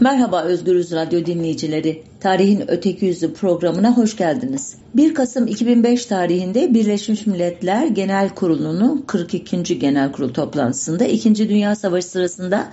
Merhaba 0.00 0.42
Özgürüz 0.42 0.92
Radyo 0.92 1.26
dinleyicileri. 1.26 2.02
Tarihin 2.20 2.64
Öteki 2.68 3.06
Yüzü 3.06 3.32
programına 3.34 3.96
hoş 3.96 4.16
geldiniz. 4.16 4.74
1 4.94 5.14
Kasım 5.14 5.46
2005 5.46 6.06
tarihinde 6.06 6.74
Birleşmiş 6.74 7.26
Milletler 7.26 7.86
Genel 7.86 8.28
Kurulu'nun 8.28 9.04
42. 9.06 9.78
Genel 9.78 10.12
Kurul 10.12 10.32
toplantısında 10.32 11.04
2. 11.04 11.48
Dünya 11.48 11.76
Savaşı 11.76 12.06
sırasında 12.06 12.68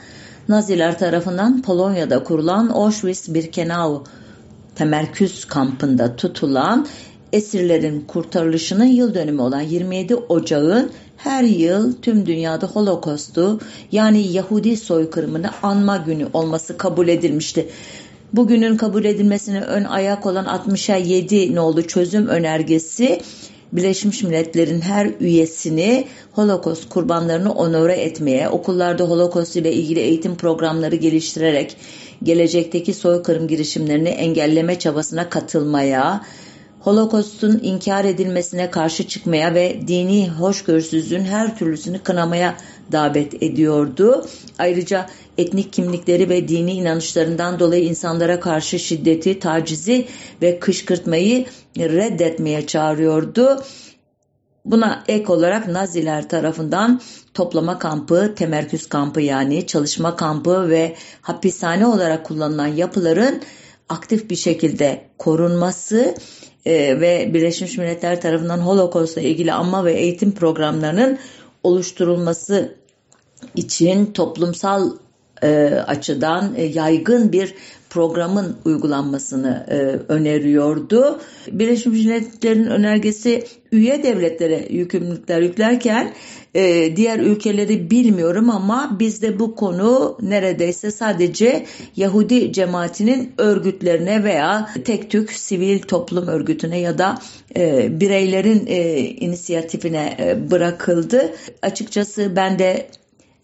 Naziler 0.50 1.00
tarafından 1.00 1.62
Polonya'da 1.62 2.24
kurulan 2.24 2.70
Auschwitz-Birkenau 2.70 4.04
temerküz 4.76 5.46
kampında 5.46 6.16
tutulan 6.16 6.88
esirlerin 7.36 8.02
kurtarılışının 8.02 8.86
yıl 8.86 9.14
dönümü 9.14 9.42
olan 9.42 9.62
27 9.62 10.16
Ocak'ın 10.16 10.92
her 11.18 11.44
yıl 11.44 11.94
tüm 12.02 12.26
dünyada 12.26 12.68
Holocaust'u 12.68 13.60
yani 13.92 14.32
Yahudi 14.32 14.78
soykırımını 14.78 15.50
anma 15.64 15.98
günü 15.98 16.28
olması 16.34 16.78
kabul 16.78 17.08
edilmişti. 17.08 17.70
Bugünün 18.34 18.78
kabul 18.78 19.06
edilmesine 19.06 19.62
ön 19.62 19.84
ayak 19.84 20.26
olan 20.26 20.46
60'a 20.46 20.96
7 20.96 21.56
nolu 21.56 21.88
çözüm 21.88 22.28
önergesi 22.28 23.22
Birleşmiş 23.72 24.24
Milletler'in 24.24 24.82
her 24.82 25.12
üyesini 25.20 26.08
Holocaust 26.32 26.90
kurbanlarını 26.90 27.54
onore 27.54 27.94
etmeye, 27.94 28.50
okullarda 28.50 29.04
Holocaust 29.04 29.56
ile 29.56 29.74
ilgili 29.74 30.00
eğitim 30.00 30.36
programları 30.36 30.96
geliştirerek 30.96 31.78
gelecekteki 32.24 32.94
soykırım 32.94 33.48
girişimlerini 33.48 34.10
engelleme 34.10 34.80
çabasına 34.80 35.30
katılmaya, 35.30 36.22
Holocaust'un 36.86 37.60
inkar 37.64 38.06
edilmesine 38.06 38.72
karşı 38.72 39.08
çıkmaya 39.08 39.54
ve 39.54 39.88
dini 39.88 40.30
hoşgörüsüzlüğün 40.30 41.24
her 41.24 41.58
türlüsünü 41.58 42.00
kınamaya 42.00 42.58
davet 42.92 43.44
ediyordu. 43.44 44.26
Ayrıca 44.60 45.10
etnik 45.38 45.74
kimlikleri 45.74 46.30
ve 46.30 46.48
dini 46.48 46.74
inanışlarından 46.74 47.60
dolayı 47.60 47.84
insanlara 47.84 48.40
karşı 48.40 48.80
şiddeti, 48.80 49.40
tacizi 49.40 50.08
ve 50.42 50.60
kışkırtmayı 50.60 51.46
reddetmeye 51.78 52.68
çağırıyordu. 52.68 53.64
Buna 54.66 55.04
ek 55.08 55.32
olarak 55.34 55.68
Naziler 55.68 56.30
tarafından 56.30 57.02
toplama 57.34 57.80
kampı, 57.80 58.34
temerküz 58.36 58.90
kampı 58.90 59.22
yani 59.22 59.68
çalışma 59.68 60.16
kampı 60.16 60.70
ve 60.70 60.96
hapishane 61.22 61.86
olarak 61.86 62.26
kullanılan 62.26 62.68
yapıların 62.68 63.42
aktif 63.90 64.30
bir 64.30 64.36
şekilde 64.36 65.06
korunması 65.18 66.16
e, 66.66 67.02
ve 67.02 67.34
Birleşmiş 67.34 67.78
Milletler 67.78 68.22
tarafından 68.22 68.60
Holocaust'la 68.60 69.22
ilgili 69.22 69.54
anma 69.54 69.86
ve 69.86 69.94
eğitim 69.94 70.32
programlarının 70.32 71.20
oluşturulması 71.64 72.76
için 73.56 74.06
toplumsal 74.06 74.92
e, 75.44 75.66
açıdan 75.88 76.54
e, 76.56 76.64
yaygın 76.64 77.32
bir 77.32 77.54
programın 77.90 78.58
uygulanmasını 78.66 79.66
e, 79.70 79.76
öneriyordu. 80.14 81.20
Birleşmiş 81.52 82.06
Milletler'in 82.06 82.66
önergesi 82.66 83.44
üye 83.72 84.04
devletlere 84.04 84.68
yükümlülükler 84.70 85.42
yüklerken 85.42 86.14
e, 86.56 86.96
diğer 86.96 87.20
ülkeleri 87.20 87.92
bilmiyorum 87.92 88.50
ama 88.50 88.98
bizde 89.00 89.40
bu 89.40 89.56
konu 89.56 90.18
neredeyse 90.22 90.92
sadece 90.92 91.66
Yahudi 91.96 92.54
cemaatinin 92.54 93.32
örgütlerine 93.38 94.24
veya 94.24 94.70
tek 94.86 95.12
tük 95.12 95.32
sivil 95.32 95.80
toplum 95.80 96.28
örgütüne 96.28 96.80
ya 96.80 96.98
da 96.98 97.18
e, 97.58 97.88
bireylerin 98.00 98.64
e, 98.68 99.00
inisiyatifine 99.00 100.18
e, 100.20 100.52
bırakıldı. 100.52 101.34
Açıkçası 101.62 102.36
ben 102.36 102.60
de 102.60 102.88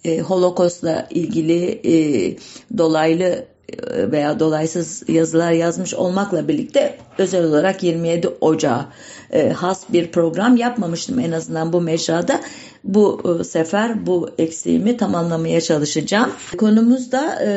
e, 0.06 0.20
Holocaust'la 0.20 1.08
ilgili 1.10 1.82
e, 1.84 2.36
dolaylı 2.78 3.46
veya 4.12 4.40
dolaysız 4.40 5.04
yazılar 5.10 5.52
yazmış 5.52 5.94
olmakla 5.94 6.48
birlikte 6.48 6.98
özel 7.18 7.46
olarak 7.46 7.84
27 7.84 8.28
Ocağı 8.28 8.86
e, 9.32 9.50
has 9.50 9.84
bir 9.94 10.12
program 10.12 10.58
yapmamıştım 10.58 11.20
en 11.20 11.32
azından 11.32 11.74
bu 11.74 11.82
mecrada. 11.82 12.42
Bu 12.84 13.22
e, 13.40 13.44
sefer 13.44 14.06
bu 14.06 14.30
eksiğimi 14.38 14.98
tamamlamaya 14.98 15.62
çalışacağım. 15.62 16.32
Konumuzda 16.58 17.40
e, 17.42 17.50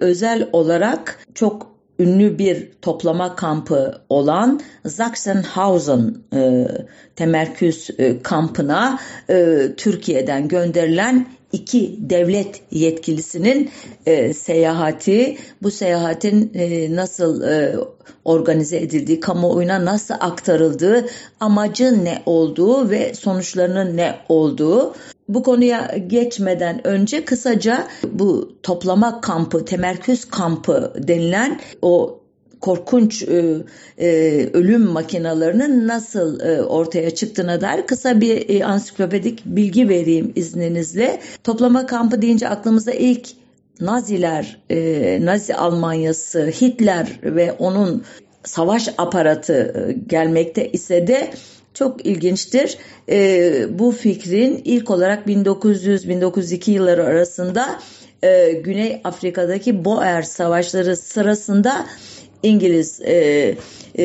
özel 0.00 0.48
olarak 0.52 1.18
çok 1.34 1.70
ünlü 1.98 2.38
bir 2.38 2.68
toplama 2.82 3.36
kampı 3.36 4.00
olan 4.08 4.60
Sachsenhausen 4.88 6.14
e, 6.34 6.68
temerküz 7.16 7.90
e, 7.98 8.22
kampına 8.22 8.98
e, 9.30 9.68
Türkiye'den 9.76 10.48
gönderilen 10.48 11.26
iki 11.52 11.96
devlet 12.10 12.60
yetkilisinin 12.70 13.70
e, 14.06 14.34
seyahati, 14.34 15.38
bu 15.62 15.70
seyahatin 15.70 16.50
e, 16.54 16.96
nasıl 16.96 17.42
e, 17.42 17.76
organize 18.24 18.76
edildiği, 18.76 19.20
kamuoyuna 19.20 19.84
nasıl 19.84 20.14
aktarıldığı, 20.20 21.06
amacı 21.40 22.04
ne 22.04 22.22
olduğu 22.26 22.90
ve 22.90 23.14
sonuçlarının 23.14 23.96
ne 23.96 24.16
olduğu. 24.28 24.94
Bu 25.28 25.42
konuya 25.42 25.96
geçmeden 26.06 26.86
önce 26.86 27.24
kısaca 27.24 27.88
bu 28.12 28.52
toplama 28.62 29.20
kampı, 29.20 29.64
temerküz 29.64 30.24
kampı 30.24 30.92
denilen 31.08 31.60
o 31.82 32.19
korkunç 32.60 33.22
e, 33.22 33.56
e, 33.98 34.08
ölüm 34.52 34.82
makinalarının 34.82 35.88
nasıl 35.88 36.40
e, 36.40 36.62
ortaya 36.62 37.10
çıktığına 37.10 37.60
dair 37.60 37.86
kısa 37.86 38.20
bir 38.20 38.48
e, 38.48 38.64
ansiklopedik 38.64 39.42
bilgi 39.46 39.88
vereyim 39.88 40.32
izninizle. 40.36 41.20
Toplama 41.44 41.86
kampı 41.86 42.22
deyince 42.22 42.48
aklımıza 42.48 42.92
ilk 42.92 43.28
Naziler, 43.80 44.58
e, 44.70 45.18
Nazi 45.22 45.54
Almanyası, 45.54 46.46
Hitler 46.46 47.20
ve 47.22 47.52
onun 47.52 48.04
savaş 48.44 48.88
aparatı 48.98 49.52
e, 49.88 49.92
gelmekte 49.92 50.72
ise 50.72 51.06
de 51.06 51.30
çok 51.74 52.06
ilginçtir. 52.06 52.78
E, 53.08 53.78
bu 53.78 53.92
fikrin 53.92 54.62
ilk 54.64 54.90
olarak 54.90 55.26
1900-1902 55.26 56.70
yılları 56.70 57.04
arasında 57.04 57.80
e, 58.22 58.52
Güney 58.52 59.00
Afrika'daki 59.04 59.84
Boer 59.84 60.22
savaşları 60.22 60.96
sırasında 60.96 61.86
İngiliz 62.42 63.00
e, 63.00 63.54
e, 63.94 64.04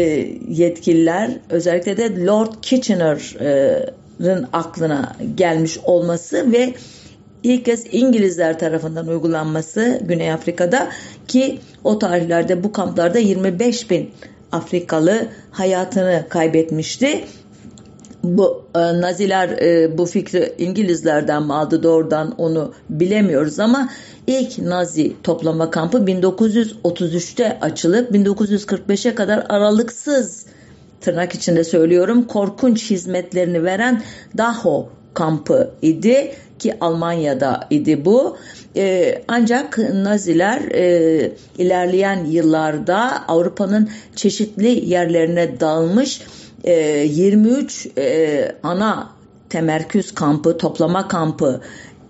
yetkililer 0.49 1.31
özellikle 1.49 1.97
de 1.97 2.25
Lord 2.25 2.53
Kitchener'ın 2.61 4.47
aklına 4.53 5.15
gelmiş 5.35 5.77
olması 5.83 6.51
ve 6.51 6.73
ilk 7.43 7.65
kez 7.65 7.85
İngilizler 7.91 8.59
tarafından 8.59 9.07
uygulanması 9.07 9.99
Güney 10.03 10.31
Afrika'da 10.31 10.89
ki 11.27 11.59
o 11.83 11.99
tarihlerde 11.99 12.63
bu 12.63 12.71
kamplarda 12.71 13.19
25 13.19 13.89
bin 13.89 14.11
Afrikalı 14.51 15.27
hayatını 15.51 16.25
kaybetmişti. 16.29 17.23
Bu 18.25 18.65
e, 18.75 18.79
Naziler 18.79 19.49
e, 19.49 19.97
bu 19.97 20.05
fikri 20.05 20.53
İngilizlerden 20.57 21.43
mi 21.43 21.53
aldı 21.53 21.83
doğrudan 21.83 22.35
onu 22.37 22.73
bilemiyoruz 22.89 23.59
ama 23.59 23.89
İlk 24.27 24.59
Nazi 24.59 25.15
toplama 25.23 25.71
kampı 25.71 25.97
1933'te 25.97 27.57
açılıp 27.61 28.11
1945'e 28.11 29.15
kadar 29.15 29.45
aralıksız 29.49 30.45
tırnak 31.01 31.35
içinde 31.35 31.63
söylüyorum 31.63 32.27
korkunç 32.27 32.89
hizmetlerini 32.91 33.63
veren 33.63 34.01
Dachau 34.37 34.89
kampı 35.13 35.71
idi 35.81 36.31
ki 36.59 36.73
Almanya'da 36.81 37.67
idi 37.69 38.05
bu. 38.05 38.37
Ee, 38.75 39.21
ancak 39.27 39.77
Naziler 39.77 40.61
e, 40.61 41.31
ilerleyen 41.57 42.25
yıllarda 42.25 43.27
Avrupa'nın 43.27 43.89
çeşitli 44.15 44.89
yerlerine 44.89 45.59
dağılmış 45.59 46.21
23 46.71 47.87
e, 47.97 48.55
ana 48.63 49.09
temerküz 49.49 50.15
kampı, 50.15 50.57
toplama 50.57 51.07
kampı 51.07 51.61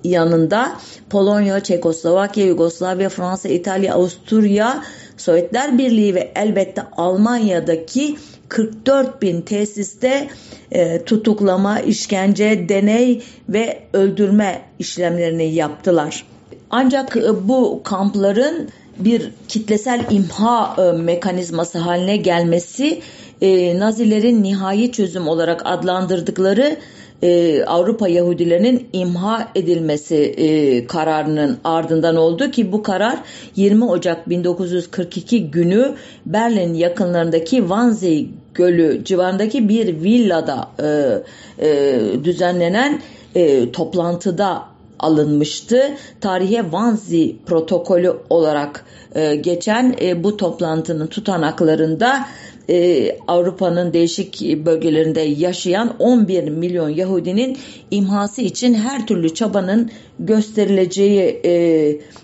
yanında 0.04 0.78
Polonya, 1.10 1.60
Çekoslovakya, 1.60 2.46
Yugoslavya, 2.46 3.10
Fransa, 3.10 3.50
İtalya, 3.50 3.96
Avusturya, 3.96 4.84
Sovyetler 5.18 5.78
Birliği 5.78 6.16
ve 6.16 6.32
elbette 6.36 6.82
Almanya'daki 6.98 8.16
44 8.50 9.22
bin 9.22 9.42
tesiste 9.42 10.28
e, 10.72 11.04
tutuklama, 11.06 11.80
işkence, 11.80 12.70
deney 12.70 13.24
ve 13.50 13.80
öldürme 13.94 14.62
işlemlerini 14.80 15.54
yaptılar. 15.54 16.26
Ancak 16.70 17.18
e, 17.18 17.48
bu 17.48 17.82
kampların 17.84 18.70
bir 19.00 19.32
kitlesel 19.48 20.06
imha 20.10 20.76
e, 20.78 20.98
mekanizması 20.98 21.78
haline 21.78 22.18
gelmesi 22.18 23.02
e, 23.46 23.80
Nazilerin 23.80 24.44
nihai 24.44 24.92
çözüm 24.92 25.28
olarak 25.28 25.62
adlandırdıkları 25.66 26.78
e, 27.24 27.64
Avrupa 27.64 28.08
Yahudilerinin 28.08 28.88
imha 28.94 29.48
edilmesi 29.56 30.16
e, 30.16 30.88
kararının 30.88 31.58
ardından 31.64 32.16
oldu 32.16 32.52
ki 32.52 32.72
bu 32.72 32.84
karar 32.84 33.20
20 33.56 33.86
Ocak 33.86 34.30
1942 34.30 35.52
günü 35.52 35.94
Berlin 36.26 36.74
yakınlarındaki 36.74 37.58
Wannsee 37.58 38.26
Gölü 38.54 39.04
civarındaki 39.06 39.70
bir 39.70 39.88
villada 40.04 40.70
e, 40.80 41.68
e, 41.68 42.00
düzenlenen 42.24 43.02
e, 43.36 43.72
toplantıda 43.72 44.62
alınmıştı. 45.00 45.92
Tarihe 46.22 46.62
Wannsee 46.62 47.36
protokolü 47.46 48.14
olarak 48.30 48.86
e, 49.16 49.36
geçen 49.36 49.96
e, 50.02 50.24
bu 50.24 50.38
toplantının 50.38 51.08
tutanaklarında 51.08 52.26
e, 52.70 53.12
Avrupa'nın 53.28 53.94
değişik 53.94 54.42
bölgelerinde 54.66 55.22
yaşayan 55.22 55.96
11 56.00 56.50
milyon 56.50 56.90
Yahudinin 56.90 57.58
imhası 57.92 58.42
için 58.42 58.74
her 58.74 59.08
türlü 59.08 59.34
çabanın 59.34 59.92
gösterileceği 60.20 61.42
e, 61.46 61.52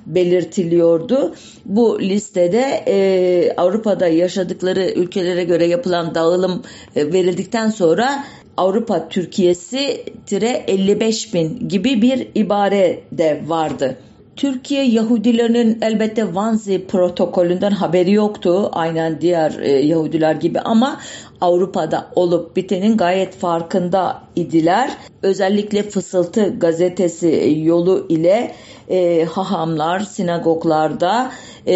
belirtiliyordu. 0.06 1.36
Bu 1.66 2.02
listede 2.02 2.84
e, 2.88 3.54
Avrupa'da 3.58 4.08
yaşadıkları 4.08 4.90
ülkelere 4.96 5.44
göre 5.44 5.66
yapılan 5.66 6.16
dağılım 6.16 6.64
e, 6.96 7.14
verildikten 7.14 7.70
sonra 7.70 8.24
Avrupa 8.58 9.10
Türkiye'si 9.10 10.06
tire 10.26 10.64
55 10.68 11.34
bin 11.34 11.70
gibi 11.70 12.02
bir 12.02 12.28
ibare 12.36 13.00
de 13.12 13.42
vardı. 13.48 13.98
Türkiye 14.36 14.84
Yahudilerinin 14.84 15.78
elbette 15.82 16.22
Wannsee 16.22 16.86
protokolünden 16.86 17.72
haberi 17.72 18.12
yoktu. 18.12 18.70
Aynen 18.74 19.22
diğer 19.22 19.60
e, 19.60 19.72
Yahudiler 19.72 20.36
gibi 20.36 20.60
ama 20.60 21.00
Avrupa'da 21.42 22.08
olup 22.16 22.56
bitenin 22.56 22.98
gayet 22.98 23.36
farkında 23.36 24.22
idiler. 24.36 24.92
Özellikle 25.24 25.84
Fısıltı 25.84 26.60
gazetesi 26.60 27.62
yolu 27.64 28.06
ile 28.10 28.52
e, 28.90 29.26
hahamlar 29.26 30.00
sinagoglarda 30.00 31.32
e, 31.66 31.76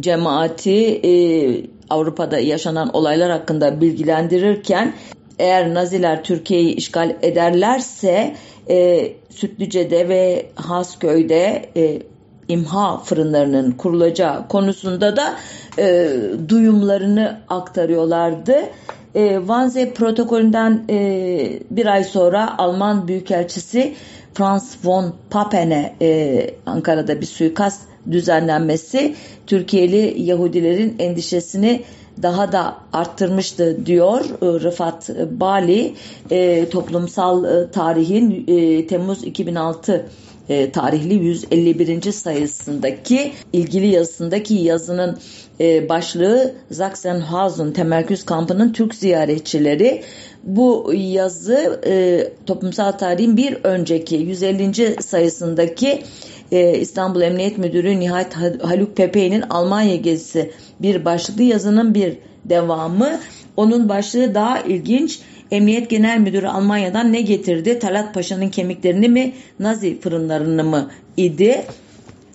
cemaati 0.00 1.00
e, 1.04 1.12
Avrupa'da 1.90 2.38
yaşanan 2.38 2.90
olaylar 2.92 3.30
hakkında 3.30 3.80
bilgilendirirken 3.80 4.94
eğer 5.38 5.74
Naziler 5.74 6.24
Türkiye'yi 6.24 6.74
işgal 6.74 7.16
ederlerse 7.22 8.34
e, 8.70 9.12
Sütlüce'de 9.30 10.08
ve 10.08 10.46
Hasköy'de 10.54 11.70
e, 11.76 12.02
imha 12.48 12.98
fırınlarının 12.98 13.72
kurulacağı 13.72 14.48
konusunda 14.48 15.16
da 15.16 15.36
e, 15.78 16.12
duyumlarını 16.48 17.40
aktarıyorlardı. 17.48 18.56
E, 19.14 19.36
Wannsee 19.38 19.92
protokolünden 19.92 20.84
e, 20.90 21.60
bir 21.70 21.86
ay 21.86 22.04
sonra 22.04 22.58
Alman 22.58 23.08
Büyükelçisi 23.08 23.94
Franz 24.34 24.76
von 24.84 25.14
Pappen'e 25.30 25.94
e, 26.02 26.50
Ankara'da 26.66 27.20
bir 27.20 27.26
suikast 27.26 27.82
düzenlenmesi 28.10 29.14
Türkiye'li 29.46 30.22
Yahudilerin 30.22 30.96
endişesini 30.98 31.82
daha 32.22 32.52
da 32.52 32.76
arttırmıştı 32.92 33.86
diyor 33.86 34.20
e, 34.20 34.60
Rıfat 34.60 35.10
Bali 35.30 35.94
e, 36.30 36.68
toplumsal 36.68 37.44
e, 37.44 37.70
tarihin 37.70 38.46
Temmuz 38.86 39.24
2006 39.24 40.06
e, 40.48 40.70
tarihli 40.70 41.14
151. 41.14 42.12
sayısındaki 42.12 43.32
ilgili 43.52 43.86
yazısındaki 43.86 44.54
yazının 44.54 45.18
başlığı 45.88 46.52
Sachsenhausen 46.72 47.72
temerküz 47.72 48.24
kampının 48.24 48.72
Türk 48.72 48.94
ziyaretçileri 48.94 50.02
bu 50.44 50.92
yazı 50.94 51.80
toplumsal 52.46 52.92
tarihin 52.92 53.36
bir 53.36 53.56
önceki 53.64 54.16
150. 54.16 55.02
sayısındaki 55.02 56.02
e, 56.52 56.78
İstanbul 56.78 57.20
Emniyet 57.20 57.58
Müdürü 57.58 58.00
Nihayet 58.00 58.34
Haluk 58.62 58.96
Pepe'nin 58.96 59.42
Almanya 59.42 59.96
gezisi 59.96 60.52
bir 60.80 61.04
başlıklı 61.04 61.42
yazının 61.42 61.94
bir 61.94 62.18
devamı. 62.44 63.20
Onun 63.56 63.88
başlığı 63.88 64.34
daha 64.34 64.60
ilginç. 64.60 65.18
Emniyet 65.50 65.90
Genel 65.90 66.18
Müdürü 66.18 66.46
Almanya'dan 66.46 67.12
ne 67.12 67.20
getirdi? 67.20 67.78
Talat 67.78 68.14
Paşa'nın 68.14 68.48
kemiklerini 68.48 69.08
mi, 69.08 69.32
Nazi 69.58 70.00
fırınlarını 70.00 70.64
mı 70.64 70.90
idi? 71.16 71.64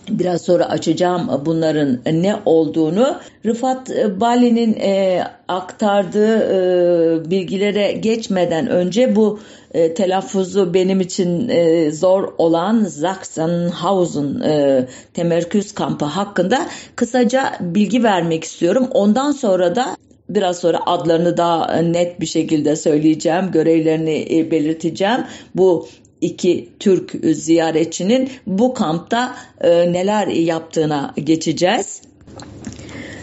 Biraz 0.08 0.42
sonra 0.42 0.64
açacağım 0.64 1.42
bunların 1.46 1.98
ne 2.12 2.36
olduğunu. 2.46 3.16
Rıfat 3.46 3.90
Bali'nin 4.20 4.74
e, 4.80 5.24
aktardığı 5.48 6.36
e, 6.38 7.30
bilgilere 7.30 7.92
geçmeden 7.92 8.66
önce 8.66 9.16
bu 9.16 9.40
e, 9.74 9.94
telaffuzu 9.94 10.74
benim 10.74 11.00
için 11.00 11.48
e, 11.48 11.90
zor 11.90 12.32
olan 12.38 12.84
Sachsenhausen 12.84 14.40
e, 14.40 14.86
temerküz 15.14 15.72
kampı 15.72 16.04
hakkında 16.04 16.66
kısaca 16.96 17.52
bilgi 17.60 18.04
vermek 18.04 18.44
istiyorum. 18.44 18.88
Ondan 18.90 19.32
sonra 19.32 19.76
da 19.76 19.96
biraz 20.28 20.58
sonra 20.58 20.78
adlarını 20.86 21.36
daha 21.36 21.76
net 21.76 22.20
bir 22.20 22.26
şekilde 22.26 22.76
söyleyeceğim, 22.76 23.50
görevlerini 23.52 24.26
e, 24.30 24.50
belirteceğim. 24.50 25.24
Bu 25.54 25.86
iki 26.22 26.68
Türk 26.78 27.12
ziyaretçinin 27.22 28.30
bu 28.46 28.74
kampta 28.74 29.34
e, 29.60 29.92
neler 29.92 30.26
yaptığına 30.26 31.14
geçeceğiz. 31.24 32.02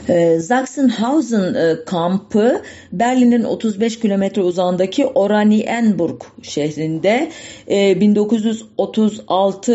E, 0.10 0.40
Sachsenhausen 0.40 1.54
e, 1.54 1.75
kampı 1.86 2.62
Berlin'in 2.92 3.44
35 3.44 4.00
kilometre 4.00 4.42
uzağındaki 4.42 5.06
Oranienburg 5.06 6.22
şehrinde 6.42 7.31
1936 7.69 9.72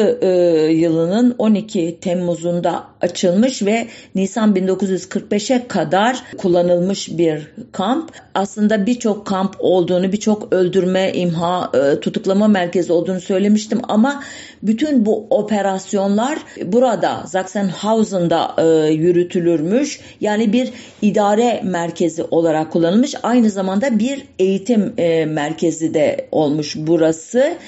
yılının 0.72 1.34
12 1.38 1.98
Temmuz'unda 2.00 2.93
açılmış 3.04 3.62
ve 3.62 3.86
Nisan 4.14 4.54
1945'e 4.54 5.68
kadar 5.68 6.22
kullanılmış 6.38 7.08
bir 7.18 7.52
kamp. 7.72 8.10
Aslında 8.34 8.86
birçok 8.86 9.26
kamp 9.26 9.56
olduğunu, 9.58 10.12
birçok 10.12 10.52
öldürme, 10.52 11.12
imha, 11.12 11.70
e, 11.74 12.00
tutuklama 12.00 12.48
merkezi 12.48 12.92
olduğunu 12.92 13.20
söylemiştim 13.20 13.80
ama 13.88 14.22
bütün 14.62 15.06
bu 15.06 15.26
operasyonlar 15.30 16.38
burada 16.64 17.26
Sachsenhausen'da 17.26 18.54
e, 18.58 18.92
yürütülürmüş. 18.92 20.00
Yani 20.20 20.52
bir 20.52 20.70
idare 21.02 21.60
merkezi 21.64 22.22
olarak 22.22 22.72
kullanılmış. 22.72 23.14
Aynı 23.22 23.50
zamanda 23.50 23.98
bir 23.98 24.24
eğitim 24.38 24.92
e, 24.98 25.24
merkezi 25.24 25.94
de 25.94 26.28
olmuş 26.32 26.74
burası. 26.76 27.58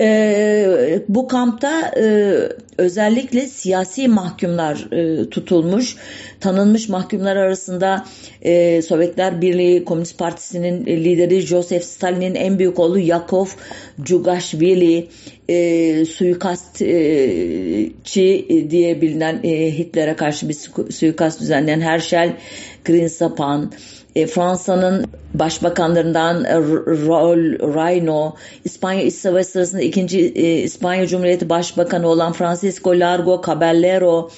E, 0.00 1.02
bu 1.08 1.28
kampta 1.28 1.92
e, 1.96 2.34
özellikle 2.78 3.46
siyasi 3.46 4.08
mahkumlar 4.08 4.92
e, 4.92 5.30
tutulmuş. 5.30 5.96
Tanınmış 6.40 6.88
mahkumlar 6.88 7.36
arasında 7.36 8.04
e, 8.42 8.82
Sovyetler 8.82 9.40
Birliği 9.40 9.84
Komünist 9.84 10.18
Partisi'nin 10.18 10.86
lideri 10.86 11.40
Joseph 11.40 11.84
Stalin'in 11.84 12.34
en 12.34 12.58
büyük 12.58 12.78
oğlu 12.78 12.98
Yakov 12.98 13.46
Cugashvili, 14.02 15.08
e, 15.48 16.04
suikastçi 16.04 16.86
diye 18.70 19.00
bilinen 19.00 19.40
e, 19.44 19.78
Hitler'e 19.78 20.16
karşı 20.16 20.48
bir 20.48 20.56
suikast 20.92 21.40
düzenleyen 21.40 21.80
Herschel 21.80 22.36
Greensapan, 22.84 23.72
e, 24.16 24.26
Fransa'nın 24.26 25.06
başbakanlarından 25.34 26.44
e, 26.44 26.54
Raul 27.08 27.74
Reino, 27.74 28.34
İspanya 28.64 29.02
İç 29.02 29.14
Savaşı 29.14 29.48
sırasında 29.48 29.82
ikinci 29.82 30.18
e, 30.20 30.58
İspanya 30.58 31.06
Cumhuriyeti 31.06 31.48
Başbakanı 31.48 32.08
olan 32.08 32.32
Francisco 32.32 32.90
Largo 32.90 33.42
Caballero, 33.46 34.30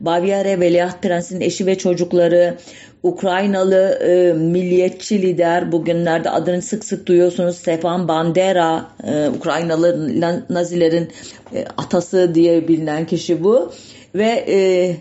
Baviera 0.00 0.60
Veliaht 0.60 1.02
Prensi'nin 1.02 1.40
eşi 1.40 1.66
ve 1.66 1.78
çocukları, 1.78 2.58
Ukraynalı 3.02 3.98
e, 4.06 4.32
milliyetçi 4.32 5.22
lider 5.22 5.72
bugünlerde 5.72 6.30
adını 6.30 6.62
sık 6.62 6.84
sık 6.84 7.06
duyuyorsunuz 7.06 7.56
Stefan 7.56 8.08
Bandera 8.08 8.86
e, 9.04 9.28
Ukraynalı 9.28 10.20
Nazilerin 10.50 11.08
e, 11.54 11.64
atası 11.76 12.34
diye 12.34 12.68
bilinen 12.68 13.06
kişi 13.06 13.44
bu. 13.44 13.72
Ve 14.14 14.44
e, 14.48 14.96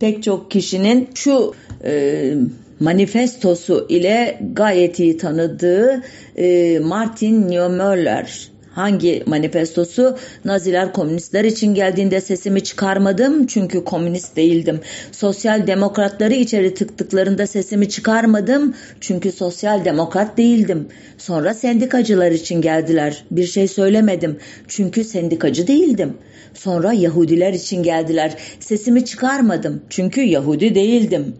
pek 0.00 0.22
çok 0.22 0.50
kişinin 0.50 1.08
şu 1.14 1.54
e, 1.84 2.34
manifestosu 2.80 3.86
ile 3.88 4.40
gayet 4.52 4.98
iyi 4.98 5.16
tanıdığı 5.16 6.02
e, 6.36 6.78
Martin 6.78 7.48
Niemöller 7.48 8.50
Hangi 8.78 9.22
manifestosu? 9.26 10.16
Naziler 10.44 10.92
komünistler 10.92 11.44
için 11.44 11.74
geldiğinde 11.74 12.20
sesimi 12.20 12.62
çıkarmadım 12.62 13.46
çünkü 13.46 13.84
komünist 13.84 14.36
değildim. 14.36 14.80
Sosyal 15.12 15.66
demokratları 15.66 16.34
içeri 16.34 16.74
tıktıklarında 16.74 17.46
sesimi 17.46 17.88
çıkarmadım 17.88 18.74
çünkü 19.00 19.32
sosyal 19.32 19.84
demokrat 19.84 20.36
değildim. 20.36 20.88
Sonra 21.18 21.54
sendikacılar 21.54 22.30
için 22.30 22.60
geldiler. 22.60 23.24
Bir 23.30 23.46
şey 23.46 23.68
söylemedim 23.68 24.36
çünkü 24.68 25.04
sendikacı 25.04 25.66
değildim. 25.66 26.14
Sonra 26.54 26.92
Yahudiler 26.92 27.52
için 27.52 27.82
geldiler. 27.82 28.36
Sesimi 28.60 29.04
çıkarmadım 29.04 29.82
çünkü 29.90 30.20
Yahudi 30.20 30.74
değildim 30.74 31.34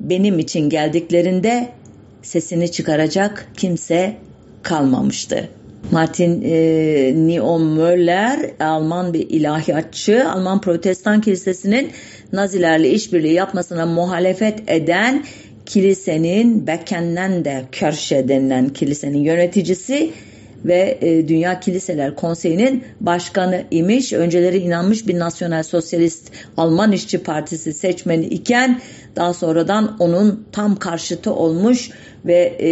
benim 0.00 0.38
için 0.38 0.70
geldiklerinde 0.70 1.68
sesini 2.22 2.72
çıkaracak 2.72 3.48
kimse 3.56 4.16
kalmamıştı. 4.62 5.48
Martin 5.90 6.42
e, 6.44 6.56
Niemöller 7.16 8.50
Alman 8.60 9.14
bir 9.14 9.30
ilahiyatçı 9.30 10.30
Alman 10.30 10.60
Protestan 10.60 11.20
Kilisesi'nin 11.20 11.90
Nazilerle 12.32 12.90
işbirliği 12.90 13.32
yapmasına 13.32 13.86
muhalefet 13.86 14.70
eden 14.70 15.24
kilisenin 15.66 16.66
Bekken'den 16.66 17.44
de 17.44 17.64
Kirche 17.72 18.28
denilen 18.28 18.68
kilisenin 18.68 19.18
yöneticisi 19.18 20.10
ve 20.64 20.98
e, 21.00 21.28
Dünya 21.28 21.60
Kiliseler 21.60 22.16
Konseyi'nin 22.16 22.84
başkanı 23.00 23.64
imiş. 23.70 24.12
Önceleri 24.12 24.58
inanmış 24.58 25.06
bir 25.08 25.18
nasyonel 25.18 25.62
sosyalist 25.62 26.32
Alman 26.56 26.92
İşçi 26.92 27.18
Partisi 27.18 27.72
seçmeni 27.72 28.26
iken 28.26 28.80
daha 29.16 29.34
sonradan 29.34 29.96
onun 29.98 30.44
tam 30.52 30.76
karşıtı 30.76 31.34
olmuş 31.34 31.90
ve 32.26 32.56
e, 32.58 32.66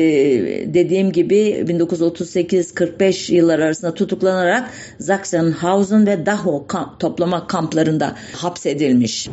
dediğim 0.75 1.13
gibi 1.13 1.65
1938-45 1.69 3.35
yıllar 3.35 3.59
arasında 3.59 3.95
tutuklanarak 3.95 4.71
Sachsenhausen 5.01 6.07
ve 6.07 6.27
Dachau 6.27 6.67
kamp, 6.67 7.01
toplama 7.01 7.47
kamplarında 7.47 8.15
hapsedilmiş. 8.33 9.29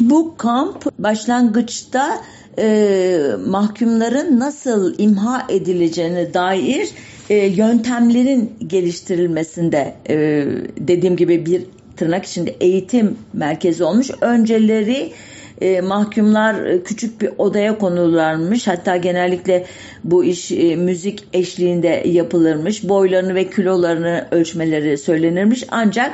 Bu 0.00 0.36
kamp 0.36 0.98
başlangıçta 0.98 2.22
e, 2.58 3.20
mahkumların 3.46 4.40
nasıl 4.40 4.94
imha 4.98 5.46
edileceğine 5.48 6.34
dair 6.34 6.88
e, 7.30 7.36
yöntemlerin 7.36 8.52
geliştirilmesinde 8.66 9.94
e, 10.08 10.46
dediğim 10.78 11.16
gibi 11.16 11.46
bir 11.46 11.62
tırnak 11.96 12.24
içinde 12.24 12.50
eğitim 12.60 13.18
merkezi 13.32 13.84
olmuş. 13.84 14.10
Önceleri 14.20 15.12
e, 15.60 15.80
mahkumlar 15.80 16.64
e, 16.64 16.82
küçük 16.82 17.20
bir 17.20 17.30
odaya 17.38 17.78
konularmış. 17.78 18.66
Hatta 18.66 18.96
genellikle 18.96 19.66
bu 20.04 20.24
iş 20.24 20.52
e, 20.52 20.76
müzik 20.76 21.24
eşliğinde 21.32 22.02
yapılırmış. 22.06 22.88
Boylarını 22.88 23.34
ve 23.34 23.50
kilolarını 23.50 24.28
ölçmeleri 24.30 24.98
söylenirmiş. 24.98 25.64
Ancak 25.70 26.12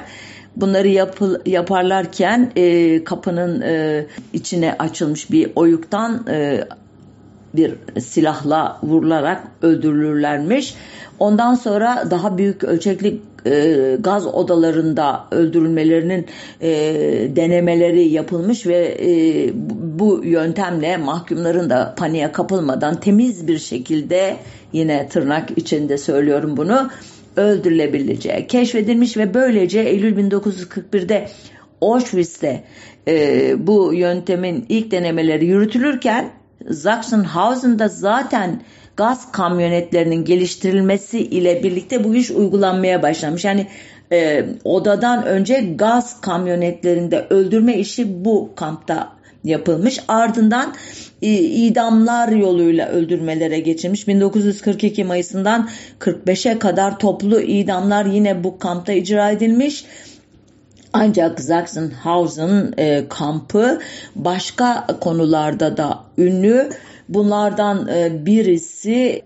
Bunları 0.56 0.88
yapıl, 0.88 1.36
yaparlarken 1.46 2.52
e, 2.56 3.04
kapının 3.04 3.60
e, 3.60 4.06
içine 4.32 4.76
açılmış 4.78 5.30
bir 5.30 5.50
oyuktan 5.56 6.26
e, 6.30 6.64
bir 7.54 7.74
silahla 8.00 8.78
vurularak 8.82 9.42
öldürülürlermiş. 9.62 10.74
Ondan 11.18 11.54
sonra 11.54 12.06
daha 12.10 12.38
büyük 12.38 12.64
ölçekli 12.64 13.20
e, 13.46 13.96
gaz 14.00 14.26
odalarında 14.26 15.24
öldürülmelerinin 15.30 16.26
e, 16.60 16.70
denemeleri 17.36 18.08
yapılmış 18.08 18.66
ve 18.66 18.98
e, 19.00 19.50
bu 19.98 20.24
yöntemle 20.24 20.96
mahkumların 20.96 21.70
da 21.70 21.94
paniğe 21.96 22.32
kapılmadan 22.32 23.00
temiz 23.00 23.48
bir 23.48 23.58
şekilde 23.58 24.36
yine 24.72 25.08
tırnak 25.08 25.50
içinde 25.58 25.98
söylüyorum 25.98 26.56
bunu 26.56 26.90
öldürülebileceği 27.36 28.46
keşfedilmiş 28.46 29.16
ve 29.16 29.34
böylece 29.34 29.80
Eylül 29.80 30.30
1941'de 30.30 31.28
Auschwitz'te 31.80 32.64
e, 33.08 33.54
bu 33.66 33.94
yöntemin 33.94 34.66
ilk 34.68 34.90
denemeleri 34.90 35.46
yürütülürken 35.46 36.30
Sachsenhausen'da 36.70 37.88
zaten 37.88 38.60
gaz 38.96 39.32
kamyonetlerinin 39.32 40.24
geliştirilmesi 40.24 41.18
ile 41.18 41.62
birlikte 41.62 42.04
bu 42.04 42.14
iş 42.14 42.30
uygulanmaya 42.30 43.02
başlamış. 43.02 43.44
Yani 43.44 43.66
e, 44.12 44.44
odadan 44.64 45.26
önce 45.26 45.60
gaz 45.74 46.20
kamyonetlerinde 46.20 47.26
öldürme 47.30 47.78
işi 47.78 48.24
bu 48.24 48.52
kampta 48.56 49.12
yapılmış. 49.44 50.00
Ardından 50.08 50.74
e, 51.22 51.34
idamlar 51.38 52.28
yoluyla 52.28 52.88
öldürmelere 52.88 53.60
geçilmiş. 53.60 54.08
1942 54.08 55.04
Mayıs'ından 55.04 55.68
45'e 56.00 56.58
kadar 56.58 56.98
toplu 56.98 57.40
idamlar 57.40 58.04
yine 58.04 58.44
bu 58.44 58.58
kampta 58.58 58.92
icra 58.92 59.30
edilmiş. 59.30 59.84
Ancak 60.92 61.40
Sachsenhausen 61.40 62.74
e, 62.78 63.08
kampı 63.08 63.78
başka 64.16 64.86
konularda 65.00 65.76
da 65.76 66.04
ünlü. 66.18 66.70
Bunlardan 67.08 67.88
e, 67.88 68.26
birisi 68.26 69.22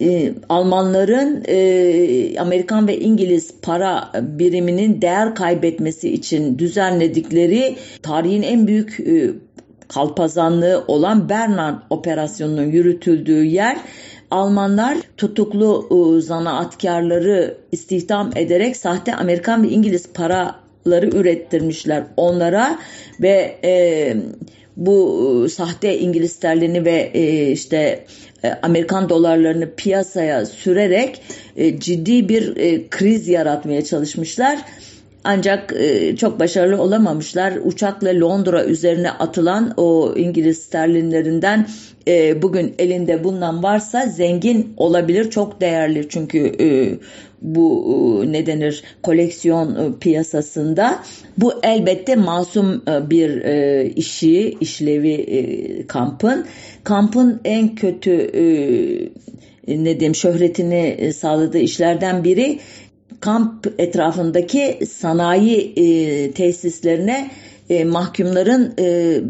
e, 0.00 0.34
Almanların 0.48 1.44
e, 1.48 2.40
Amerikan 2.40 2.88
ve 2.88 2.98
İngiliz 2.98 3.54
para 3.62 4.12
biriminin 4.22 5.02
değer 5.02 5.34
kaybetmesi 5.34 6.10
için 6.10 6.58
düzenledikleri 6.58 7.76
tarihin 8.02 8.42
en 8.42 8.66
büyük 8.66 9.00
e, 9.00 9.30
kalpazanlığı 9.88 10.84
olan 10.88 11.28
Bernard 11.28 11.78
operasyonunun 11.90 12.70
yürütüldüğü 12.70 13.44
yer 13.44 13.76
Almanlar 14.30 14.98
tutuklu 15.16 15.88
e, 15.90 16.20
zanaatkarları 16.20 17.56
istihdam 17.72 18.30
ederek 18.36 18.76
sahte 18.76 19.14
Amerikan 19.14 19.62
ve 19.62 19.68
İngiliz 19.68 20.12
paraları 20.88 21.06
ürettirmişler 21.16 22.04
onlara 22.16 22.78
ve 23.20 23.56
e, 23.64 24.16
bu 24.76 25.44
e, 25.46 25.48
sahte 25.48 25.98
İngiliz 25.98 26.32
sterlini 26.32 26.84
ve 26.84 27.10
e, 27.14 27.52
işte 27.52 28.04
e, 28.44 28.48
Amerikan 28.62 29.08
dolarlarını 29.08 29.74
piyasaya 29.74 30.46
sürerek 30.46 31.22
e, 31.56 31.80
ciddi 31.80 32.28
bir 32.28 32.56
e, 32.56 32.88
kriz 32.88 33.28
yaratmaya 33.28 33.84
çalışmışlar. 33.84 34.58
Ancak 35.30 35.72
e, 35.76 36.16
çok 36.16 36.40
başarılı 36.40 36.82
olamamışlar. 36.82 37.52
Uçakla 37.64 38.20
Londra 38.20 38.64
üzerine 38.64 39.10
atılan 39.10 39.74
o 39.76 40.14
İngiliz 40.16 40.58
sterlinlerinden 40.58 41.68
e, 42.08 42.42
bugün 42.42 42.74
elinde 42.78 43.24
bulunan 43.24 43.62
varsa 43.62 44.06
zengin 44.06 44.74
olabilir. 44.76 45.30
Çok 45.30 45.60
değerli 45.60 46.08
çünkü 46.08 46.38
e, 46.60 46.98
bu 47.42 48.22
e, 48.24 48.32
ne 48.32 48.46
denir 48.46 48.82
koleksiyon 49.02 49.74
e, 49.74 49.98
piyasasında. 50.00 51.02
Bu 51.38 51.52
elbette 51.62 52.16
masum 52.16 52.82
e, 52.88 53.10
bir 53.10 53.44
işi, 53.96 54.56
işlevi 54.60 55.84
kampın. 55.88 56.46
Kampın 56.84 57.40
en 57.44 57.74
kötü 57.74 58.30
ne 59.68 60.00
diyeyim 60.00 60.14
şöhretini 60.14 61.12
sağladığı 61.12 61.58
işlerden 61.58 62.24
biri 62.24 62.58
kamp 63.20 63.66
etrafındaki 63.78 64.86
sanayi 64.90 65.72
e, 65.76 66.32
tesislerine 66.32 67.30
e, 67.70 67.84
mahkumların 67.84 68.74
e, 68.78 69.20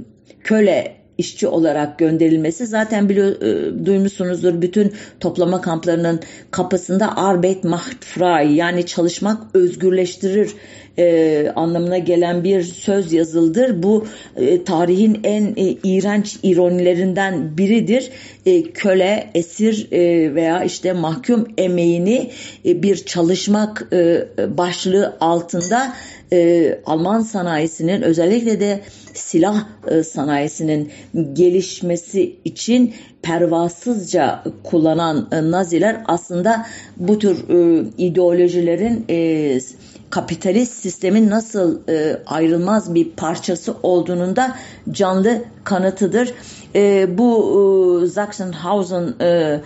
köle 0.44 0.98
işçi 1.18 1.48
olarak 1.48 1.98
gönderilmesi 1.98 2.66
zaten 2.66 3.08
biliyor, 3.08 3.42
e, 3.42 3.86
duymuşsunuzdur. 3.86 4.62
Bütün 4.62 4.92
toplama 5.20 5.60
kamplarının 5.60 6.20
kapısında 6.50 7.16
Arbeit 7.16 7.64
macht 7.64 8.04
frei 8.04 8.52
yani 8.52 8.86
çalışmak 8.86 9.42
özgürleştirir 9.54 10.50
e, 10.98 11.52
anlamına 11.56 11.98
gelen 11.98 12.44
bir 12.44 12.62
söz 12.62 13.12
yazıldır. 13.12 13.82
Bu 13.82 14.06
e, 14.36 14.64
tarihin 14.64 15.20
en 15.24 15.42
e, 15.56 15.76
iğrenç 15.82 16.36
ironilerinden 16.42 17.58
biridir. 17.58 18.10
E, 18.46 18.62
köle, 18.62 19.30
esir 19.34 19.88
e, 19.92 20.34
veya 20.34 20.64
işte 20.64 20.92
mahkum 20.92 21.48
emeğini 21.58 22.30
e, 22.64 22.82
bir 22.82 22.96
çalışmak 22.96 23.88
e, 23.92 24.28
başlığı 24.58 25.16
altında 25.20 25.94
e, 26.32 26.78
Alman 26.86 27.20
sanayisinin 27.20 28.02
özellikle 28.02 28.60
de 28.60 28.80
silah 29.14 29.66
e, 29.90 30.02
sanayisinin 30.02 30.90
gelişmesi 31.32 32.36
için 32.44 32.94
pervasızca 33.22 34.44
kullanan 34.64 35.28
e, 35.32 35.50
Naziler 35.50 36.02
aslında 36.06 36.66
bu 36.96 37.18
tür 37.18 37.48
e, 37.48 37.84
ideolojilerin 37.98 39.04
e, 39.10 39.60
kapitalist 40.10 40.72
sistemin 40.72 41.30
nasıl 41.30 41.88
e, 41.88 42.22
ayrılmaz 42.26 42.94
bir 42.94 43.10
parçası 43.10 43.74
olduğunun 43.82 44.36
da 44.36 44.56
canlı 44.90 45.44
kanıtıdır. 45.64 46.34
E, 46.74 47.18
bu 47.18 48.02
e, 48.04 48.08
Sachsenhausen 48.08 49.14
e, 49.20 49.60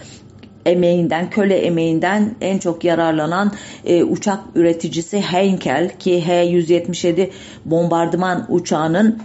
emeğinden, 0.66 1.30
köle 1.30 1.58
emeğinden 1.58 2.34
en 2.40 2.58
çok 2.58 2.84
yararlanan 2.84 3.52
e, 3.84 4.04
uçak 4.04 4.40
üreticisi 4.54 5.20
Heinkel 5.20 5.98
ki 5.98 6.26
H-177 6.26 7.30
bombardıman 7.64 8.46
uçağının 8.48 9.18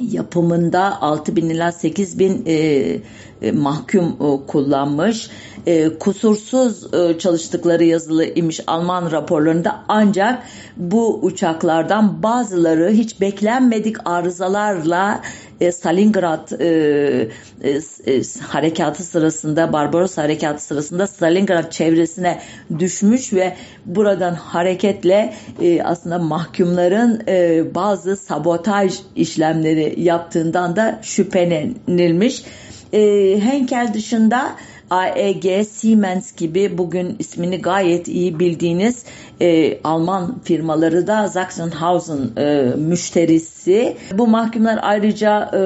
yapımında 0.00 1.02
6 1.02 1.36
bin 1.36 1.50
ila 1.50 1.72
8 1.72 2.18
bin 2.18 2.44
e, 2.46 2.96
e, 3.42 3.52
mahkum 3.52 4.04
e, 4.04 4.46
kullanmış. 4.46 5.30
E, 5.66 5.98
kusursuz 5.98 6.90
çalıştıkları 7.18 7.84
yazılı 7.84 8.24
imiş 8.24 8.60
Alman 8.66 9.12
raporlarında 9.12 9.84
ancak 9.88 10.42
bu 10.76 11.18
uçaklardan 11.22 12.22
bazıları 12.22 12.90
hiç 12.90 13.20
beklenmedik 13.20 13.96
arızalarla 14.08 15.20
e, 15.60 15.72
Stalingrad 15.72 16.50
e, 16.60 17.28
e, 17.62 17.70
e, 18.06 18.22
harekatı 18.48 19.02
sırasında 19.02 19.72
Barbaros 19.72 20.18
harekatı 20.18 20.64
sırasında 20.64 21.06
Stalingrad 21.06 21.70
çevresine 21.70 22.40
düşmüş 22.78 23.32
ve 23.32 23.56
buradan 23.86 24.34
hareketle 24.34 25.34
e, 25.60 25.82
aslında 25.82 26.18
mahkumların 26.18 27.22
e, 27.28 27.64
bazı 27.74 28.16
sabotaj 28.16 28.94
işlemleri 29.16 29.94
yaptığından 30.00 30.76
da 30.76 31.00
şüphelenilmiş. 31.02 32.44
E, 32.92 33.00
Henkel 33.40 33.94
dışında 33.94 34.56
AEG, 34.90 35.66
Siemens 35.66 36.36
gibi 36.36 36.78
bugün 36.78 37.16
ismini 37.18 37.62
gayet 37.62 38.08
iyi 38.08 38.38
bildiğiniz 38.38 39.04
e, 39.40 39.78
Alman 39.84 40.38
firmaları 40.44 41.06
da 41.06 41.28
Sachsenhausen 41.28 42.30
e, 42.36 42.72
müşterisi. 42.76 43.96
Bu 44.12 44.26
mahkumlar 44.26 44.78
ayrıca 44.82 45.50
e, 45.52 45.58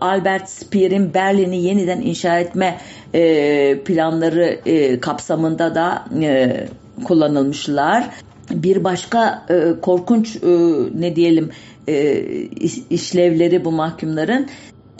Albert 0.00 0.48
Speer'in 0.48 1.14
Berlin'i 1.14 1.62
yeniden 1.62 2.00
inşa 2.00 2.38
etme 2.38 2.78
e, 3.14 3.78
planları 3.84 4.60
e, 4.66 5.00
kapsamında 5.00 5.74
da 5.74 6.04
e, 6.22 6.66
kullanılmışlar. 7.04 8.04
Bir 8.50 8.84
başka 8.84 9.46
e, 9.50 9.80
korkunç 9.80 10.36
e, 10.36 10.48
ne 11.00 11.16
diyelim 11.16 11.50
e, 11.88 12.22
işlevleri 12.90 13.64
bu 13.64 13.72
mahkumların 13.72 14.46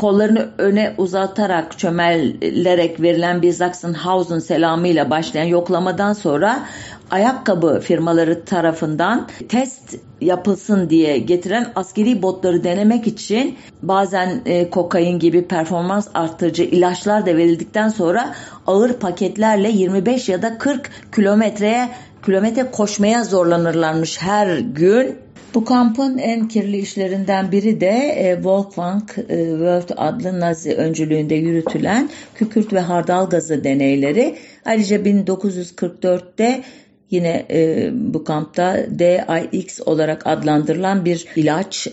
kollarını 0.00 0.48
öne 0.58 0.94
uzatarak 0.98 1.78
çömelerek 1.78 3.02
verilen 3.02 3.42
bir 3.42 3.52
Sachsenhausen 3.52 4.38
selamıyla 4.38 5.10
başlayan 5.10 5.44
yoklamadan 5.44 6.12
sonra 6.12 6.66
ayakkabı 7.10 7.80
firmaları 7.80 8.44
tarafından 8.44 9.28
test 9.48 9.96
yapılsın 10.20 10.90
diye 10.90 11.18
getiren 11.18 11.66
askeri 11.74 12.22
botları 12.22 12.64
denemek 12.64 13.06
için 13.06 13.58
bazen 13.82 14.42
e, 14.46 14.70
kokain 14.70 15.18
gibi 15.18 15.48
performans 15.48 16.08
arttırıcı 16.14 16.62
ilaçlar 16.62 17.26
da 17.26 17.36
verildikten 17.36 17.88
sonra 17.88 18.34
ağır 18.66 18.92
paketlerle 18.92 19.70
25 19.70 20.28
ya 20.28 20.42
da 20.42 20.58
40 20.58 20.90
kilometreye 21.14 21.88
kilometre 22.26 22.70
koşmaya 22.70 23.24
zorlanırlarmış 23.24 24.22
her 24.22 24.58
gün 24.58 25.18
bu 25.54 25.64
kampın 25.64 26.18
en 26.18 26.48
kirli 26.48 26.78
işlerinden 26.78 27.52
biri 27.52 27.80
de 27.80 28.14
e, 28.16 28.34
Wolfgang 28.34 29.10
e, 29.28 29.50
World 29.50 29.90
adlı 29.96 30.40
Nazi 30.40 30.74
öncülüğünde 30.74 31.34
yürütülen 31.34 32.10
kükürt 32.34 32.72
ve 32.72 32.80
hardal 32.80 33.30
gazı 33.30 33.64
deneyleri. 33.64 34.36
Ayrıca 34.64 34.96
1944'te 34.96 36.62
yine 37.10 37.46
e, 37.50 37.90
bu 37.92 38.24
kampta 38.24 38.86
DIX 38.98 39.80
olarak 39.86 40.26
adlandırılan 40.26 41.04
bir 41.04 41.26
ilaç 41.36 41.88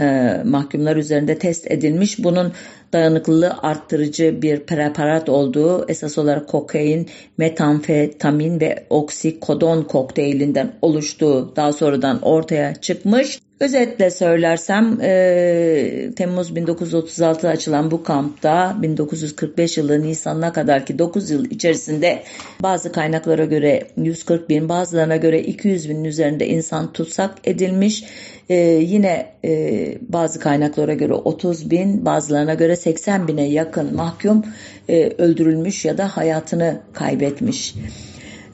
e, 0.00 0.36
mahkumlar 0.44 0.96
üzerinde 0.96 1.38
test 1.38 1.70
edilmiş. 1.70 2.24
Bunun 2.24 2.52
dayanıklılığı 2.92 3.56
arttırıcı 3.62 4.42
bir 4.42 4.60
preparat 4.60 5.28
olduğu 5.28 5.88
esas 5.88 6.18
olarak 6.18 6.48
kokain, 6.48 7.08
metamfetamin 7.38 8.60
ve 8.60 8.86
oksikodon 8.90 9.82
kokteylinden 9.82 10.72
oluştuğu 10.82 11.52
daha 11.56 11.72
sonradan 11.72 12.22
ortaya 12.22 12.74
çıkmış. 12.74 13.38
Özetle 13.62 14.10
söylersem 14.10 14.98
e, 15.02 16.10
Temmuz 16.16 16.50
1936'da 16.50 17.48
açılan 17.48 17.90
bu 17.90 18.02
kampta 18.02 18.76
1945 18.82 19.78
yılı 19.78 20.02
Nisan'ına 20.02 20.52
kadar 20.52 20.86
ki 20.86 20.98
9 20.98 21.30
yıl 21.30 21.44
içerisinde 21.50 22.22
bazı 22.62 22.92
kaynaklara 22.92 23.44
göre 23.44 23.86
140 23.96 24.48
bin 24.48 24.68
bazılarına 24.68 25.16
göre 25.16 25.42
200 25.42 25.88
binin 25.88 26.04
üzerinde 26.04 26.46
insan 26.46 26.92
tutsak 26.92 27.34
edilmiş. 27.44 28.04
E, 28.48 28.56
yine 28.64 29.32
e, 29.44 29.94
bazı 30.00 30.40
kaynaklara 30.40 30.94
göre 30.94 31.14
30 31.14 31.70
bin 31.70 32.04
bazılarına 32.04 32.54
göre 32.54 32.76
80 32.76 33.28
bine 33.28 33.48
yakın 33.48 33.96
mahkum 33.96 34.44
e, 34.88 35.12
öldürülmüş 35.18 35.84
ya 35.84 35.98
da 35.98 36.16
hayatını 36.16 36.80
kaybetmiş. 36.92 37.74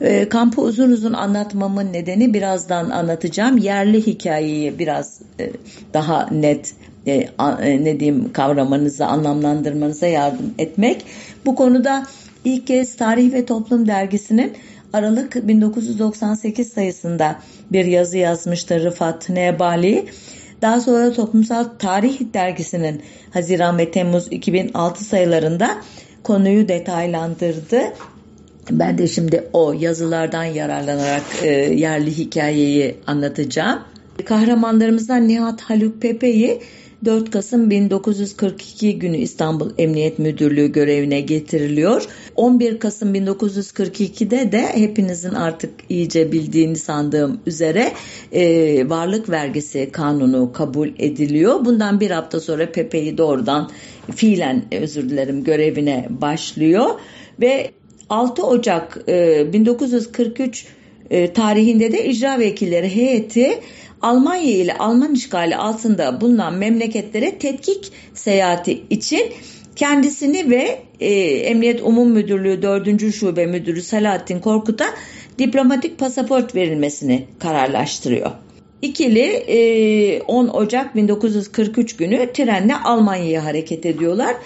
E, 0.01 0.29
kampı 0.29 0.61
uzun 0.61 0.91
uzun 0.91 1.13
anlatmamın 1.13 1.93
nedeni 1.93 2.35
birazdan 2.35 2.91
anlatacağım. 2.91 3.59
Yerli 3.59 4.07
hikayeyi 4.07 4.79
biraz 4.79 5.21
e, 5.41 5.51
daha 5.95 6.29
net 6.31 6.75
e, 7.07 7.29
a, 7.39 7.53
e, 7.53 7.85
ne 7.85 8.01
diyeyim 8.01 8.33
kavramanıza, 8.33 9.07
anlamlandırmanıza 9.07 10.07
yardım 10.07 10.55
etmek. 10.59 11.05
Bu 11.47 11.55
konuda 11.55 12.07
ilk 12.45 12.67
kez 12.67 12.97
Tarih 12.97 13.33
ve 13.33 13.47
Toplum 13.47 13.89
dergisinin 13.89 14.53
Aralık 14.93 15.49
1998 15.49 16.69
sayısında 16.73 17.37
bir 17.73 17.85
yazı 17.85 18.19
yazmıştı 18.19 18.85
Rıfat 18.85 19.29
Nebali. 19.29 20.07
Daha 20.63 20.81
sonra 20.81 21.13
Toplumsal 21.13 21.65
Tarih 21.79 22.21
dergisinin 22.35 23.03
Haziran 23.31 23.79
ve 23.79 23.91
Temmuz 23.91 24.27
2006 24.31 25.05
sayılarında 25.05 25.71
konuyu 26.23 26.69
detaylandırdı. 26.69 27.83
Ben 28.71 28.99
de 28.99 29.09
şimdi 29.09 29.45
o 29.53 29.73
yazılardan 29.73 30.45
yararlanarak 30.45 31.23
e, 31.43 31.49
yerli 31.75 32.19
hikayeyi 32.19 32.95
anlatacağım. 33.07 33.79
Kahramanlarımızdan 34.25 35.29
Nihat 35.29 35.61
Haluk 35.61 36.03
Pepe'yi 36.03 36.61
4 37.05 37.31
Kasım 37.31 37.71
1942 37.71 38.99
günü 38.99 39.17
İstanbul 39.17 39.71
Emniyet 39.79 40.19
Müdürlüğü 40.19 40.73
görevine 40.73 41.21
getiriliyor. 41.21 42.07
11 42.37 42.79
Kasım 42.79 43.15
1942'de 43.15 44.53
de 44.53 44.63
hepinizin 44.75 45.35
artık 45.35 45.71
iyice 45.89 46.33
bildiğini 46.33 46.77
sandığım 46.77 47.41
üzere 47.47 47.93
e, 48.33 48.89
varlık 48.89 49.31
vergisi 49.31 49.89
kanunu 49.93 50.53
kabul 50.53 50.89
ediliyor. 50.99 51.65
Bundan 51.65 52.01
bir 52.01 52.11
hafta 52.11 52.41
sonra 52.41 52.73
Pepe'yi 52.73 53.19
doğrudan 53.19 53.71
fiilen 54.17 54.65
özür 54.73 55.11
dilerim 55.11 55.45
görevine 55.45 56.07
başlıyor 56.11 56.87
ve 57.41 57.71
6 58.11 58.47
Ocak 58.47 58.99
e, 59.09 59.53
1943 59.53 60.67
e, 61.11 61.33
tarihinde 61.33 61.93
de 61.93 62.05
icra 62.05 62.39
vekilleri 62.39 62.97
heyeti 62.97 63.61
Almanya 64.03 64.53
ile 64.53 64.79
Alman 64.79 65.15
işgali 65.15 65.57
altında 65.57 66.21
bulunan 66.21 66.55
memleketlere 66.55 67.39
tetkik 67.39 67.93
seyahati 68.15 68.83
için 68.91 69.23
kendisini 69.77 70.51
ve 70.51 70.79
e, 71.01 71.11
Emniyet 71.23 71.83
Umum 71.83 72.11
Müdürlüğü 72.11 72.63
4. 72.63 73.15
Şube 73.15 73.47
Müdürü 73.47 73.83
Selahattin 73.83 74.41
Korkut'a 74.41 74.85
diplomatik 75.39 75.99
pasaport 75.99 76.55
verilmesini 76.55 77.25
kararlaştırıyor. 77.39 78.31
İkili 78.83 79.25
e, 79.25 80.21
10 80.23 80.49
Ocak 80.49 80.97
1943 80.97 81.97
günü 81.97 82.33
trenle 82.33 82.77
Almanya'ya 82.77 83.45
hareket 83.45 83.87
ediyorlar. 83.87 84.37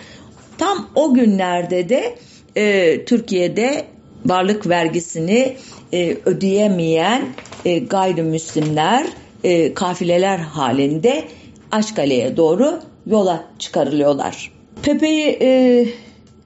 Tam 0.59 0.88
o 0.94 1.14
günlerde 1.14 1.88
de 1.88 2.14
e, 2.56 3.04
Türkiye'de 3.04 3.84
varlık 4.26 4.68
vergisini 4.68 5.56
e, 5.92 6.16
ödeyemeyen 6.26 7.22
e, 7.64 7.78
gayrimüslimler 7.78 9.06
e, 9.44 9.74
kafileler 9.74 10.38
halinde 10.38 11.24
Aşkale'ye 11.72 12.36
doğru 12.36 12.80
yola 13.06 13.44
çıkarılıyorlar. 13.58 14.52
Pepe'yi 14.82 15.38
e, 15.40 15.86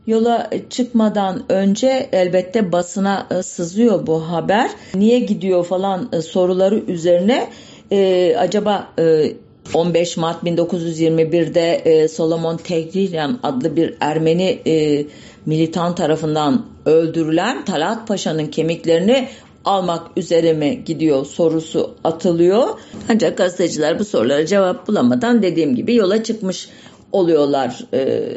yola 0.07 0.51
çıkmadan 0.71 1.42
önce 1.49 2.09
elbette 2.12 2.73
basına 2.73 3.27
e, 3.31 3.42
sızıyor 3.42 4.07
bu 4.07 4.31
haber. 4.31 4.71
Niye 4.95 5.19
gidiyor 5.19 5.64
falan 5.64 6.09
e, 6.12 6.23
soruları 6.23 6.79
üzerine 6.79 7.49
e, 7.92 8.35
acaba 8.38 8.88
e, 8.99 9.33
15 9.75 10.16
Mart 10.16 10.42
1921'de 10.42 11.75
e, 11.75 12.09
Solomon 12.09 12.57
Tehririan 12.57 13.38
adlı 13.42 13.77
bir 13.77 13.95
Ermeni 14.01 14.59
e, 14.66 15.07
militan 15.47 15.95
tarafından 15.95 16.67
öldürülen 16.87 17.65
Talat 17.65 18.09
Paşa'nın 18.09 18.47
kemiklerini 18.47 19.29
almak 19.65 20.07
üzere 20.17 20.53
mi 20.53 20.83
gidiyor 20.85 21.27
sorusu 21.27 21.95
atılıyor. 22.05 22.69
Ancak 23.09 23.39
gazeteciler 23.39 23.99
bu 23.99 24.05
sorulara 24.05 24.47
cevap 24.47 24.89
bulamadan 24.89 25.43
dediğim 25.43 25.77
gibi 25.77 25.95
yola 25.95 26.23
çıkmış 26.23 26.69
oluyorlar 27.13 27.85
e, 27.95 28.31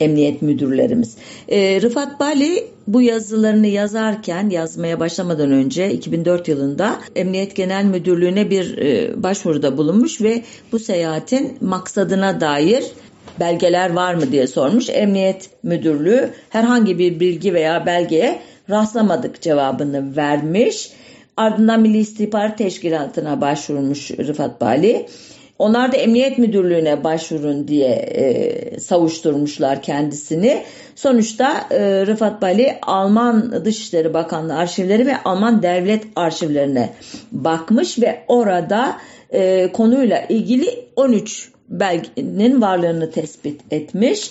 emniyet 0.00 0.42
müdürlerimiz. 0.42 1.16
E, 1.48 1.82
Rıfat 1.82 2.20
Bali 2.20 2.66
bu 2.86 3.02
yazılarını 3.02 3.66
yazarken 3.66 4.50
yazmaya 4.50 5.00
başlamadan 5.00 5.50
önce 5.50 5.92
2004 5.92 6.48
yılında 6.48 7.00
Emniyet 7.16 7.56
Genel 7.56 7.84
Müdürlüğü'ne 7.84 8.50
bir 8.50 8.78
e, 8.78 9.22
başvuruda 9.22 9.76
bulunmuş 9.76 10.20
ve 10.20 10.42
bu 10.72 10.78
seyahatin 10.78 11.58
maksadına 11.60 12.40
dair 12.40 12.84
belgeler 13.40 13.90
var 13.90 14.14
mı 14.14 14.32
diye 14.32 14.46
sormuş. 14.46 14.90
Emniyet 14.90 15.50
Müdürlüğü 15.62 16.30
herhangi 16.50 16.98
bir 16.98 17.20
bilgi 17.20 17.54
veya 17.54 17.86
belgeye 17.86 18.40
rastlamadık 18.70 19.40
cevabını 19.40 20.16
vermiş. 20.16 20.90
Ardından 21.36 21.80
Milli 21.80 21.98
İstihbarat 21.98 22.58
Teşkilatı'na 22.58 23.40
başvurmuş 23.40 24.10
Rıfat 24.10 24.60
Bali. 24.60 25.06
Onlar 25.58 25.92
da 25.92 25.96
Emniyet 25.96 26.38
Müdürlüğü'ne 26.38 27.04
başvurun 27.04 27.68
diye 27.68 27.88
e, 27.88 28.80
savuşturmuşlar 28.80 29.82
kendisini. 29.82 30.62
Sonuçta 30.94 31.66
e, 31.70 32.06
Rıfat 32.06 32.42
Bali 32.42 32.78
Alman 32.82 33.64
Dışişleri 33.64 34.14
Bakanlığı 34.14 34.54
arşivleri 34.54 35.06
ve 35.06 35.22
Alman 35.24 35.62
devlet 35.62 36.04
arşivlerine 36.16 36.90
bakmış 37.32 37.98
ve 37.98 38.24
orada 38.28 38.96
e, 39.30 39.72
konuyla 39.72 40.20
ilgili 40.28 40.68
13 40.96 41.53
belgenin 41.68 42.62
varlığını 42.62 43.10
tespit 43.10 43.60
etmiş. 43.70 44.30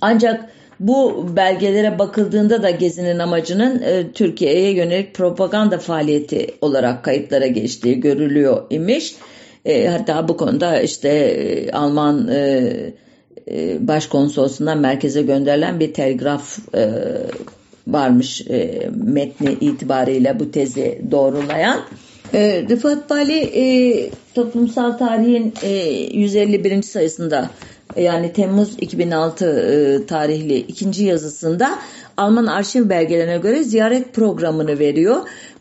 Ancak 0.00 0.48
bu 0.80 1.26
belgelere 1.36 1.98
bakıldığında 1.98 2.62
da 2.62 2.70
gezinin 2.70 3.18
amacının 3.18 3.82
e, 3.82 4.12
Türkiye'ye 4.12 4.70
yönelik 4.70 5.14
propaganda 5.14 5.78
faaliyeti 5.78 6.54
olarak 6.60 7.04
kayıtlara 7.04 7.46
geçtiği 7.46 8.00
görülüyor 8.00 8.62
imiş. 8.70 9.14
E, 9.64 9.88
hatta 9.88 10.28
bu 10.28 10.36
konuda 10.36 10.80
işte 10.80 11.08
e, 11.08 11.72
Alman 11.72 12.28
e, 12.28 12.70
e, 13.50 13.78
merkeze 14.80 15.22
gönderilen 15.22 15.80
bir 15.80 15.94
telgraf 15.94 16.58
e, 16.74 16.90
varmış 17.86 18.40
e, 18.40 18.90
metni 19.04 19.52
itibariyle 19.60 20.40
bu 20.40 20.50
tezi 20.50 21.02
doğrulayan. 21.10 21.80
E, 22.34 22.66
Rıfat 22.70 23.10
Bali 23.10 23.38
e, 23.38 23.64
toplumsal 24.34 24.98
tarihin 24.98 25.54
e, 25.62 25.68
151. 26.12 26.82
sayısında 26.82 27.50
yani 27.96 28.32
Temmuz 28.32 28.76
2006 28.80 29.46
e, 29.46 30.06
tarihli 30.06 30.56
ikinci 30.56 31.04
yazısında 31.04 31.78
Alman 32.16 32.46
arşiv 32.46 32.88
belgelerine 32.88 33.38
göre 33.38 33.62
ziyaret 33.62 34.14
programını 34.14 34.78
veriyor. 34.78 35.16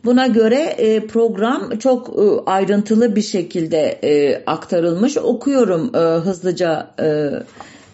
Buna 0.05 0.27
göre 0.27 0.59
e, 0.59 1.07
program 1.07 1.77
çok 1.79 2.09
e, 2.09 2.51
ayrıntılı 2.51 3.15
bir 3.15 3.21
şekilde 3.21 3.99
e, 4.03 4.43
aktarılmış. 4.45 5.17
Okuyorum 5.17 5.91
e, 5.95 5.99
hızlıca 5.99 6.89
e, 6.99 7.29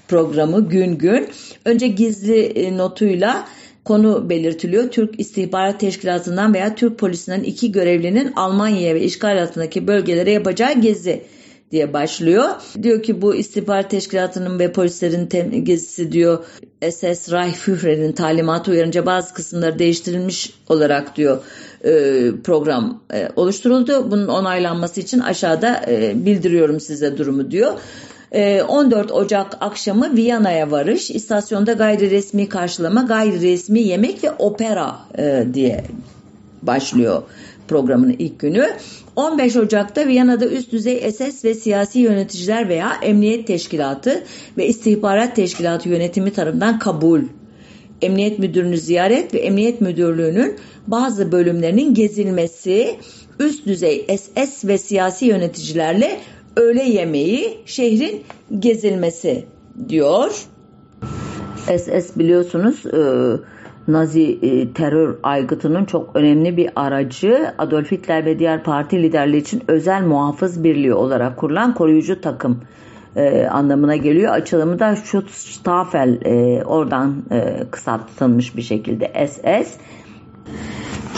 programı 0.07 0.69
gün 0.69 0.97
gün. 0.97 1.27
Önce 1.65 1.87
gizli 1.87 2.41
e, 2.41 2.77
notuyla 2.77 3.47
konu 3.85 4.29
belirtiliyor. 4.29 4.89
Türk 4.89 5.19
İstihbarat 5.19 5.79
Teşkilatı'ndan 5.79 6.53
veya 6.53 6.75
Türk 6.75 6.97
polisinden 6.97 7.43
iki 7.43 7.71
görevlinin 7.71 8.33
Almanya 8.35 8.95
ve 8.95 9.01
işgal 9.01 9.43
altındaki 9.43 9.87
bölgelere 9.87 10.31
yapacağı 10.31 10.81
gezi 10.81 11.23
diye 11.71 11.93
başlıyor. 11.93 12.45
Diyor 12.83 13.03
ki 13.03 13.21
bu 13.21 13.35
istihbarat 13.35 13.89
teşkilatının 13.89 14.59
ve 14.59 14.71
polislerin 14.71 15.65
gezisi 15.65 16.11
diyor 16.11 16.45
SS 16.89 17.31
Reichsführer'in 17.31 18.11
talimatı 18.11 18.71
uyarınca 18.71 19.05
bazı 19.05 19.33
kısımları 19.33 19.79
değiştirilmiş 19.79 20.53
olarak 20.69 21.17
diyor 21.17 21.43
e, 21.83 21.91
program 22.43 23.01
e, 23.13 23.29
oluşturuldu. 23.35 24.11
Bunun 24.11 24.27
onaylanması 24.27 25.01
için 25.01 25.19
aşağıda 25.19 25.81
e, 25.87 26.25
bildiriyorum 26.25 26.79
size 26.79 27.17
durumu 27.17 27.51
diyor. 27.51 27.73
14 28.31 29.11
Ocak 29.11 29.57
akşamı 29.59 30.15
Viyana'ya 30.15 30.71
varış, 30.71 31.09
istasyonda 31.09 31.73
gayri 31.73 32.11
resmi 32.11 32.49
karşılama, 32.49 33.01
gayri 33.01 33.41
resmi 33.41 33.79
yemek 33.79 34.23
ve 34.23 34.31
opera 34.31 34.95
diye 35.53 35.83
başlıyor 36.61 37.23
programının 37.67 38.15
ilk 38.19 38.39
günü. 38.39 38.69
15 39.15 39.55
Ocak'ta 39.55 40.07
Viyana'da 40.07 40.45
üst 40.45 40.71
düzey 40.71 41.11
SS 41.11 41.45
ve 41.45 41.53
siyasi 41.53 41.99
yöneticiler 41.99 42.69
veya 42.69 42.91
emniyet 43.01 43.47
teşkilatı 43.47 44.23
ve 44.57 44.67
istihbarat 44.67 45.35
teşkilatı 45.35 45.89
yönetimi 45.89 46.33
tarafından 46.33 46.79
kabul. 46.79 47.21
Emniyet 48.01 48.39
müdürünü 48.39 48.77
ziyaret 48.77 49.33
ve 49.33 49.39
emniyet 49.39 49.81
müdürlüğünün 49.81 50.55
bazı 50.87 51.31
bölümlerinin 51.31 51.93
gezilmesi, 51.93 52.95
üst 53.39 53.65
düzey 53.65 54.07
SS 54.17 54.65
ve 54.65 54.77
siyasi 54.77 55.25
yöneticilerle 55.25 56.19
öğle 56.59 56.83
yemeği, 56.83 57.57
şehrin 57.65 58.23
gezilmesi 58.59 59.45
diyor. 59.89 60.31
SS 61.77 62.17
biliyorsunuz 62.17 62.85
e, 62.85 63.01
Nazi 63.87 64.39
e, 64.41 64.73
terör 64.73 65.17
aygıtının 65.23 65.85
çok 65.85 66.15
önemli 66.15 66.57
bir 66.57 66.69
aracı 66.75 67.53
Adolf 67.57 67.91
Hitler 67.91 68.25
ve 68.25 68.39
diğer 68.39 68.63
parti 68.63 69.03
liderleri 69.03 69.37
için 69.37 69.63
özel 69.67 70.03
muhafız 70.03 70.63
birliği 70.63 70.93
olarak 70.93 71.37
kurulan 71.37 71.73
koruyucu 71.73 72.21
takım 72.21 72.61
e, 73.15 73.45
anlamına 73.45 73.95
geliyor. 73.95 74.33
Açılımı 74.33 74.79
da 74.79 74.95
Schutzstaffel 74.95 76.19
e, 76.25 76.63
oradan 76.63 77.23
e, 77.31 77.63
kısaltılmış 77.71 78.55
bir 78.55 78.61
şekilde 78.61 79.27
SS. 79.27 79.77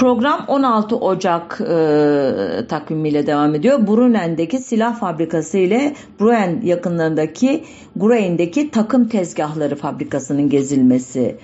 Program 0.02 0.46
16 0.48 0.96
Ocak 0.96 1.62
e, 1.62 2.68
takvimiyle 2.68 3.28
devam 3.28 3.56
ediyor. 3.56 3.88
Brunen'deki 3.88 4.58
silah 4.58 5.00
fabrikası 5.00 5.58
ile 5.58 5.94
Bruen 6.20 6.62
yakınlarındaki 6.64 7.64
Grein'deki 7.96 8.72
takım 8.72 9.08
tezgahları 9.08 9.76
fabrikasının 9.76 10.50
gezilmesi 10.50 11.36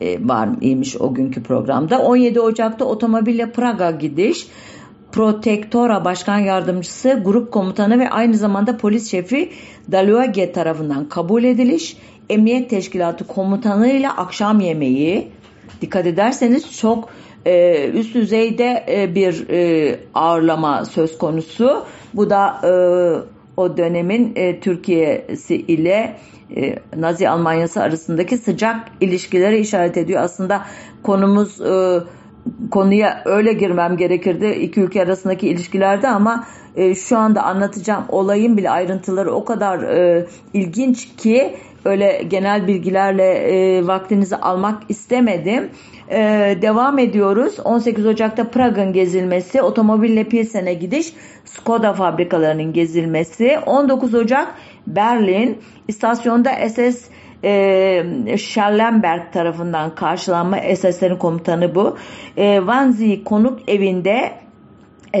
e, 0.00 0.28
var 0.28 0.48
o 1.00 1.14
günkü 1.14 1.42
programda. 1.42 2.02
17 2.02 2.40
Ocak'ta 2.40 2.84
otomobille 2.84 3.52
Praga 3.52 3.90
gidiş. 3.90 4.46
Protektora 5.12 6.04
Başkan 6.04 6.38
Yardımcısı, 6.38 7.22
Grup 7.24 7.52
Komutanı 7.52 7.98
ve 7.98 8.10
aynı 8.10 8.34
zamanda 8.34 8.76
polis 8.76 9.10
şefi 9.10 9.50
Daluage 9.92 10.52
tarafından 10.52 11.08
kabul 11.08 11.44
ediliş. 11.44 11.96
Emniyet 12.30 12.70
Teşkilatı 12.70 13.26
Komutanı 13.26 13.88
ile 13.88 14.10
akşam 14.10 14.60
yemeği. 14.60 15.28
Dikkat 15.80 16.06
ederseniz 16.06 16.78
çok 16.78 17.08
e, 17.46 17.88
üst 17.90 18.14
düzeyde 18.14 18.84
e, 18.88 19.14
bir 19.14 19.48
e, 19.50 19.98
ağırlama 20.14 20.84
söz 20.84 21.18
konusu. 21.18 21.84
Bu 22.14 22.30
da 22.30 22.60
e, 22.64 22.72
o 23.56 23.76
dönemin 23.76 24.34
Türkiye'si 24.60 25.54
ile 25.56 26.16
Nazi 26.96 27.28
Almanyası 27.28 27.82
arasındaki 27.82 28.38
sıcak 28.38 28.76
ilişkileri 29.00 29.58
işaret 29.58 29.96
ediyor. 29.96 30.22
Aslında 30.22 30.64
konumuz 31.02 31.58
konuya 32.70 33.22
öyle 33.24 33.52
girmem 33.52 33.96
gerekirdi 33.96 34.46
iki 34.46 34.80
ülke 34.80 35.02
arasındaki 35.02 35.48
ilişkilerde 35.48 36.08
ama 36.08 36.46
şu 37.08 37.18
anda 37.18 37.42
anlatacağım 37.42 38.04
olayın 38.08 38.56
bile 38.56 38.70
ayrıntıları 38.70 39.32
o 39.32 39.44
kadar 39.44 39.80
ilginç 40.54 41.16
ki 41.16 41.56
öyle 41.84 42.22
genel 42.28 42.66
bilgilerle 42.66 43.86
vaktinizi 43.86 44.36
almak 44.36 44.82
istemedim. 44.88 45.70
E, 46.10 46.18
devam 46.62 46.98
ediyoruz. 46.98 47.60
18 47.64 48.06
Ocak'ta 48.06 48.50
Prag'ın 48.50 48.92
gezilmesi, 48.92 49.62
otomobille 49.62 50.24
Pilsen'e 50.24 50.74
gidiş, 50.74 51.12
Skoda 51.44 51.92
fabrikalarının 51.92 52.72
gezilmesi. 52.72 53.58
19 53.66 54.14
Ocak 54.14 54.54
Berlin, 54.86 55.58
istasyonda 55.88 56.68
SS 56.68 57.08
e, 57.44 58.38
Schellenberg 58.38 59.32
tarafından 59.32 59.94
karşılanma 59.94 60.56
SS'lerin 60.76 61.16
komutanı 61.16 61.74
bu. 61.74 61.96
E, 62.36 62.56
Wannsee 62.56 63.24
konuk 63.24 63.68
evinde 63.68 64.32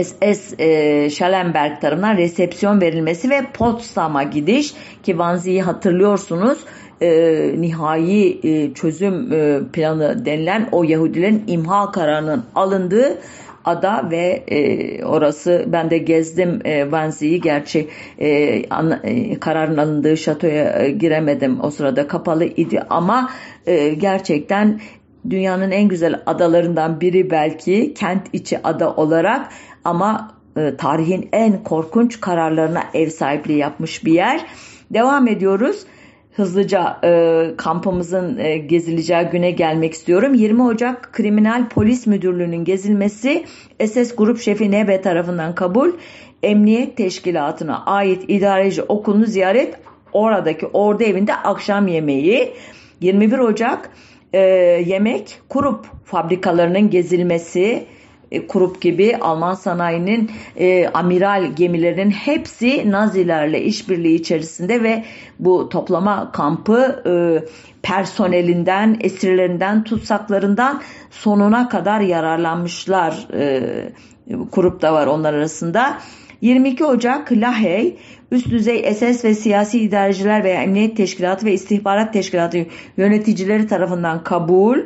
SS 0.02 0.54
e, 0.58 1.10
Schellenberg 1.10 1.80
tarafından 1.80 2.16
resepsiyon 2.16 2.80
verilmesi 2.80 3.30
ve 3.30 3.46
Potsdam'a 3.54 4.22
gidiş 4.22 4.70
ki 5.02 5.12
Wannsie'yi 5.12 5.62
hatırlıyorsunuz 5.62 6.58
e, 7.02 7.54
nihai 7.58 8.40
e, 8.42 8.74
çözüm 8.74 9.32
e, 9.32 9.60
planı 9.72 10.24
denilen 10.24 10.68
o 10.72 10.84
Yahudilerin 10.84 11.44
imha 11.46 11.92
kararının 11.92 12.44
alındığı 12.54 13.18
ada 13.64 14.10
ve 14.10 14.44
e, 14.46 15.04
orası 15.04 15.64
ben 15.66 15.90
de 15.90 15.98
gezdim 15.98 16.60
e, 16.64 16.92
Vanzi'yi 16.92 17.40
gerçi 17.40 17.88
e, 18.20 18.62
an, 18.68 19.00
e, 19.04 19.40
kararın 19.40 19.76
alındığı 19.76 20.16
şatoya 20.16 20.78
e, 20.78 20.90
giremedim. 20.90 21.60
O 21.64 21.70
sırada 21.70 22.06
kapalı 22.06 22.44
idi 22.44 22.82
ama 22.90 23.30
e, 23.66 23.88
gerçekten 23.88 24.80
dünyanın 25.30 25.70
en 25.70 25.88
güzel 25.88 26.22
adalarından 26.26 27.00
biri 27.00 27.30
belki 27.30 27.94
kent 27.94 28.22
içi 28.32 28.66
ada 28.66 28.94
olarak. 28.94 29.48
Ama 29.84 30.34
e, 30.56 30.76
tarihin 30.76 31.28
en 31.32 31.64
korkunç 31.64 32.20
kararlarına 32.20 32.84
ev 32.94 33.08
sahipliği 33.08 33.58
yapmış 33.58 34.04
bir 34.04 34.12
yer. 34.12 34.46
Devam 34.90 35.28
ediyoruz 35.28 35.86
hızlıca 36.36 37.00
e, 37.04 37.50
kampımızın 37.56 38.38
e, 38.38 38.58
gezileceği 38.58 39.24
güne 39.32 39.50
gelmek 39.50 39.92
istiyorum. 39.92 40.34
20 40.34 40.62
Ocak 40.62 41.12
Kriminal 41.12 41.68
Polis 41.68 42.06
Müdürlüğü'nün 42.06 42.64
gezilmesi 42.64 43.44
SS 43.86 44.16
Grup 44.16 44.38
Şefi 44.40 44.70
Nebe 44.70 45.00
tarafından 45.00 45.54
kabul. 45.54 45.92
Emniyet 46.42 46.96
Teşkilatı'na 46.96 47.84
ait 47.86 48.24
idareci 48.28 48.82
okulunu 48.82 49.26
ziyaret 49.26 49.74
oradaki 50.12 50.66
ordu 50.66 51.02
evinde 51.02 51.34
akşam 51.34 51.88
yemeği. 51.88 52.52
21 53.00 53.38
Ocak 53.38 53.90
e, 54.32 54.38
yemek 54.86 55.40
kurup 55.48 55.86
fabrikalarının 56.04 56.90
gezilmesi 56.90 57.86
e, 58.32 58.46
Krupp 58.46 58.80
gibi 58.80 59.16
Alman 59.20 59.54
sanayinin 59.54 60.30
e, 60.56 60.88
amiral 60.88 61.52
gemilerinin 61.56 62.10
hepsi 62.10 62.90
Nazilerle 62.90 63.62
işbirliği 63.62 64.14
içerisinde 64.14 64.82
ve 64.82 65.04
bu 65.38 65.68
toplama 65.68 66.32
kampı 66.32 67.02
e, 67.06 67.12
personelinden, 67.82 68.96
esirlerinden, 69.00 69.84
tutsaklarından 69.84 70.82
sonuna 71.10 71.68
kadar 71.68 72.00
yararlanmışlar. 72.00 73.28
E, 73.34 73.62
Krupp 74.52 74.82
da 74.82 74.92
var 74.92 75.06
onlar 75.06 75.34
arasında. 75.34 75.98
22 76.40 76.84
Ocak 76.84 77.32
Lahey 77.32 77.96
üst 78.30 78.50
düzey 78.50 78.94
SS 78.94 79.24
ve 79.24 79.34
siyasi 79.34 79.80
idareciler 79.80 80.44
veya 80.44 80.62
emniyet 80.62 80.96
teşkilatı 80.96 81.46
ve 81.46 81.52
istihbarat 81.52 82.12
teşkilatı 82.12 82.66
yöneticileri 82.96 83.66
tarafından 83.66 84.24
kabul. 84.24 84.78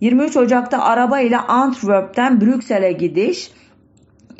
23 0.00 0.36
Ocak'ta 0.36 0.82
araba 0.82 1.20
ile 1.20 1.38
Antwerp'ten 1.38 2.40
Brüksel'e 2.40 2.92
gidiş. 2.92 3.50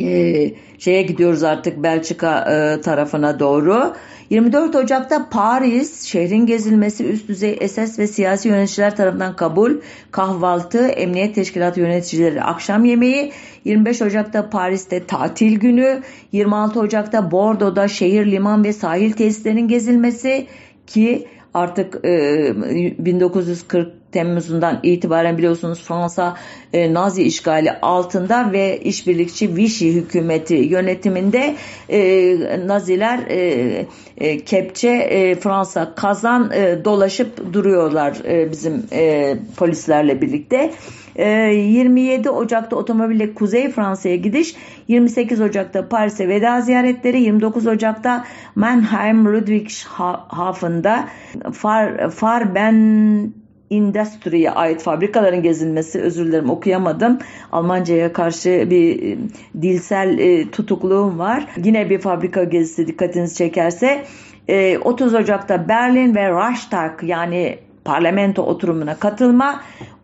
Ee, 0.00 0.50
şeye 0.78 1.02
gidiyoruz 1.02 1.42
artık 1.42 1.82
Belçika 1.82 2.40
e, 2.40 2.80
tarafına 2.80 3.38
doğru. 3.40 3.92
24 4.30 4.76
Ocak'ta 4.76 5.28
Paris 5.30 6.02
şehrin 6.02 6.46
gezilmesi 6.46 7.04
üst 7.04 7.28
düzey 7.28 7.68
SS 7.68 7.98
ve 7.98 8.06
siyasi 8.06 8.48
yöneticiler 8.48 8.96
tarafından 8.96 9.36
kabul, 9.36 9.72
kahvaltı, 10.10 10.86
emniyet 10.86 11.34
teşkilatı 11.34 11.80
yöneticileri 11.80 12.42
akşam 12.42 12.84
yemeği, 12.84 13.32
25 13.64 14.02
Ocak'ta 14.02 14.50
Paris'te 14.50 15.06
tatil 15.06 15.60
günü, 15.60 16.00
26 16.32 16.80
Ocak'ta 16.80 17.30
Bordeaux'da 17.30 17.88
şehir, 17.88 18.26
liman 18.26 18.64
ve 18.64 18.72
sahil 18.72 19.12
tesislerinin 19.12 19.68
gezilmesi 19.68 20.46
ki 20.86 21.26
artık 21.54 22.04
e, 22.04 22.54
1940 22.98 24.00
Temmuz'undan 24.12 24.80
itibaren 24.82 25.38
biliyorsunuz 25.38 25.82
Fransa 25.82 26.36
e, 26.72 26.94
Nazi 26.94 27.22
işgali 27.22 27.72
altında 27.72 28.52
ve 28.52 28.80
işbirlikçi 28.80 29.56
Vichy 29.56 29.92
hükümeti 29.92 30.54
yönetiminde 30.54 31.56
e, 31.88 32.66
Naziler 32.66 33.18
e, 33.18 33.86
e, 34.18 34.44
kepçe 34.44 34.88
e, 34.88 35.34
Fransa 35.34 35.94
kazan 35.94 36.50
e, 36.54 36.84
dolaşıp 36.84 37.52
duruyorlar 37.52 38.16
e, 38.24 38.50
bizim 38.50 38.82
e, 38.92 39.36
polislerle 39.56 40.20
birlikte. 40.20 40.72
27 41.16 42.28
ee, 42.28 42.30
Ocak'ta 42.30 42.76
otomobille 42.76 43.34
Kuzey 43.34 43.70
Fransa'ya 43.70 44.16
gidiş, 44.16 44.54
28 44.88 45.40
Ocak'ta 45.40 45.88
Paris'e 45.88 46.28
veda 46.28 46.60
ziyaretleri, 46.60 47.20
29 47.22 47.66
Ocak'ta 47.66 48.24
Mannheim 48.54 49.24
Ludwigshafen'da 49.24 51.08
Far, 51.52 52.10
Farben 52.10 53.32
Industry'ye 53.70 54.50
ait 54.50 54.82
fabrikaların 54.82 55.42
gezilmesi 55.42 56.00
özür 56.00 56.26
dilerim 56.26 56.50
okuyamadım. 56.50 57.18
Almanca'ya 57.52 58.12
karşı 58.12 58.66
bir 58.70 59.02
e, 59.02 59.18
dilsel 59.62 60.18
e, 60.18 60.50
tutukluğum 60.50 61.18
var. 61.18 61.46
Yine 61.64 61.90
bir 61.90 61.98
fabrika 61.98 62.44
gezisi 62.44 62.86
dikkatinizi 62.86 63.36
çekerse 63.36 64.04
30 64.84 65.14
e, 65.14 65.16
Ocak'ta 65.16 65.68
Berlin 65.68 66.14
ve 66.14 66.28
Reichstag 66.28 67.02
yani 67.02 67.58
parlamento 67.84 68.42
oturumuna 68.42 68.94
katılma. 68.94 69.60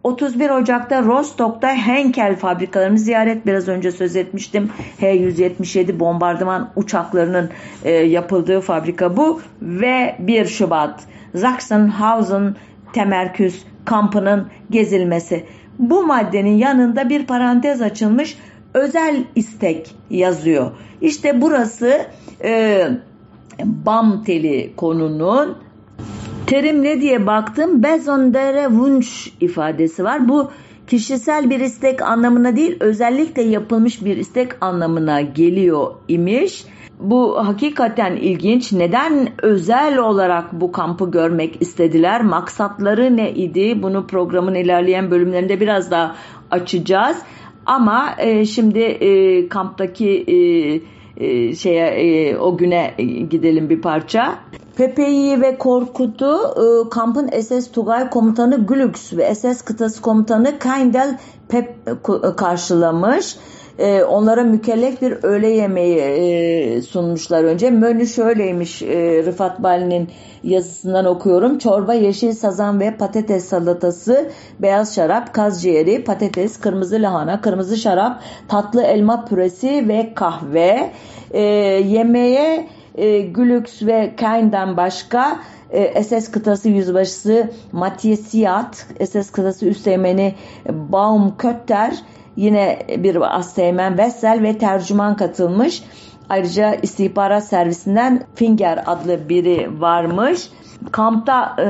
31 0.07 0.51
Ocak'ta 0.51 1.03
Rostock'ta 1.03 1.69
Henkel 1.69 2.37
fabrikalarını 2.37 2.99
ziyaret 2.99 3.47
biraz 3.47 3.69
önce 3.69 3.93
söz 3.93 4.17
etmiştim. 4.17 4.71
H-177 5.01 6.01
bombardıman 6.01 6.71
uçaklarının 6.77 7.51
e, 7.85 7.91
yapıldığı 7.91 8.61
fabrika 8.61 9.17
bu 9.17 9.41
ve 9.63 10.17
1 10.19 10.47
Şubat 10.47 11.01
Sachsenhausen 11.37 12.57
temerküz 12.93 13.65
kampının 13.85 14.47
gezilmesi. 14.71 15.45
Bu 15.79 16.07
maddenin 16.07 16.57
yanında 16.57 17.09
bir 17.09 17.27
parantez 17.27 17.83
açılmış 17.83 18.39
özel 18.75 19.25
istek 19.35 19.95
yazıyor. 20.11 20.71
İşte 21.01 21.41
burası 21.43 22.07
e, 22.45 22.89
BAM 23.65 24.25
teli 24.25 24.73
konunun 24.77 25.66
Terim 26.47 26.83
ne 26.83 27.01
diye 27.01 27.27
baktım? 27.27 27.83
Besondere 27.83 28.67
Wunsch 28.69 29.29
ifadesi 29.41 30.05
var. 30.05 30.29
Bu 30.29 30.51
kişisel 30.87 31.51
bir 31.51 31.61
istek 31.61 32.03
anlamına 32.03 32.57
değil 32.57 32.77
özellikle 32.81 33.43
yapılmış 33.43 34.05
bir 34.05 34.17
istek 34.17 34.53
anlamına 34.61 35.21
geliyor 35.21 35.95
imiş. 36.09 36.65
Bu 37.01 37.47
hakikaten 37.47 38.17
ilginç. 38.17 38.73
Neden 38.73 39.29
özel 39.43 39.99
olarak 39.99 40.53
bu 40.53 40.73
kampı 40.73 41.11
görmek 41.11 41.63
istediler? 41.63 42.23
Maksatları 42.23 43.17
ne 43.17 43.33
idi? 43.33 43.83
Bunu 43.83 44.07
programın 44.07 44.55
ilerleyen 44.55 45.11
bölümlerinde 45.11 45.61
biraz 45.61 45.91
daha 45.91 46.17
açacağız. 46.51 47.17
Ama 47.67 48.15
e, 48.19 48.45
şimdi 48.45 48.79
e, 48.79 49.49
kamptaki 49.49 50.09
e, 50.09 50.37
e, 51.27 51.55
şeye 51.55 51.87
e, 51.87 52.37
o 52.37 52.57
güne 52.57 52.95
gidelim 53.31 53.71
bir 53.71 53.81
parça. 53.81 54.39
Pepe'yi 54.77 55.41
ve 55.41 55.59
Korkut'u 55.59 56.37
e, 56.37 56.89
kampın 56.91 57.31
SS 57.41 57.71
Tugay 57.71 58.11
komutanı 58.11 58.67
Glux 58.67 59.13
ve 59.13 59.35
SS 59.35 59.63
kıtası 59.63 60.03
komutanı 60.03 60.59
Kaindel 60.59 61.19
Pep 61.49 61.69
e, 61.89 62.37
karşılamış. 62.37 63.37
E, 63.79 64.03
onlara 64.03 64.45
mükellef 64.45 65.03
bir 65.03 65.17
öğle 65.23 65.49
yemeği 65.49 65.99
e, 65.99 66.83
sunmuşlar 66.83 67.45
önce. 67.45 67.71
Menü 67.71 68.07
şöyleymiş 68.07 68.83
e, 68.83 69.23
Rıfat 69.27 69.63
Bali'nin 69.63 70.09
yazısından 70.43 71.05
okuyorum. 71.05 71.59
Çorba, 71.59 71.95
yeşil 71.95 72.33
sazan 72.33 72.81
ve 72.81 72.97
patates 72.97 73.45
salatası, 73.45 74.31
beyaz 74.61 74.95
şarap, 74.95 75.35
kaz 75.35 75.63
ciğeri, 75.63 76.05
patates, 76.05 76.61
kırmızı 76.61 76.97
lahana, 76.97 77.41
kırmızı 77.41 77.77
şarap, 77.77 78.21
tatlı 78.49 78.83
elma 78.83 79.25
püresi 79.25 79.89
ve 79.89 80.13
kahve. 80.15 80.91
E, 81.31 81.43
yemeğe 81.43 82.69
e, 82.97 83.21
Gülüks 83.21 83.83
ve 83.83 84.13
Kain'den 84.17 84.77
başka 84.77 85.41
e, 85.71 86.03
SS 86.03 86.31
kıtası 86.31 86.69
yüzbaşısı 86.69 87.51
Matthias 87.73 88.21
Siat, 88.21 88.87
SS 89.09 89.31
kıtası 89.31 89.67
üsteğmeni 89.67 90.35
Baum 90.69 91.37
Kötter, 91.37 91.97
yine 92.37 92.87
bir 92.99 93.37
asteğmen 93.39 93.99
Vessel 93.99 94.43
ve 94.43 94.59
tercüman 94.59 95.17
katılmış. 95.17 95.83
Ayrıca 96.29 96.75
istihbarat 96.75 97.45
servisinden 97.45 98.25
Finger 98.35 98.85
adlı 98.87 99.29
biri 99.29 99.81
varmış. 99.81 100.49
Kampta 100.93 101.57
e, 101.59 101.65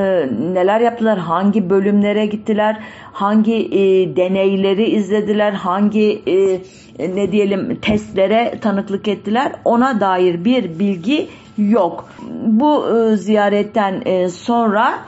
neler 0.55 0.81
yaptılar, 0.81 1.19
hangi 1.19 1.71
bölümlere 1.71 2.27
gittiler, 2.27 2.81
hangi 3.13 3.55
e, 3.55 4.17
deneyleri 4.17 4.85
izlediler, 4.85 5.53
hangi 5.53 6.23
e, 6.27 6.61
ne 7.15 7.33
diyelim 7.33 7.77
testlere 7.83 8.59
tanıklık 8.61 9.09
ettiler 9.09 9.53
ona 9.65 10.01
dair 10.01 10.45
bir 10.45 10.79
bilgi 10.79 11.29
yok. 11.59 12.09
Bu 12.47 12.85
e, 12.89 13.17
ziyaretten 13.17 14.03
e, 14.07 14.29
sonra 14.29 14.99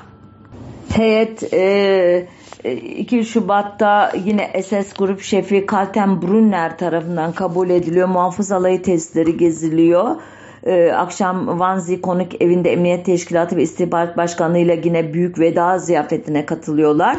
heyet 0.92 1.54
e, 1.54 2.28
2 2.64 3.24
Şubat'ta 3.24 4.12
yine 4.24 4.62
SS 4.62 4.92
Grup 4.98 5.20
Şefi 5.20 5.66
Kalten 5.66 6.22
Brunner 6.22 6.78
tarafından 6.78 7.32
kabul 7.32 7.70
ediliyor. 7.70 8.08
Muhafız 8.08 8.52
alayı 8.52 8.82
testleri 8.82 9.36
geziliyor. 9.36 10.16
Ee, 10.66 10.92
akşam 10.92 11.60
Vanzi 11.60 12.00
Konuk 12.00 12.42
Evinde 12.42 12.72
Emniyet 12.72 13.06
Teşkilatı 13.06 13.56
ve 13.56 13.62
İstihbarat 13.62 14.16
Başkanlığı 14.16 14.58
ile 14.58 14.80
yine 14.84 15.14
büyük 15.14 15.38
veda 15.38 15.78
ziyafetine 15.78 16.46
katılıyorlar. 16.46 17.16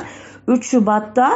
3 0.48 0.70
Şubat'ta 0.70 1.32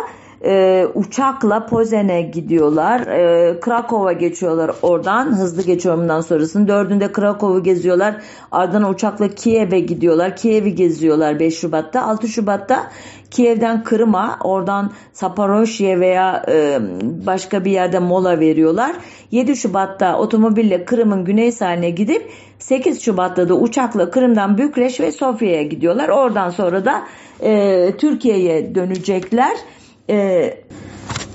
e, 0.45 0.85
uçakla 0.93 1.65
Pozen'e 1.65 2.21
gidiyorlar. 2.21 2.99
E, 2.99 3.59
Krakow'a 3.59 4.11
geçiyorlar 4.11 4.71
oradan. 4.81 5.25
Hızlı 5.25 5.63
geçiyorumdan 5.63 6.21
sonrasını. 6.21 6.67
Dördünde 6.67 7.11
Krakow'u 7.11 7.63
geziyorlar. 7.63 8.15
Ardından 8.51 8.89
uçakla 8.89 9.27
Kiev'e 9.27 9.79
gidiyorlar. 9.79 10.35
Kiev'i 10.35 10.75
geziyorlar 10.75 11.39
5 11.39 11.59
Şubat'ta. 11.59 12.01
6 12.01 12.27
Şubat'ta 12.27 12.89
Kiev'den 13.31 13.83
Kırım'a, 13.83 14.37
oradan 14.43 14.91
Saparoşye 15.13 15.99
veya 15.99 16.45
e, 16.47 16.79
başka 17.25 17.65
bir 17.65 17.71
yerde 17.71 17.99
mola 17.99 18.39
veriyorlar. 18.39 18.95
7 19.31 19.55
Şubat'ta 19.55 20.17
otomobille 20.17 20.85
Kırım'ın 20.85 21.25
güney 21.25 21.51
sahiline 21.51 21.89
gidip 21.89 22.29
8 22.59 23.01
Şubat'ta 23.01 23.49
da 23.49 23.53
uçakla 23.53 24.11
Kırım'dan 24.11 24.57
Bükreş 24.57 24.99
ve 24.99 25.11
Sofya'ya 25.11 25.63
gidiyorlar. 25.63 26.09
Oradan 26.09 26.49
sonra 26.49 26.85
da 26.85 27.03
e, 27.41 27.91
Türkiye'ye 27.97 28.75
dönecekler. 28.75 29.57
E, 30.09 30.49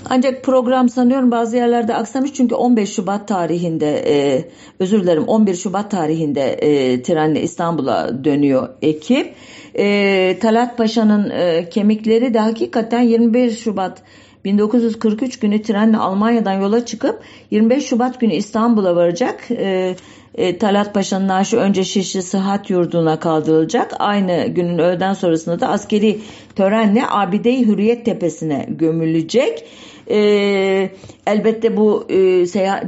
ancak 0.09 0.45
program 0.45 0.89
sanıyorum 0.89 1.31
bazı 1.31 1.57
yerlerde 1.57 1.95
aksamış 1.95 2.33
çünkü 2.33 2.55
15 2.55 2.95
Şubat 2.95 3.29
tarihinde 3.29 4.05
e, 4.07 4.45
özür 4.79 5.03
dilerim 5.03 5.25
11 5.25 5.55
Şubat 5.55 5.91
tarihinde 5.91 6.53
e, 6.53 7.03
trenle 7.03 7.43
İstanbul'a 7.43 8.25
dönüyor 8.25 8.69
ekip. 8.83 9.35
E, 9.75 10.39
Talat 10.41 10.79
Paşa'nın 10.79 11.31
e, 11.31 11.69
kemikleri 11.69 12.35
de 12.35 12.39
hakikaten 12.39 13.03
21 13.03 13.51
Şubat 13.51 14.03
1943 14.45 15.39
günü 15.39 15.63
trenle 15.63 15.97
Almanya'dan 15.97 16.53
yola 16.53 16.87
çıkıp 16.87 17.21
25 17.51 17.87
Şubat 17.87 18.21
günü 18.21 18.35
İstanbul'a 18.35 18.97
varacak. 18.97 19.51
E, 19.51 19.97
e, 20.35 20.59
Talat 20.59 20.95
Paşa'nın 20.95 21.29
naaşı 21.29 21.57
önce 21.57 21.85
Şişli 21.85 22.23
Sıhhat 22.23 22.71
Yurdu'na 22.71 23.19
kaldırılacak. 23.19 23.95
Aynı 23.99 24.47
günün 24.47 24.79
öğleden 24.79 25.13
sonrasında 25.13 25.61
da 25.61 25.69
askeri 25.69 26.21
törenle 26.57 27.03
Abide-i 27.09 27.67
Hürriyet 27.67 28.05
Tepesi'ne 28.05 28.67
gömülecek. 28.69 29.65
E, 30.11 30.91
elbette 31.27 31.77
bu 31.77 32.05
e, 32.09 32.17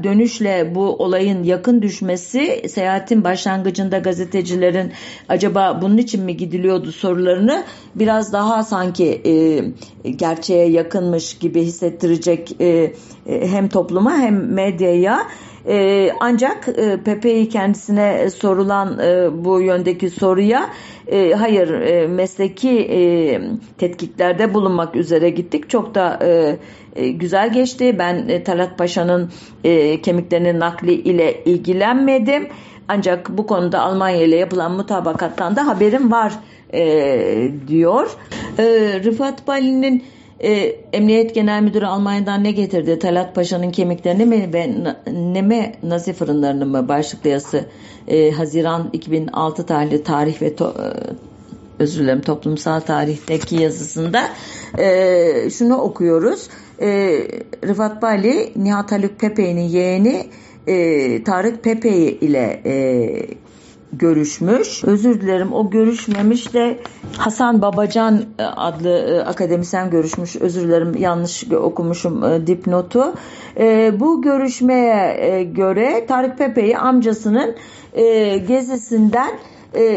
dönüşle 0.05 0.75
bu 0.75 0.81
olayın 0.81 1.43
yakın 1.43 1.83
düşmesi 1.83 2.63
seyahatin 2.69 3.25
başlangıcında 3.25 3.99
gazetecilerin 3.99 4.93
acaba 5.29 5.79
bunun 5.83 5.97
için 5.97 6.25
mi 6.25 6.37
gidiliyordu 6.37 6.93
sorularını 6.93 7.65
biraz 7.95 8.33
daha 8.33 8.63
sanki 8.63 9.23
e, 9.25 10.11
gerçeğe 10.11 10.69
yakınmış 10.69 11.39
gibi 11.39 11.63
hissettirecek 11.63 12.57
e, 12.61 12.67
e 13.27 13.49
hem 13.49 13.69
topluma 13.69 14.19
hem 14.19 14.53
medyaya. 14.55 15.27
E, 15.69 16.11
ancak 16.21 16.69
e, 16.69 17.03
Pepe'yi 17.05 17.49
kendisine 17.49 18.31
sorulan 18.31 18.99
e, 18.99 19.45
bu 19.45 19.61
yöndeki 19.61 20.11
soruya 20.11 20.71
e, 21.11 21.35
hayır 21.35 21.71
e, 21.71 22.07
mesleki 22.07 22.71
e, 22.71 23.01
tetkiklerde 23.79 24.55
bulunmak 24.55 24.97
üzere 24.97 25.31
gittik. 25.31 25.71
Çok 25.71 25.95
da 25.95 26.19
e, 26.23 26.59
e, 26.97 27.09
güzel 27.09 27.53
geçti. 27.53 27.99
Ben 27.99 28.29
e, 28.29 28.45
Talat 28.45 28.79
Paşa'nın 28.79 29.31
e, 29.65 30.01
kemiklerinin 30.03 30.61
nakli 30.61 30.93
ile 30.93 31.45
ilgilenmedim. 31.45 32.49
Ancak 32.89 33.29
bu 33.29 33.47
konuda 33.47 33.81
Almanya 33.81 34.23
ile 34.23 34.37
yapılan 34.37 34.73
mutabakattan 34.73 35.57
da 35.57 35.67
haberim 35.67 36.13
var 36.13 36.33
e, 36.73 37.53
diyor. 37.69 38.17
E, 38.59 38.65
Rıfat 39.05 39.47
Bali'nin 39.47 40.05
e, 40.43 40.77
Emniyet 40.93 41.35
Genel 41.35 41.63
Müdürü 41.63 41.87
Almanya'dan 41.87 42.45
ne 42.45 42.53
getirdi? 42.53 42.99
Talat 42.99 43.35
Paşa'nın 43.35 43.71
kemiklerini 43.71 44.25
mi 44.27 44.51
ve 44.53 44.75
neme 45.13 45.75
nazi 45.83 46.13
fırınlarını 46.13 46.67
mı 46.67 46.89
başlıklı 46.89 47.31
yazısı 47.31 47.65
e, 48.09 48.31
Haziran 48.31 48.91
2006 48.93 49.67
tarihli 49.67 50.03
tarih 50.03 50.43
ve 50.43 50.57
to, 50.57 50.69
e, 50.69 50.87
özür 51.83 52.03
dilerim 52.03 52.21
toplumsal 52.21 52.81
tarihteki 52.81 53.57
yazısında 53.57 54.29
e, 54.79 55.51
şunu 55.51 55.77
okuyoruz. 55.77 56.49
E, 56.81 56.89
Rıfat 57.67 58.03
Bali 58.03 58.53
Nihat 58.57 58.93
Haluk 58.93 59.21
Pepe'nin 59.21 59.69
yeğeni 59.69 60.27
e, 60.67 61.25
Tarık 61.25 61.65
Pepe 61.65 61.97
ile 61.97 62.63
e, 62.65 62.73
görüşmüş. 63.93 64.85
Özür 64.85 65.21
dilerim 65.21 65.53
o 65.53 65.71
görüşmemiş 65.71 66.55
de 66.55 66.79
Hasan 67.17 67.63
Babacan 67.63 68.25
e, 68.39 68.43
adlı 68.43 68.89
e, 68.89 69.21
akademisyen 69.21 69.91
görüşmüş. 69.91 70.37
Özür 70.37 70.63
dilerim 70.63 70.97
yanlış 70.99 71.53
okumuşum 71.53 72.25
e, 72.25 72.47
dipnotu. 72.47 73.15
Bu 73.93 74.23
görüşmeye 74.23 75.45
göre 75.45 76.07
Tarık 76.09 76.39
Pepe'yi 76.39 76.79
amcasının 76.79 77.55
gezisinden 78.49 79.31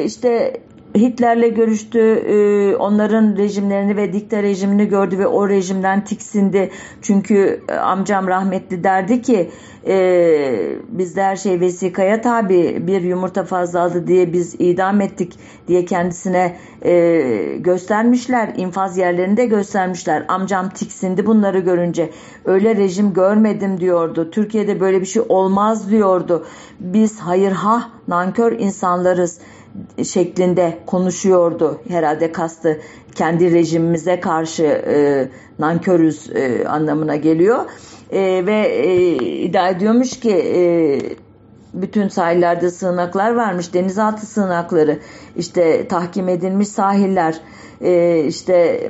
işte 0.06 0.62
Hitler'le 0.98 1.48
görüştü, 1.56 2.00
e, 2.00 2.76
onların 2.76 3.38
rejimlerini 3.38 3.98
ve 3.98 4.14
dikta 4.14 4.44
rejimini 4.44 4.88
gördü 4.88 5.20
ve 5.20 5.28
o 5.28 5.50
rejimden 5.50 6.04
tiksindi. 6.04 6.70
Çünkü 7.02 7.62
e, 7.70 7.74
amcam 7.74 8.28
rahmetli 8.28 8.84
derdi 8.84 9.22
ki 9.22 9.50
e, 9.88 10.78
bizde 10.88 11.24
her 11.24 11.36
şey 11.36 11.60
vesikaya 11.60 12.22
tabi 12.22 12.88
bir 12.88 13.02
yumurta 13.02 13.44
fazla 13.44 13.82
aldı 13.82 14.08
diye 14.08 14.34
biz 14.34 14.56
idam 14.60 15.02
ettik 15.02 15.40
diye 15.68 15.86
kendisine 15.86 16.58
göstermişler. 17.60 18.54
infaz 18.58 18.98
yerlerinde 18.98 19.46
göstermişler. 19.46 20.26
Amcam 20.28 20.70
tiksindi 20.70 21.26
bunları 21.26 21.60
görünce. 21.60 22.10
Öyle 22.46 22.76
rejim 22.76 23.14
görmedim 23.14 23.80
diyordu. 23.80 24.32
Türkiye'de 24.32 24.80
böyle 24.80 25.02
bir 25.02 25.06
şey 25.06 25.24
olmaz 25.30 25.90
diyordu. 25.90 26.46
Biz 26.80 27.20
hayır 27.20 27.52
ha 27.52 27.90
nankör 28.08 28.52
insanlarız 28.52 29.40
şeklinde 30.04 30.80
konuşuyordu. 30.86 31.82
Herhalde 31.88 32.32
kastı 32.32 32.80
kendi 33.16 33.54
rejimimize 33.54 34.20
karşı 34.20 34.64
e, 34.64 35.28
nankörüz 35.60 36.30
e, 36.36 36.68
anlamına 36.68 37.16
geliyor. 37.16 37.66
E, 38.12 38.46
ve 38.46 38.68
e, 38.68 39.16
iddia 39.18 39.70
ediyormuş 39.70 40.20
ki 40.20 40.36
e, 40.36 40.64
bütün 41.74 42.08
sahillerde 42.08 42.70
sığınaklar 42.70 43.36
varmış. 43.36 43.74
Denizaltı 43.74 44.26
sığınakları, 44.26 45.00
işte 45.36 45.88
tahkim 45.88 46.30
edilmiş 46.30 46.68
sahiller, 46.68 47.40
e, 47.82 48.20
işte 48.24 48.90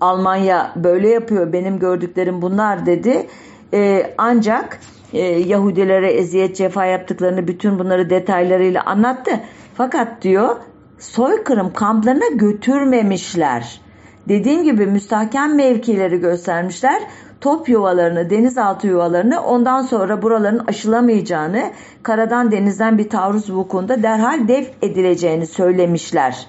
Almanya 0.00 0.72
böyle 0.76 1.08
yapıyor. 1.08 1.52
Benim 1.52 1.78
gördüklerim 1.78 2.42
bunlar 2.42 2.86
dedi. 2.86 3.26
E, 3.74 4.12
ancak 4.18 4.80
e, 5.12 5.18
Yahudilere 5.22 6.12
eziyet 6.12 6.56
cefa 6.56 6.84
yaptıklarını 6.84 7.48
bütün 7.48 7.78
bunları 7.78 8.10
detaylarıyla 8.10 8.82
anlattı. 8.82 9.30
Fakat 9.80 10.22
diyor 10.22 10.56
soykırım 10.98 11.72
kamplarına 11.72 12.28
götürmemişler. 12.34 13.80
Dediğim 14.28 14.64
gibi 14.64 14.86
müstahkem 14.86 15.56
mevkileri 15.56 16.20
göstermişler. 16.20 17.02
Top 17.40 17.68
yuvalarını, 17.68 18.30
denizaltı 18.30 18.86
yuvalarını 18.86 19.42
ondan 19.42 19.82
sonra 19.82 20.22
buraların 20.22 20.64
aşılamayacağını, 20.66 21.70
karadan 22.02 22.52
denizden 22.52 22.98
bir 22.98 23.08
taarruz 23.08 23.52
vukuunda 23.52 24.02
derhal 24.02 24.48
def 24.48 24.70
edileceğini 24.82 25.46
söylemişler. 25.46 26.46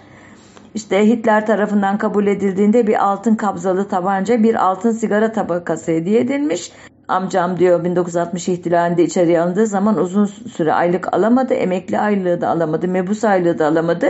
İşte 0.75 1.07
Hitler 1.07 1.45
tarafından 1.45 1.97
kabul 1.97 2.27
edildiğinde 2.27 2.87
bir 2.87 3.05
altın 3.05 3.35
kabzalı 3.35 3.87
tabanca, 3.87 4.43
bir 4.43 4.55
altın 4.65 4.91
sigara 4.91 5.31
tabakası 5.31 5.91
hediye 5.91 6.21
edilmiş. 6.21 6.71
Amcam 7.11 7.59
diyor 7.59 7.83
1960 7.83 8.49
ihtilalinde 8.49 9.03
içeriye 9.03 9.41
alındığı 9.41 9.67
zaman 9.67 9.97
uzun 9.97 10.25
süre 10.25 10.73
aylık 10.73 11.13
alamadı. 11.13 11.53
Emekli 11.53 11.99
aylığı 11.99 12.41
da 12.41 12.49
alamadı. 12.49 12.87
Mebus 12.87 13.23
aylığı 13.23 13.59
da 13.59 13.67
alamadı. 13.67 14.07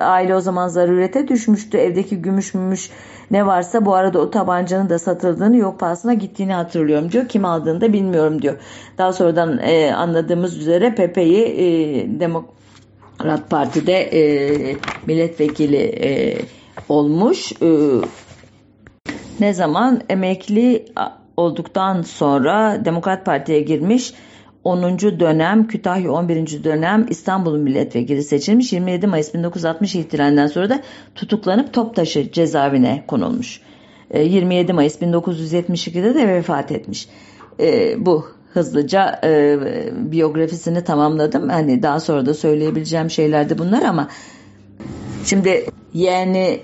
Aile 0.00 0.36
o 0.36 0.40
zaman 0.40 0.68
zarurete 0.68 1.28
düşmüştü. 1.28 1.78
Evdeki 1.78 2.22
gümüş 2.22 2.54
mümüş 2.54 2.90
ne 3.30 3.46
varsa 3.46 3.84
bu 3.86 3.94
arada 3.94 4.18
o 4.18 4.30
tabancanın 4.30 4.88
da 4.88 4.98
satıldığını 4.98 5.56
yok 5.56 5.80
pahasına 5.80 6.14
gittiğini 6.14 6.54
hatırlıyorum 6.54 7.12
diyor. 7.12 7.28
Kim 7.28 7.44
aldığını 7.44 7.80
da 7.80 7.92
bilmiyorum 7.92 8.42
diyor. 8.42 8.56
Daha 8.98 9.12
sonradan 9.12 9.58
e, 9.58 9.94
anladığımız 9.94 10.58
üzere 10.58 10.94
Pepe'yi 10.94 11.44
e, 11.44 12.20
Demokrat 12.20 13.50
Parti'de 13.50 13.92
e, 13.92 14.76
milletvekili 15.06 15.76
e, 15.76 16.38
olmuş. 16.88 17.52
E, 17.62 17.66
ne 19.40 19.54
zaman 19.54 20.00
emekli 20.08 20.86
olduktan 21.36 22.02
sonra 22.02 22.84
Demokrat 22.84 23.26
Parti'ye 23.26 23.60
girmiş. 23.60 24.14
10. 24.64 24.98
dönem 24.98 25.66
Kütahya 25.66 26.12
11. 26.12 26.64
dönem 26.64 27.06
İstanbul 27.10 27.56
milletvekili 27.56 28.22
seçilmiş. 28.22 28.72
27 28.72 29.06
Mayıs 29.06 29.34
1960 29.34 29.94
ihtilalinden 29.94 30.46
sonra 30.46 30.70
da 30.70 30.80
tutuklanıp 31.14 31.72
Toptaşı 31.72 32.32
cezaevine 32.32 33.04
konulmuş. 33.06 33.60
27 34.14 34.70
ee, 34.70 34.74
Mayıs 34.74 35.02
1972'de 35.02 36.14
de 36.14 36.28
vefat 36.28 36.72
etmiş. 36.72 37.08
Ee, 37.60 38.06
bu 38.06 38.26
hızlıca 38.52 39.20
e, 39.24 39.58
biyografisini 39.94 40.84
tamamladım. 40.84 41.48
Hani 41.48 41.82
daha 41.82 42.00
sonra 42.00 42.26
da 42.26 42.34
söyleyebileceğim 42.34 43.10
şeyler 43.10 43.50
de 43.50 43.58
bunlar 43.58 43.82
ama 43.82 44.08
şimdi 45.24 45.64
yeğeni 45.94 46.60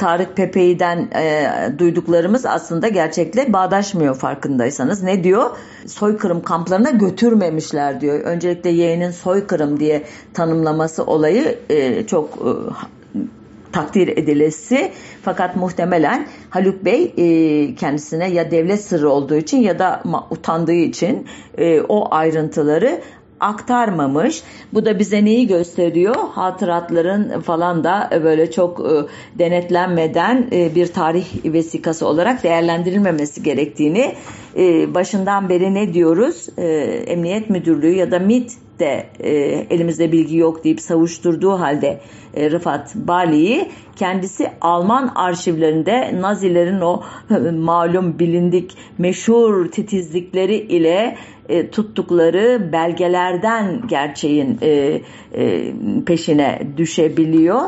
Tarık 0.00 0.36
Pepe'den 0.36 1.08
e, 1.14 1.48
duyduklarımız 1.78 2.46
aslında 2.46 2.88
gerçekle 2.88 3.52
bağdaşmıyor 3.52 4.14
farkındaysanız. 4.14 5.02
Ne 5.02 5.24
diyor? 5.24 5.50
Soykırım 5.86 6.42
kamplarına 6.42 6.90
götürmemişler 6.90 8.00
diyor. 8.00 8.20
Öncelikle 8.20 8.70
yeğenin 8.70 9.10
soykırım 9.10 9.80
diye 9.80 10.02
tanımlaması 10.34 11.04
olayı 11.04 11.58
e, 11.70 12.06
çok 12.06 12.28
e, 12.34 12.50
takdir 13.72 14.08
edilesi 14.08 14.92
fakat 15.22 15.56
muhtemelen 15.56 16.26
Haluk 16.50 16.84
Bey 16.84 17.14
e, 17.16 17.74
kendisine 17.74 18.30
ya 18.30 18.50
devlet 18.50 18.84
sırrı 18.84 19.10
olduğu 19.10 19.36
için 19.36 19.58
ya 19.58 19.78
da 19.78 20.02
utandığı 20.30 20.72
için 20.72 21.26
e, 21.58 21.80
o 21.80 22.14
ayrıntıları 22.14 23.00
aktarmamış. 23.40 24.42
Bu 24.72 24.84
da 24.84 24.98
bize 24.98 25.24
neyi 25.24 25.46
gösteriyor? 25.46 26.14
Hatıratların 26.32 27.40
falan 27.40 27.84
da 27.84 28.10
böyle 28.24 28.50
çok 28.50 28.80
e, 28.80 28.92
denetlenmeden 29.38 30.48
e, 30.52 30.74
bir 30.74 30.86
tarih 30.86 31.26
vesikası 31.44 32.06
olarak 32.06 32.42
değerlendirilmemesi 32.42 33.42
gerektiğini 33.42 34.14
e, 34.56 34.94
başından 34.94 35.48
beri 35.48 35.74
ne 35.74 35.94
diyoruz? 35.94 36.48
Emniyet 37.06 37.50
Müdürlüğü 37.50 37.94
ya 37.94 38.10
da 38.10 38.18
MIT 38.18 38.52
de 38.78 39.06
elimizde 39.70 40.12
bilgi 40.12 40.36
yok 40.36 40.64
deyip 40.64 40.80
savuşturduğu 40.80 41.52
halde 41.52 42.00
Rıfat 42.36 42.94
Bali'yi 42.94 43.70
kendisi 43.96 44.50
Alman 44.60 45.12
arşivlerinde 45.14 46.20
Nazilerin 46.20 46.80
o 46.80 47.02
malum 47.52 48.18
bilindik 48.18 48.76
meşhur 48.98 49.70
titizlikleri 49.70 50.56
ile 50.56 51.16
e, 51.50 51.70
tuttukları 51.70 52.72
belgelerden 52.72 53.82
gerçeğin 53.88 54.58
e, 54.62 55.00
e, 55.34 55.72
peşine 56.06 56.62
düşebiliyor. 56.76 57.60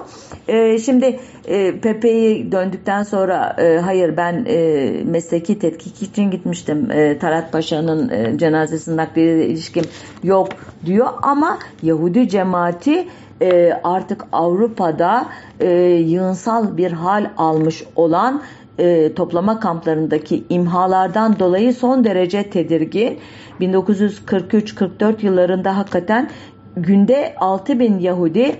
E, 0.48 0.79
şimdi 0.79 1.20
e, 1.44 1.81
Pepe'yi 1.81 2.53
döndükten 2.53 3.03
sonra 3.03 3.57
e, 3.59 3.79
hayır 3.79 4.16
ben 4.16 4.44
e, 4.48 4.90
mesleki 5.05 5.59
tetkik 5.59 6.03
için 6.03 6.31
gitmiştim. 6.31 6.90
E, 6.90 7.18
Talat 7.18 7.53
Paşa'nın 7.53 8.09
e, 8.09 8.38
cenazesinin 8.38 8.96
nakliyle 8.96 9.46
ilişkim 9.46 9.85
yok 10.22 10.48
diyor 10.87 11.09
ama 11.22 11.59
Yahudi 11.83 12.29
cemaati 12.29 13.09
e, 13.42 13.81
artık 13.85 14.24
Avrupa'da 14.33 15.26
e, 15.61 15.70
yığınsal 15.85 16.76
bir 16.76 16.92
hal 16.92 17.31
almış 17.37 17.85
olan 17.96 18.42
e, 18.78 19.14
toplama 19.14 19.61
kamplarındaki 19.61 20.44
imhalardan 20.48 21.38
dolayı 21.38 21.74
son 21.74 22.05
derece 22.05 22.50
tedirgin. 22.50 23.18
1943-44 23.61 25.26
yıllarında 25.26 25.76
hakikaten 25.76 26.31
günde 26.76 27.35
6 27.38 27.81
bin 27.81 27.98
Yahudi 27.98 28.57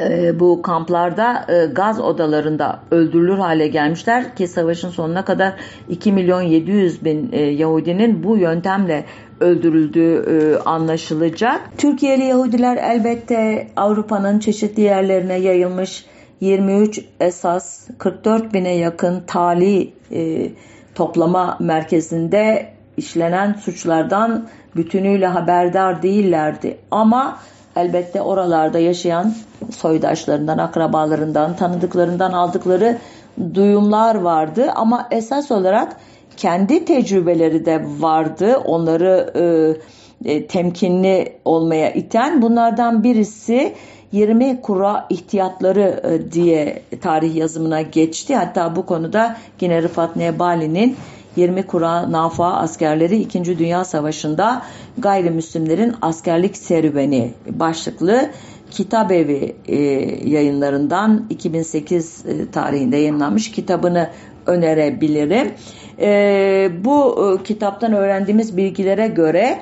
e, 0.00 0.40
bu 0.40 0.62
kamplarda 0.62 1.46
e, 1.48 1.66
gaz 1.66 2.00
odalarında 2.00 2.80
öldürülür 2.90 3.38
hale 3.38 3.68
gelmişler 3.68 4.36
ki 4.36 4.48
savaşın 4.48 4.90
sonuna 4.90 5.24
kadar 5.24 5.54
2 5.88 6.12
milyon 6.12 6.42
700 6.42 7.04
bin 7.04 7.28
e, 7.32 7.40
Yahudinin 7.40 8.24
bu 8.24 8.36
yöntemle 8.36 9.04
öldürüldüğü 9.40 10.14
e, 10.14 10.58
anlaşılacak. 10.68 11.60
Türkiye'li 11.78 12.24
Yahudiler 12.24 12.76
elbette 12.76 13.68
Avrupa'nın 13.76 14.38
çeşitli 14.38 14.82
yerlerine 14.82 15.36
yayılmış 15.36 16.04
23 16.40 17.00
esas 17.20 17.88
44 17.98 18.54
bine 18.54 18.76
yakın 18.76 19.20
tali 19.26 19.92
toplama 20.94 21.56
merkezinde 21.60 22.72
işlenen 22.96 23.52
suçlardan 23.52 24.48
bütünüyle 24.76 25.26
haberdar 25.26 26.02
değillerdi. 26.02 26.78
Ama 26.90 27.38
elbette 27.76 28.22
oralarda 28.22 28.78
yaşayan 28.78 29.34
soydaşlarından, 29.70 30.58
akrabalarından, 30.58 31.56
tanıdıklarından 31.56 32.32
aldıkları 32.32 32.98
duyumlar 33.54 34.14
vardı. 34.14 34.70
Ama 34.74 35.08
esas 35.10 35.50
olarak 35.50 35.96
kendi 36.36 36.84
tecrübeleri 36.84 37.66
de 37.66 37.84
vardı. 37.98 38.56
Onları 38.56 39.32
e, 40.24 40.32
e, 40.32 40.46
temkinli 40.46 41.32
olmaya 41.44 41.92
iten 41.92 42.42
bunlardan 42.42 43.04
birisi 43.04 43.74
20 44.12 44.60
kura 44.62 45.06
ihtiyatları 45.10 46.00
e, 46.04 46.32
diye 46.32 46.82
tarih 47.00 47.34
yazımına 47.34 47.82
geçti. 47.82 48.36
Hatta 48.36 48.76
bu 48.76 48.86
konuda 48.86 49.36
yine 49.60 49.82
Rıfat 49.82 50.16
Nebali'nin 50.16 50.96
20 51.36 51.62
kura 51.62 52.12
nafa 52.12 52.52
askerleri 52.52 53.16
2. 53.16 53.44
Dünya 53.58 53.84
Savaşı'nda 53.84 54.62
gayrimüslimlerin 54.98 55.94
askerlik 56.02 56.56
serüveni 56.56 57.32
başlıklı 57.50 58.30
Kitap 58.70 59.12
Evi 59.12 59.56
e, 59.68 59.76
yayınlarından 60.28 61.26
2008 61.30 62.24
e, 62.26 62.50
tarihinde 62.50 62.96
yayınlanmış 62.96 63.52
kitabını 63.52 64.10
önerebilirim. 64.46 65.52
E, 66.00 66.70
bu 66.84 67.18
e, 67.40 67.42
kitaptan 67.42 67.92
öğrendiğimiz 67.92 68.56
bilgilere 68.56 69.06
göre 69.06 69.58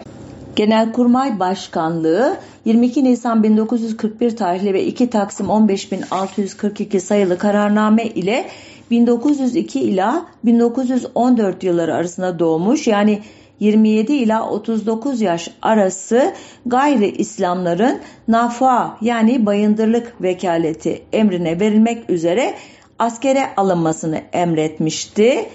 Genelkurmay 0.57 1.39
Başkanlığı 1.39 2.37
22 2.65 3.05
Nisan 3.05 3.43
1941 3.43 4.37
tarihli 4.37 4.75
ve 4.75 4.85
2 4.85 5.11
Taksim 5.11 5.51
15642 5.51 7.01
sayılı 7.01 7.39
kararname 7.39 8.05
ile 8.07 8.47
1902 8.91 9.81
ila 9.81 10.27
1914 10.45 11.65
yılları 11.65 11.95
arasında 11.95 12.39
doğmuş 12.39 12.87
yani 12.87 13.23
27 13.61 14.13
ila 14.13 14.51
39 14.51 15.21
yaş 15.21 15.51
arası 15.63 16.35
gayri 16.67 17.09
İslamların 17.09 18.01
nafa 18.29 18.97
yani 19.01 19.47
bayındırlık 19.47 20.23
vekaleti 20.23 21.03
emrine 21.13 21.61
verilmek 21.61 22.11
üzere 22.11 22.55
askere 22.99 23.55
alınmasını 23.57 24.21
emretmişti. 24.33 25.47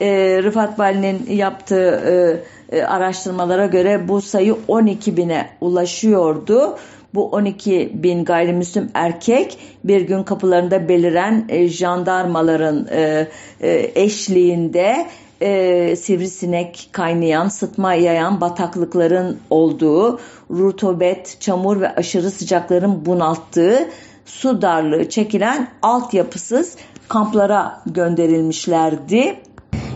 E, 0.00 0.40
Rıfat 0.42 0.78
Bali'nin 0.78 1.26
yaptığı 1.30 2.42
e, 2.72 2.82
araştırmalara 2.82 3.66
göre 3.66 4.08
bu 4.08 4.22
sayı 4.22 4.56
12 4.68 5.16
bine 5.16 5.48
ulaşıyordu. 5.60 6.78
Bu 7.16 7.28
12 7.28 7.90
bin 7.94 8.24
gayrimüslim 8.24 8.90
erkek 8.94 9.58
bir 9.84 10.00
gün 10.00 10.22
kapılarında 10.22 10.88
beliren 10.88 11.44
e, 11.48 11.68
jandarmaların 11.68 12.86
e, 12.90 13.28
e, 13.60 13.90
eşliğinde 13.94 15.06
e, 15.40 15.96
sivrisinek 15.96 16.88
kaynayan, 16.92 17.48
sıtma 17.48 17.94
yayan 17.94 18.40
bataklıkların 18.40 19.38
olduğu, 19.50 20.20
rutubet, 20.50 21.36
çamur 21.40 21.80
ve 21.80 21.94
aşırı 21.94 22.30
sıcakların 22.30 23.06
bunalttığı 23.06 23.88
su 24.24 24.62
darlığı 24.62 25.08
çekilen 25.08 25.68
altyapısız 25.82 26.76
kamplara 27.08 27.82
gönderilmişlerdi. 27.86 29.36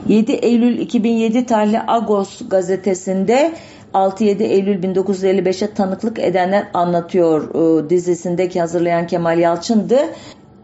7 0.09 0.33
Eylül 0.33 0.79
2007 0.79 1.47
tarihli 1.47 1.81
Agos 1.87 2.49
gazetesinde 2.49 3.53
6-7 3.95 4.43
Eylül 4.43 4.83
1955'e 4.83 5.75
tanıklık 5.75 6.19
edenler 6.19 6.67
anlatıyor 6.75 7.55
e, 7.55 7.91
dizisindeki 7.91 8.61
hazırlayan 8.61 9.07
Kemal 9.07 9.39
Yalçın'dı 9.39 9.99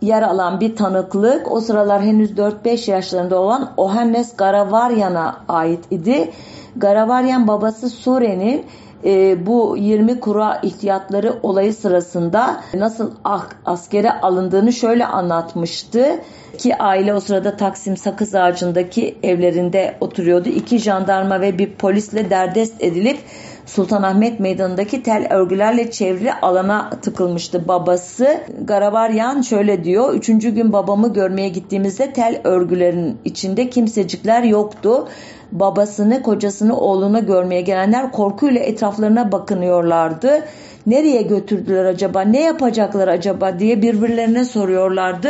yer 0.03 0.22
alan 0.22 0.61
bir 0.61 0.77
tanıklık 0.77 1.53
o 1.53 1.61
sıralar 1.61 2.03
henüz 2.03 2.31
4-5 2.31 2.91
yaşlarında 2.91 3.41
olan 3.41 3.72
Ohannes 3.77 4.37
Garavaryan'a 4.37 5.45
ait 5.49 5.85
idi. 5.91 6.31
Garavaryan 6.77 7.49
babası 7.49 7.91
Sure'nin 7.91 8.66
e, 9.05 9.47
bu 9.47 9.76
20 9.78 10.20
kura 10.20 10.61
ihtiyatları 10.62 11.34
olayı 11.42 11.74
sırasında 11.74 12.61
nasıl 12.74 13.11
ah, 13.24 13.47
askere 13.64 14.12
alındığını 14.20 14.72
şöyle 14.72 15.07
anlatmıştı 15.07 16.20
ki 16.59 16.76
aile 16.76 17.14
o 17.14 17.20
sırada 17.20 17.57
Taksim 17.57 17.97
Sakız 17.97 18.34
Ağacı'ndaki 18.34 19.18
evlerinde 19.22 19.97
oturuyordu. 20.01 20.49
İki 20.49 20.78
jandarma 20.78 21.40
ve 21.40 21.59
bir 21.59 21.74
polisle 21.74 22.30
derdest 22.30 22.74
edilip 22.82 23.18
Sultanahmet 23.66 24.40
Meydanı'ndaki 24.40 25.03
tel 25.03 25.26
örgülerle 25.30 25.90
çevrili 25.90 26.32
alana 26.32 26.90
tıkılmıştı 26.90 27.68
babası. 27.68 28.40
Garavaryan 28.64 29.42
şöyle 29.42 29.84
diyor. 29.84 30.14
Üçüncü 30.14 30.51
gün 30.51 30.72
babamı 30.72 31.12
görmeye 31.12 31.49
gittiğimizde 31.49 32.12
tel 32.12 32.40
örgülerin 32.44 33.18
içinde 33.24 33.70
kimsecikler 33.70 34.42
yoktu. 34.42 35.09
Babasını, 35.53 36.22
kocasını, 36.22 36.80
oğlunu 36.80 37.26
görmeye 37.26 37.61
gelenler 37.61 38.12
korkuyla 38.12 38.61
etraflarına 38.61 39.32
bakınıyorlardı. 39.32 40.44
Nereye 40.86 41.22
götürdüler 41.22 41.84
acaba, 41.84 42.20
ne 42.20 42.42
yapacaklar 42.42 43.09
acaba 43.09 43.59
diye 43.59 43.82
birbirlerine 43.82 44.44
soruyorlardı. 44.44 45.28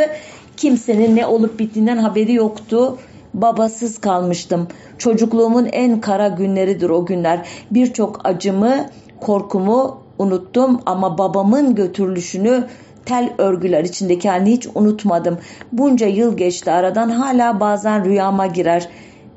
Kimsenin 0.57 1.15
ne 1.15 1.25
olup 1.25 1.59
bittiğinden 1.59 1.97
haberi 1.97 2.33
yoktu 2.33 2.97
babasız 3.33 3.97
kalmıştım. 3.97 4.67
Çocukluğumun 4.97 5.65
en 5.71 6.01
kara 6.01 6.27
günleridir 6.27 6.89
o 6.89 7.05
günler. 7.05 7.47
Birçok 7.71 8.21
acımı, 8.23 8.75
korkumu 9.21 9.97
unuttum 10.19 10.81
ama 10.85 11.17
babamın 11.17 11.75
götürülüşünü 11.75 12.63
tel 13.05 13.33
örgüler 13.37 13.83
içindeki 13.83 14.29
halini 14.29 14.51
hiç 14.51 14.67
unutmadım. 14.75 15.37
Bunca 15.71 16.07
yıl 16.07 16.37
geçti 16.37 16.71
aradan 16.71 17.09
hala 17.09 17.59
bazen 17.59 18.05
rüyama 18.05 18.47
girer. 18.47 18.89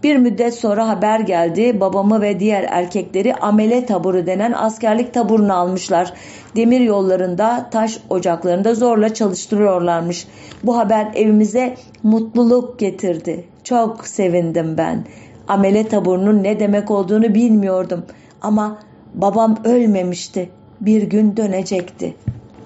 Bir 0.02 0.16
müddet 0.16 0.54
sonra 0.54 0.88
haber 0.88 1.20
geldi. 1.20 1.80
Babamı 1.80 2.20
ve 2.20 2.40
diğer 2.40 2.66
erkekleri 2.68 3.34
amele 3.34 3.86
taburu 3.86 4.26
denen 4.26 4.52
askerlik 4.52 5.14
taburuna 5.14 5.54
almışlar. 5.54 6.12
Demir 6.56 6.80
yollarında, 6.80 7.68
taş 7.70 7.98
ocaklarında 8.10 8.74
zorla 8.74 9.14
çalıştırıyorlarmış. 9.14 10.26
Bu 10.64 10.78
haber 10.78 11.06
evimize 11.14 11.74
mutluluk 12.02 12.78
getirdi. 12.78 13.44
Çok 13.64 14.06
sevindim 14.06 14.74
ben. 14.78 15.04
Amele 15.48 15.88
taburunun 15.88 16.42
ne 16.42 16.60
demek 16.60 16.90
olduğunu 16.90 17.34
bilmiyordum. 17.34 18.04
Ama 18.42 18.78
babam 19.14 19.56
ölmemişti. 19.64 20.50
Bir 20.80 21.02
gün 21.02 21.36
dönecekti. 21.36 22.14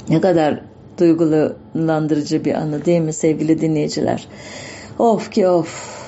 Ne 0.09 0.21
kadar 0.21 0.61
duygulandırıcı 0.99 2.45
bir 2.45 2.55
anı 2.55 2.85
değil 2.85 3.01
mi 3.01 3.13
sevgili 3.13 3.61
dinleyiciler? 3.61 4.29
Of 4.99 5.31
ki 5.31 5.49
of. 5.49 6.04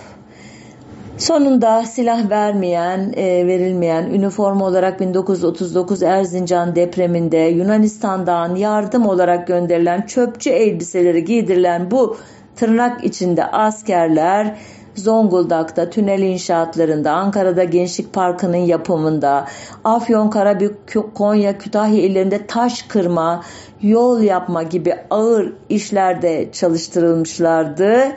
Sonunda 1.18 1.82
silah 1.82 2.30
vermeyen, 2.30 3.12
e, 3.16 3.46
verilmeyen, 3.46 4.10
üniforma 4.10 4.64
olarak 4.64 5.00
1939 5.00 6.02
Erzincan 6.02 6.76
depreminde 6.76 7.36
Yunanistan'dan 7.36 8.54
yardım 8.54 9.06
olarak 9.06 9.46
gönderilen 9.46 10.02
çöpçü 10.02 10.50
elbiseleri 10.50 11.24
giydirilen 11.24 11.90
bu 11.90 12.16
tırnak 12.56 13.04
içinde 13.04 13.44
askerler 13.44 14.56
Zonguldak'ta 14.94 15.90
tünel 15.90 16.22
inşaatlarında, 16.22 17.12
Ankara'da 17.12 17.64
Gençlik 17.64 18.12
Parkı'nın 18.12 18.56
yapımında, 18.56 19.46
Afyon, 19.84 20.30
Karabük, 20.30 20.74
Konya, 21.14 21.58
Kütahya 21.58 22.02
illerinde 22.02 22.46
taş 22.46 22.82
kırma, 22.82 23.42
yol 23.82 24.20
yapma 24.20 24.62
gibi 24.62 24.94
ağır 25.10 25.52
işlerde 25.68 26.48
çalıştırılmışlardı. 26.52 28.12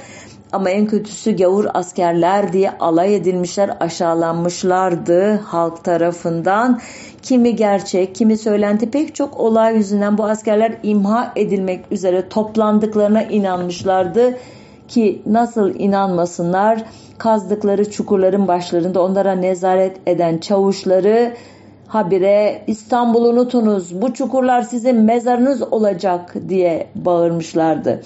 Ama 0.52 0.70
en 0.70 0.88
kötüsü 0.88 1.36
gavur 1.38 1.66
askerler 1.74 2.54
diye 2.54 2.72
alay 2.80 3.16
edilmişler, 3.16 3.78
aşağılanmışlardı 3.80 5.36
halk 5.36 5.84
tarafından. 5.84 6.80
Kimi 7.22 7.56
gerçek, 7.56 8.16
kimi 8.16 8.38
söylenti 8.38 8.92
pek 8.92 9.16
çok 9.16 9.40
olay 9.40 9.76
yüzünden 9.76 10.18
bu 10.18 10.26
askerler 10.26 10.72
imha 10.84 11.34
edilmek 11.36 11.92
üzere 11.92 12.30
toplandıklarına 12.30 13.24
inanmışlardı 13.24 14.38
ki 14.88 15.22
nasıl 15.26 15.76
inanmasınlar 15.76 16.84
kazdıkları 17.18 17.92
çukurların 17.92 18.48
başlarında 18.48 19.04
onlara 19.04 19.32
nezaret 19.32 19.98
eden 20.06 20.38
çavuşları 20.38 21.34
habire 21.88 22.64
İstanbul 22.68 23.26
unutunuz 23.26 24.02
bu 24.02 24.14
çukurlar 24.14 24.62
sizin 24.62 24.96
mezarınız 24.96 25.62
olacak 25.74 26.36
diye 26.50 26.88
bağırmışlardı. 26.96 28.02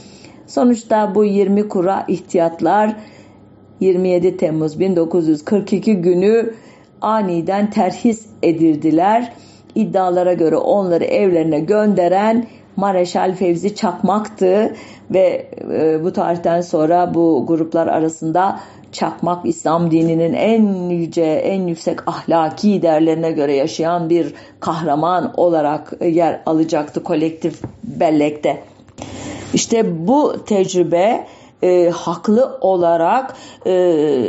Sonuçta 0.53 1.15
bu 1.15 1.25
20 1.25 1.67
kura 1.67 2.05
ihtiyatlar 2.07 2.95
27 3.79 4.37
Temmuz 4.37 4.79
1942 4.79 5.95
günü 5.95 6.53
aniden 7.01 7.69
terhis 7.69 8.25
edildiler. 8.43 9.33
İddialara 9.75 10.33
göre 10.33 10.57
onları 10.57 11.03
evlerine 11.03 11.59
gönderen 11.59 12.45
Mareşal 12.75 13.35
Fevzi 13.35 13.75
Çakmak'tı 13.75 14.75
ve 15.11 15.47
e, 15.71 16.03
bu 16.03 16.13
tarihten 16.13 16.61
sonra 16.61 17.13
bu 17.13 17.45
gruplar 17.47 17.87
arasında 17.87 18.59
Çakmak 18.91 19.45
İslam 19.45 19.91
dininin 19.91 20.33
en 20.33 20.89
yüce, 20.89 21.25
en 21.25 21.67
yüksek 21.67 22.07
ahlaki 22.07 22.81
değerlerine 22.81 23.31
göre 23.31 23.55
yaşayan 23.55 24.09
bir 24.09 24.33
kahraman 24.59 25.33
olarak 25.37 25.93
yer 26.01 26.41
alacaktı 26.45 27.03
kolektif 27.03 27.61
bellekte. 27.83 28.72
İşte 29.53 30.07
bu 30.07 30.33
tecrübe 30.45 31.27
e, 31.63 31.89
haklı 31.89 32.57
olarak 32.61 33.35
e, 33.65 33.71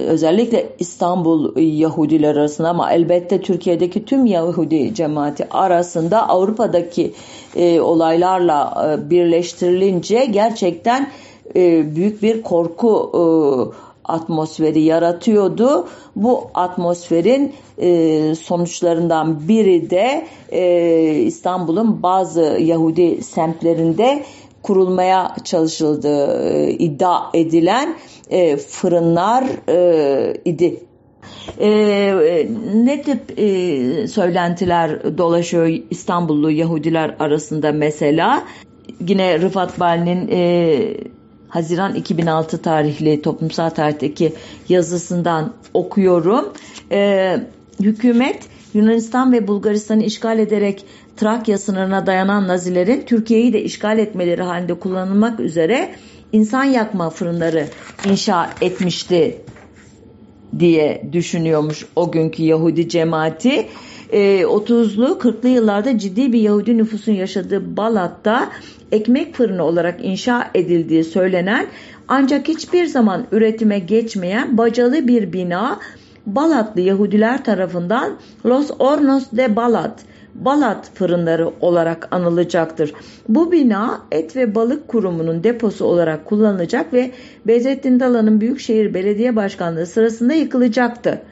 özellikle 0.07 0.69
İstanbul 0.79 1.57
Yahudiler 1.57 2.37
arasında 2.37 2.69
ama 2.69 2.93
elbette 2.93 3.41
Türkiye'deki 3.41 4.05
tüm 4.05 4.27
Yahudi 4.27 4.95
cemaati 4.95 5.49
arasında 5.51 6.29
Avrupa'daki 6.29 7.15
e, 7.57 7.81
olaylarla 7.81 8.89
e, 8.93 9.11
birleştirilince 9.11 10.25
gerçekten 10.25 11.11
e, 11.57 11.97
büyük 11.97 12.23
bir 12.23 12.43
korku 12.43 13.11
e, 13.15 13.23
atmosferi 14.05 14.81
yaratıyordu. 14.81 15.89
Bu 16.17 16.45
atmosferin 16.55 17.53
e, 17.79 18.35
sonuçlarından 18.35 19.49
biri 19.49 19.91
de 19.91 20.27
e, 20.53 21.15
İstanbul'un 21.15 22.03
bazı 22.03 22.43
Yahudi 22.43 23.23
semtlerinde 23.23 24.25
kurulmaya 24.65 25.37
çalışıldığı 25.45 26.49
e, 26.49 26.71
iddia 26.71 27.31
edilen 27.35 27.97
e, 28.31 28.57
fırınlar 28.57 29.45
e, 29.69 30.37
idi. 30.45 30.81
Ne 32.75 33.03
tip 33.03 33.39
söylentiler 34.11 35.19
dolaşıyor 35.19 35.67
İstanbullu 35.91 36.51
Yahudiler 36.51 37.17
arasında 37.19 37.73
mesela? 37.73 38.45
Yine 39.09 39.41
Rıfat 39.41 39.81
Bali'nin 39.81 40.29
Haziran 41.49 41.95
2006 41.95 42.63
tarihli 42.63 43.23
toplumsal 43.23 43.71
tarihteki 43.71 44.33
yazısından 44.69 45.53
okuyorum. 45.75 46.53
Hükümet 47.81 48.49
Yunanistan 48.75 49.33
ve 49.33 49.49
Bulgaristan'ı 49.49 50.03
işgal 50.03 50.39
ederek 50.39 50.85
Trakya 51.17 51.59
sınırına 51.59 52.07
dayanan 52.07 52.49
Nazilerin 52.49 53.03
Türkiye'yi 53.07 53.53
de 53.53 53.63
işgal 53.63 53.99
etmeleri 53.99 54.43
halinde 54.43 54.75
kullanılmak 54.75 55.41
üzere 55.41 55.95
insan 56.33 56.65
yakma 56.65 57.11
fırınları 57.11 57.67
inşa 58.11 58.51
etmişti 58.61 59.41
diye 60.59 61.03
düşünüyormuş 61.13 61.87
o 61.97 62.13
günkü 62.13 62.43
Yahudi 62.43 62.89
cemaati. 62.89 63.67
E, 64.13 64.43
30'lu 64.43 65.19
40'lı 65.19 65.49
yıllarda 65.49 65.99
ciddi 65.99 66.33
bir 66.33 66.41
Yahudi 66.41 66.79
nüfusun 66.79 67.13
yaşadığı 67.13 67.77
Balat'ta 67.77 68.51
ekmek 68.93 69.35
fırını 69.35 69.65
olarak 69.65 70.05
inşa 70.05 70.51
edildiği 70.55 71.05
söylenen 71.05 71.67
ancak 72.09 72.49
hiçbir 72.49 72.87
zaman 72.87 73.27
üretime 73.33 73.79
geçmeyen 73.79 74.59
bacalı 74.59 75.09
bir 75.09 75.33
bina 75.33 75.81
Balatlı 76.27 76.81
Yahudiler 76.81 77.45
tarafından 77.45 78.17
Los 78.47 78.71
Hornos 78.71 79.25
de 79.33 79.57
Balat 79.57 80.01
Balat 80.35 80.91
fırınları 80.95 81.51
olarak 81.61 82.09
anılacaktır. 82.11 82.93
Bu 83.29 83.53
bina 83.53 84.03
et 84.13 84.37
ve 84.37 84.55
balık 84.55 84.89
kurumunun 84.89 85.45
deposu 85.45 85.85
olarak 85.85 86.25
kullanılacak 86.25 86.93
ve 86.93 87.11
Bedrettin 87.47 88.01
Dalan'ın 88.01 88.41
Büyükşehir 88.41 88.95
Belediye 88.95 89.37
Başkanlığı 89.37 89.87
sırasında 89.87 90.33
yıkılacaktı. 90.35 91.23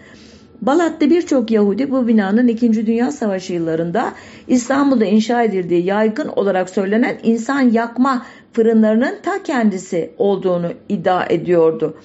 Balat'ta 0.63 1.11
birçok 1.11 1.51
Yahudi 1.51 1.91
bu 1.91 2.09
binanın 2.09 2.49
2. 2.49 2.87
Dünya 2.87 3.11
Savaşı 3.11 3.53
yıllarında 3.53 4.13
İstanbul'da 4.49 5.05
inşa 5.05 5.43
edildiği 5.43 5.85
yaygın 5.85 6.29
olarak 6.29 6.71
söylenen 6.71 7.19
insan 7.23 7.61
yakma 7.61 8.27
fırınlarının 8.53 9.15
ta 9.23 9.43
kendisi 9.43 10.11
olduğunu 10.19 10.73
iddia 10.89 11.27
ediyordu. 11.27 11.97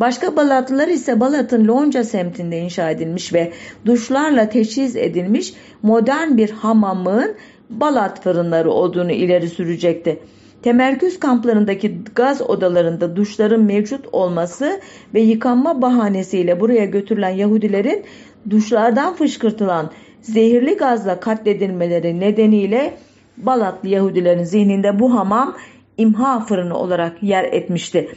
Başka 0.00 0.36
Balatlılar 0.36 0.88
ise 0.88 1.20
Balat'ın 1.20 1.68
Lonca 1.68 2.04
semtinde 2.04 2.58
inşa 2.58 2.90
edilmiş 2.90 3.32
ve 3.32 3.52
duşlarla 3.86 4.48
teçhiz 4.48 4.96
edilmiş 4.96 5.54
modern 5.82 6.36
bir 6.36 6.50
hamamın 6.50 7.34
Balat 7.70 8.22
fırınları 8.22 8.70
olduğunu 8.70 9.12
ileri 9.12 9.48
sürecekti. 9.48 10.18
Temerküz 10.62 11.20
kamplarındaki 11.20 11.98
gaz 12.14 12.42
odalarında 12.42 13.16
duşların 13.16 13.62
mevcut 13.62 14.06
olması 14.12 14.80
ve 15.14 15.20
yıkanma 15.20 15.82
bahanesiyle 15.82 16.60
buraya 16.60 16.84
götürülen 16.84 17.30
Yahudilerin 17.30 18.04
duşlardan 18.50 19.14
fışkırtılan 19.14 19.90
zehirli 20.20 20.76
gazla 20.76 21.20
katledilmeleri 21.20 22.20
nedeniyle 22.20 22.94
Balatlı 23.36 23.88
Yahudilerin 23.88 24.44
zihninde 24.44 24.98
bu 24.98 25.14
hamam 25.14 25.56
imha 25.98 26.40
fırını 26.40 26.78
olarak 26.78 27.22
yer 27.22 27.44
etmişti. 27.44 28.08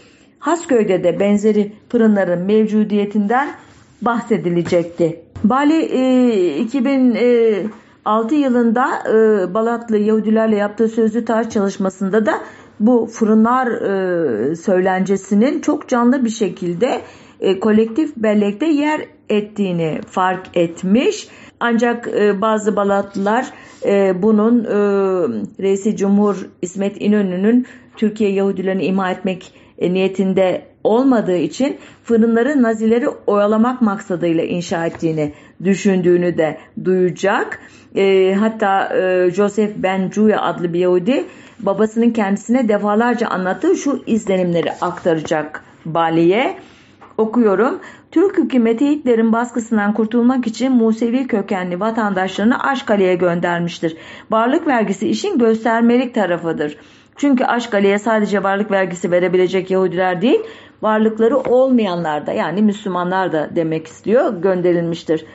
Hasköy'de 0.44 1.04
de 1.04 1.20
benzeri 1.20 1.72
fırınların 1.90 2.46
mevcudiyetinden 2.46 3.50
bahsedilecekti. 4.02 5.22
Bali 5.44 5.74
e, 5.74 6.58
2006 6.58 8.36
yılında 8.36 9.04
e, 9.10 9.14
Balatlı 9.54 9.98
Yahudilerle 9.98 10.56
yaptığı 10.56 10.88
sözlü 10.88 11.26
tarih 11.26 11.50
çalışmasında 11.50 12.26
da 12.26 12.34
bu 12.80 13.10
fırınlar 13.12 13.68
e, 13.68 14.56
söylencesinin 14.56 15.62
çok 15.62 15.90
canlı 15.90 16.26
bir 16.26 16.30
şekilde 16.30 17.02
e, 17.40 17.60
kolektif 17.60 18.18
bellekte 18.18 18.66
yer 18.66 19.02
ettiğini 19.30 20.02
fark 20.08 20.46
etmiş. 20.54 21.28
Ancak 21.60 22.08
e, 22.08 22.42
bazı 22.42 22.76
Balatlılar 22.76 23.46
e, 23.86 24.22
bunun 24.22 24.64
e, 24.64 24.78
Reisi 25.62 25.96
Cumhur 25.96 26.48
İsmet 26.62 27.02
İnönü'nün 27.02 27.68
Türkiye 27.98 28.32
Yahudilerini 28.32 28.86
imha 28.86 29.12
etmek 29.12 29.63
e, 29.78 29.94
niyetinde 29.94 30.66
olmadığı 30.84 31.38
için 31.38 31.78
fırınları 32.04 32.64
Nazileri 32.64 33.08
oyalamak 33.28 33.82
maksadıyla 33.82 34.44
inşa 34.44 34.86
ettiğini 34.86 35.34
düşündüğünü 35.64 36.38
de 36.38 36.58
duyacak. 36.84 37.60
E, 37.96 38.34
hatta 38.34 38.98
e, 38.98 39.32
Joseph 39.32 39.72
Ben 39.78 40.12
Juya 40.12 40.42
adlı 40.42 40.74
bir 40.74 40.80
Yahudi 40.80 41.26
babasının 41.60 42.10
kendisine 42.10 42.70
defalarca 42.70 43.28
anlattığı 43.28 43.76
şu 43.76 44.04
izlenimleri 44.06 44.72
aktaracak 44.82 45.64
Bali'ye. 45.86 46.58
Okuyorum. 47.18 47.80
Türk 48.12 48.38
hükümeti 48.38 48.90
Hitler'in 48.90 49.34
baskısından 49.34 49.94
kurtulmak 49.94 50.48
için 50.48 50.72
Musevi 50.72 51.28
kökenli 51.28 51.80
vatandaşlarını 51.80 52.64
Aşkale'ye 52.64 53.16
göndermiştir. 53.16 53.98
Varlık 54.32 54.68
vergisi 54.68 55.08
işin 55.08 55.40
göstermelik 55.40 56.16
tarafıdır. 56.16 56.78
Çünkü 57.16 57.46
Aşkale'ye 57.46 58.00
sadece 58.00 58.44
varlık 58.44 58.72
vergisi 58.72 59.12
verebilecek 59.12 59.72
Yahudiler 59.72 60.22
değil, 60.22 60.40
varlıkları 60.82 61.38
olmayanlar 61.38 62.28
da 62.28 62.32
yani 62.32 62.62
Müslümanlar 62.62 63.32
da 63.32 63.50
demek 63.56 63.88
istiyor 63.88 64.42
gönderilmiştir. 64.42 65.26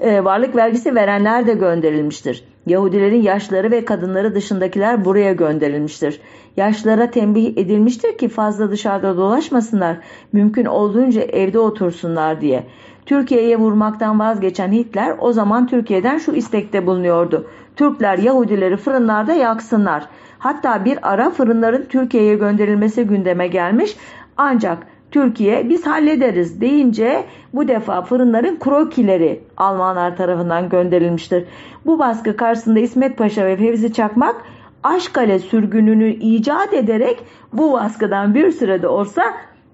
E, 0.00 0.24
varlık 0.24 0.56
vergisi 0.56 0.94
verenler 0.94 1.46
de 1.46 1.52
gönderilmiştir. 1.52 2.44
Yahudilerin 2.66 3.22
yaşları 3.22 3.70
ve 3.70 3.84
kadınları 3.84 4.34
dışındakiler 4.34 5.04
buraya 5.04 5.32
gönderilmiştir. 5.32 6.20
Yaşlara 6.56 7.10
tembih 7.10 7.56
edilmiştir 7.56 8.18
ki 8.18 8.28
fazla 8.28 8.70
dışarıda 8.70 9.16
dolaşmasınlar, 9.16 9.96
mümkün 10.32 10.64
olduğunca 10.64 11.22
evde 11.22 11.58
otursunlar 11.58 12.40
diye. 12.40 12.64
Türkiye'ye 13.06 13.58
vurmaktan 13.58 14.20
vazgeçen 14.20 14.72
Hitler 14.72 15.16
o 15.18 15.32
zaman 15.32 15.66
Türkiye'den 15.66 16.18
şu 16.18 16.32
istekte 16.32 16.86
bulunuyordu. 16.86 17.46
Türkler 17.76 18.18
Yahudileri 18.18 18.76
fırınlarda 18.76 19.32
yaksınlar. 19.32 20.08
Hatta 20.38 20.84
bir 20.84 21.12
ara 21.12 21.30
fırınların 21.30 21.86
Türkiye'ye 21.88 22.34
gönderilmesi 22.34 23.04
gündeme 23.04 23.48
gelmiş. 23.48 23.96
Ancak 24.36 24.78
Türkiye 25.10 25.68
biz 25.68 25.86
hallederiz 25.86 26.60
deyince 26.60 27.24
bu 27.54 27.68
defa 27.68 28.02
fırınların 28.02 28.58
krokileri 28.58 29.40
Almanlar 29.56 30.16
tarafından 30.16 30.68
gönderilmiştir. 30.68 31.44
Bu 31.86 31.98
baskı 31.98 32.36
karşısında 32.36 32.78
İsmet 32.78 33.18
Paşa 33.18 33.46
ve 33.46 33.56
Fevzi 33.56 33.92
Çakmak 33.92 34.36
Aşkale 34.82 35.38
sürgününü 35.38 36.10
icat 36.10 36.74
ederek 36.74 37.18
bu 37.52 37.72
baskıdan 37.72 38.34
bir 38.34 38.52
sürede 38.52 38.88
olsa 38.88 39.22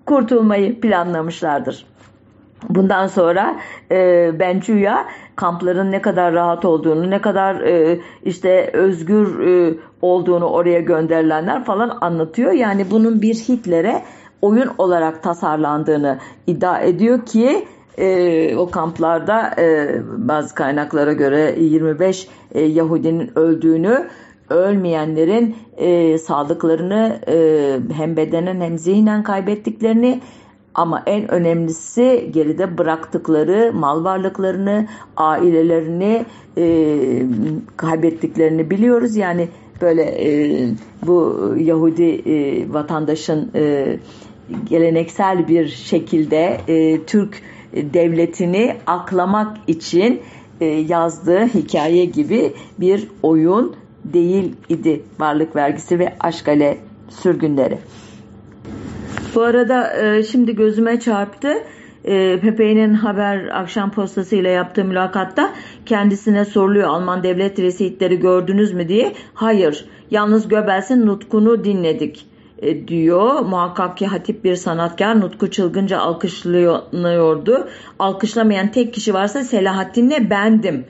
kurtulmayı 0.07 0.81
planlamışlardır. 0.81 1.87
Bundan 2.68 3.07
sonra 3.07 3.57
e, 3.90 4.30
Bençuya 4.38 5.07
kampların 5.36 5.92
ne 5.92 6.02
kadar 6.02 6.32
rahat 6.32 6.64
olduğunu, 6.64 7.11
ne 7.11 7.20
kadar 7.20 7.61
e, 7.61 8.00
işte 8.24 8.70
özgür 8.72 9.46
e, 9.46 9.74
olduğunu 10.02 10.44
oraya 10.44 10.80
gönderilenler 10.80 11.64
falan 11.64 11.98
anlatıyor. 12.00 12.52
Yani 12.52 12.90
bunun 12.90 13.22
bir 13.22 13.34
Hitler'e 13.34 14.02
oyun 14.42 14.70
olarak 14.78 15.22
tasarlandığını 15.22 16.18
iddia 16.46 16.80
ediyor 16.80 17.26
ki 17.26 17.64
e, 17.98 18.57
o 18.57 18.70
kamplarda 18.70 19.55
e, 19.59 19.96
bazı 20.16 20.55
kaynaklara 20.55 21.12
göre 21.12 21.55
25 21.59 22.28
e, 22.55 22.62
Yahudinin 22.62 23.38
öldüğünü 23.38 24.09
ölmeyenlerin 24.50 25.57
e, 25.76 26.18
sağlıklarını 26.18 27.20
e, 27.28 27.78
hem 27.94 28.16
bedenen 28.16 28.61
hem 28.61 28.78
zihnen 28.78 29.22
kaybettiklerini 29.22 30.20
ama 30.75 31.03
en 31.07 31.31
önemlisi 31.31 32.31
geride 32.33 32.79
bıraktıkları 32.79 33.72
mal 33.75 34.05
varlıklarını, 34.05 34.87
ailelerini 35.16 36.25
e, 36.59 36.97
kaybettiklerini 37.77 38.70
biliyoruz. 38.70 39.16
Yani 39.16 39.49
böyle 39.81 40.03
e, 40.03 40.68
bu 41.07 41.55
Yahudi 41.59 42.11
e, 42.31 42.72
vatandaşın 42.72 43.51
e, 43.55 43.97
geleneksel 44.70 45.49
bir 45.49 45.68
şekilde 45.68 46.61
e, 46.68 47.05
Türk 47.05 47.43
devletini 47.75 48.77
aklamak 48.87 49.57
için 49.66 50.20
e, 50.61 50.64
yazdığı 50.64 51.47
hikaye 51.47 52.05
gibi 52.05 52.53
bir 52.81 53.09
oyun 53.22 53.77
değil 54.05 54.53
idi 54.68 55.03
varlık 55.18 55.57
vergisi 55.57 55.99
ve 55.99 56.12
aşkale 56.20 56.79
sürgünleri. 57.09 57.79
Bu 59.35 59.43
arada 59.43 59.97
e, 60.03 60.22
şimdi 60.22 60.57
gözüme 60.57 61.01
çarptı. 61.01 61.55
E, 62.05 62.41
Pepe'nin 62.41 62.95
haber 62.95 63.49
akşam 63.61 63.91
postası 63.91 64.37
ile 64.37 64.51
yaptığı 64.51 64.85
mülakatta 64.85 65.51
kendisine 65.87 66.45
soruluyor 66.45 66.89
Alman 66.89 67.22
devlet 67.22 67.59
resitleri 67.59 68.20
gördünüz 68.20 68.72
mü 68.72 68.89
diye. 68.89 69.12
Hayır. 69.35 69.85
Yalnız 70.11 70.49
Göbels'in 70.49 71.07
nutkunu 71.07 71.64
dinledik 71.64 72.26
e, 72.59 72.89
diyor. 72.89 73.41
Muhakkak 73.41 73.97
ki 73.97 74.07
hatip 74.07 74.45
bir 74.45 74.57
sanatkar 74.57 75.20
Nutku 75.20 75.51
çılgınca 75.51 75.99
alkışlanıyordu. 75.99 77.68
Alkışlamayan 77.99 78.72
tek 78.72 78.95
kişi 78.95 79.14
varsa 79.14 79.45
Selahattin'le 79.45 80.30
bendim. 80.30 80.85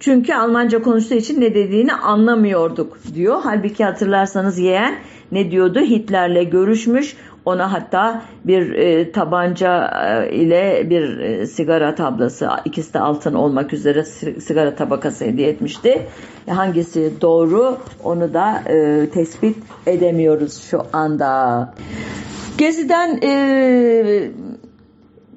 Çünkü 0.00 0.34
Almanca 0.34 0.82
konuştuğu 0.82 1.14
için 1.14 1.40
ne 1.40 1.54
dediğini 1.54 1.92
anlamıyorduk 1.92 2.98
diyor. 3.14 3.40
Halbuki 3.42 3.84
hatırlarsanız 3.84 4.58
yeğen 4.58 4.94
ne 5.32 5.50
diyordu? 5.50 5.80
Hitler'le 5.80 6.50
görüşmüş. 6.50 7.16
Ona 7.44 7.72
hatta 7.72 8.22
bir 8.44 8.72
e, 8.72 9.12
tabanca 9.12 9.90
e, 10.06 10.34
ile 10.34 10.90
bir 10.90 11.18
e, 11.18 11.46
sigara 11.46 11.94
tablası 11.94 12.48
ikisi 12.64 12.94
de 12.94 13.00
altın 13.00 13.34
olmak 13.34 13.72
üzere 13.72 14.04
sigara 14.40 14.74
tabakası 14.74 15.24
hediye 15.24 15.48
etmişti. 15.48 16.06
E, 16.48 16.52
hangisi 16.52 17.12
doğru 17.20 17.76
onu 18.04 18.34
da 18.34 18.62
e, 18.66 19.06
tespit 19.10 19.56
edemiyoruz 19.86 20.62
şu 20.62 20.82
anda. 20.92 21.74
Gezi'den 22.58 23.18
e, 23.22 24.30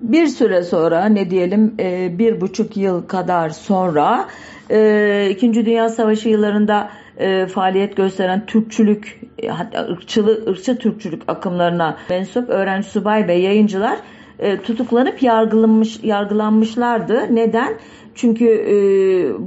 bir 0.01 0.27
süre 0.27 0.63
sonra 0.63 1.05
ne 1.05 1.29
diyelim 1.29 1.75
e, 1.79 2.19
bir 2.19 2.41
buçuk 2.41 2.77
yıl 2.77 3.07
kadar 3.07 3.49
sonra 3.49 4.27
e, 4.71 5.29
İkinci 5.31 5.65
Dünya 5.65 5.89
Savaşı 5.89 6.29
yıllarında 6.29 6.89
e, 7.17 7.45
faaliyet 7.45 7.95
gösteren 7.95 8.45
Türkçülük 8.45 9.21
hatta 9.47 9.87
ırkçılık, 9.87 10.47
ırkçı 10.47 10.77
Türkçülük 10.77 11.21
akımlarına 11.27 11.97
mensup 12.09 12.49
öğrenci 12.49 12.89
subay 12.89 13.27
ve 13.27 13.33
yayıncılar 13.33 13.97
e, 14.39 14.57
tutuklanıp 14.57 15.23
yargılanmış 15.23 15.99
yargılanmışlardı. 16.03 17.35
Neden? 17.35 17.73
Çünkü 18.15 18.45
e, 18.45 18.75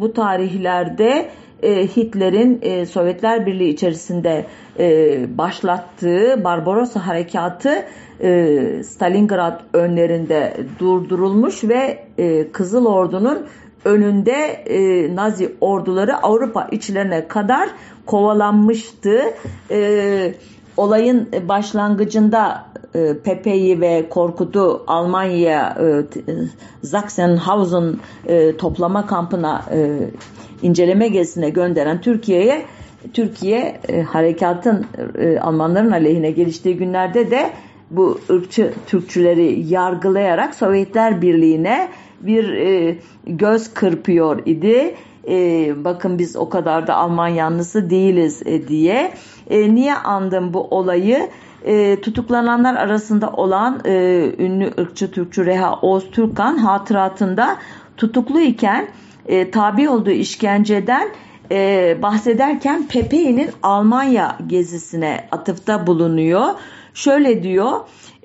bu 0.00 0.12
tarihlerde 0.12 1.28
e, 1.62 1.86
Hitler'in 1.86 2.58
e, 2.62 2.86
Sovyetler 2.86 3.46
Birliği 3.46 3.68
içerisinde 3.68 4.46
e, 4.78 5.38
başlattığı 5.38 6.44
Barbarossa 6.44 7.06
harekatı 7.06 7.84
e, 8.20 8.82
Stalingrad 8.84 9.60
önlerinde 9.72 10.56
durdurulmuş 10.78 11.64
ve 11.64 12.04
e, 12.18 12.52
Kızıl 12.52 12.86
Ordu'nun 12.86 13.46
önünde 13.84 14.32
e, 14.66 15.14
Nazi 15.16 15.54
orduları 15.60 16.16
Avrupa 16.16 16.68
içlerine 16.70 17.28
kadar 17.28 17.68
kovalanmıştı. 18.06 19.20
E, 19.70 20.34
olayın 20.76 21.28
başlangıcında 21.48 22.66
e, 22.94 23.18
Pepe'yi 23.24 23.80
ve 23.80 24.08
Korkut'u 24.10 24.84
Almanya'ya 24.86 25.78
e, 25.80 26.86
Sachsenhausen 26.86 27.96
e, 28.26 28.56
toplama 28.56 29.06
kampına 29.06 29.64
e, 29.72 29.98
inceleme 30.62 31.08
gezisine 31.08 31.50
gönderen 31.50 32.00
Türkiye'ye 32.00 32.66
Türkiye 33.12 33.80
e, 33.88 34.02
harekatın 34.02 34.86
e, 35.18 35.38
Almanların 35.38 35.92
aleyhine 35.92 36.30
geliştiği 36.30 36.76
günlerde 36.76 37.30
de 37.30 37.50
bu 37.90 38.20
ırkçı 38.30 38.72
Türkçüleri 38.86 39.66
yargılayarak 39.68 40.54
Sovyetler 40.54 41.22
Birliği'ne 41.22 41.88
bir 42.20 42.52
e, 42.52 42.98
göz 43.26 43.74
kırpıyor 43.74 44.46
idi. 44.46 44.94
E, 45.28 45.74
bakın 45.84 46.18
biz 46.18 46.36
o 46.36 46.48
kadar 46.48 46.86
da 46.86 46.94
Alman 46.94 47.28
yanlısı 47.28 47.90
değiliz 47.90 48.42
e, 48.46 48.68
diye. 48.68 49.12
E, 49.50 49.74
niye 49.74 49.94
andım 49.94 50.54
bu 50.54 50.60
olayı? 50.60 51.28
E, 51.64 52.00
tutuklananlar 52.00 52.74
arasında 52.74 53.30
olan 53.30 53.80
e, 53.84 53.92
ünlü 54.38 54.70
ırkçı 54.80 55.10
Türkçü 55.10 55.46
Reha 55.46 55.74
Oğuz 55.74 56.10
Türkan 56.10 56.56
hatıratında 56.56 57.56
tutuklu 57.96 58.40
iken 58.40 58.88
e, 59.26 59.50
tabi 59.50 59.88
olduğu 59.88 60.10
işkenceden 60.10 61.08
e, 61.50 61.96
bahsederken 62.02 62.88
Pepe'nin 62.88 63.50
Almanya 63.62 64.38
gezisine 64.46 65.28
atıfta 65.30 65.86
bulunuyor. 65.86 66.48
Şöyle 66.94 67.42
diyor, 67.42 67.72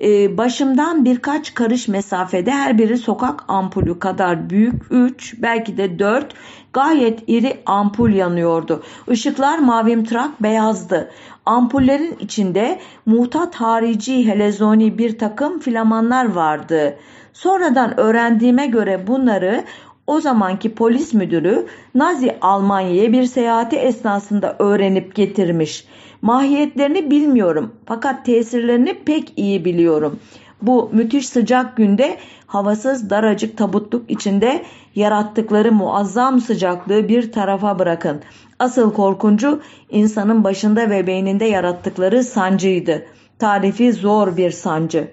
e, 0.02 0.38
başımdan 0.38 1.04
birkaç 1.04 1.54
karış 1.54 1.88
mesafede 1.88 2.50
her 2.50 2.78
biri 2.78 2.98
sokak 2.98 3.44
ampulü 3.48 3.98
kadar 3.98 4.50
büyük 4.50 4.82
3 4.90 5.34
belki 5.42 5.76
de 5.76 5.98
4 5.98 6.34
gayet 6.72 7.24
iri 7.26 7.60
ampul 7.66 8.10
yanıyordu. 8.10 8.82
Işıklar 9.10 9.58
mavimtırak 9.58 10.42
beyazdı. 10.42 11.10
Ampullerin 11.46 12.16
içinde 12.20 12.80
muhtat 13.06 13.54
harici 13.54 14.26
helezoni 14.26 14.98
bir 14.98 15.18
takım 15.18 15.58
filamanlar 15.58 16.24
vardı. 16.24 16.98
Sonradan 17.32 18.00
öğrendiğime 18.00 18.66
göre 18.66 19.06
bunları 19.06 19.64
o 20.06 20.20
zamanki 20.20 20.74
polis 20.74 21.14
müdürü 21.14 21.66
Nazi 21.94 22.36
Almanya'ya 22.40 23.12
bir 23.12 23.24
seyahati 23.24 23.76
esnasında 23.76 24.56
öğrenip 24.58 25.14
getirmiş. 25.14 25.86
Mahiyetlerini 26.22 27.10
bilmiyorum 27.10 27.72
fakat 27.86 28.26
tesirlerini 28.26 28.94
pek 29.04 29.32
iyi 29.36 29.64
biliyorum. 29.64 30.18
Bu 30.62 30.90
müthiş 30.92 31.28
sıcak 31.28 31.76
günde 31.76 32.18
havasız 32.46 33.10
daracık 33.10 33.58
tabutluk 33.58 34.10
içinde 34.10 34.64
yarattıkları 34.94 35.72
muazzam 35.72 36.40
sıcaklığı 36.40 37.08
bir 37.08 37.32
tarafa 37.32 37.78
bırakın. 37.78 38.20
Asıl 38.58 38.92
korkuncu 38.92 39.60
insanın 39.90 40.44
başında 40.44 40.90
ve 40.90 41.06
beyninde 41.06 41.44
yarattıkları 41.44 42.24
sancıydı. 42.24 43.06
Tarifi 43.38 43.92
zor 43.92 44.36
bir 44.36 44.50
sancı. 44.50 45.08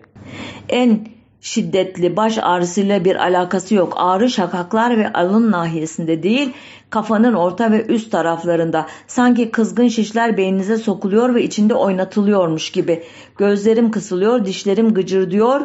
En 0.70 1.00
şiddetli 1.42 2.18
baş 2.18 2.38
ağrısıyla 2.42 3.06
bir 3.06 3.16
alakası 3.16 3.76
yok. 3.76 3.94
Ağrı 3.98 4.30
şakaklar 4.30 4.98
ve 4.98 5.14
alın 5.14 5.52
nahiyesinde 5.52 6.24
değil, 6.24 6.54
kafanın 6.90 7.34
orta 7.34 7.72
ve 7.72 7.86
üst 7.86 8.12
taraflarında. 8.12 8.86
Sanki 9.08 9.52
kızgın 9.52 9.88
şişler 9.88 10.38
beyninize 10.38 10.78
sokuluyor 10.78 11.36
ve 11.36 11.44
içinde 11.44 11.74
oynatılıyormuş 11.74 12.72
gibi. 12.72 13.04
Gözlerim 13.38 13.92
kısılıyor, 13.92 14.46
dişlerim 14.46 14.94
gıcırdıyor, 14.94 15.62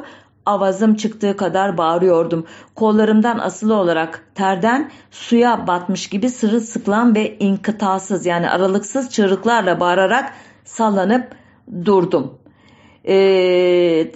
avazım 0.46 0.94
çıktığı 0.94 1.36
kadar 1.36 1.78
bağırıyordum. 1.78 2.46
Kollarımdan 2.74 3.38
asılı 3.38 3.74
olarak 3.74 4.24
terden 4.34 4.90
suya 5.10 5.66
batmış 5.66 6.08
gibi 6.08 6.30
sırılsıklam 6.30 7.14
ve 7.14 7.38
inkıtasız 7.38 8.26
yani 8.26 8.50
aralıksız 8.50 9.10
çığlıklarla 9.10 9.80
bağırarak 9.80 10.32
sallanıp 10.64 11.34
durdum. 11.84 12.43
E, 13.08 13.14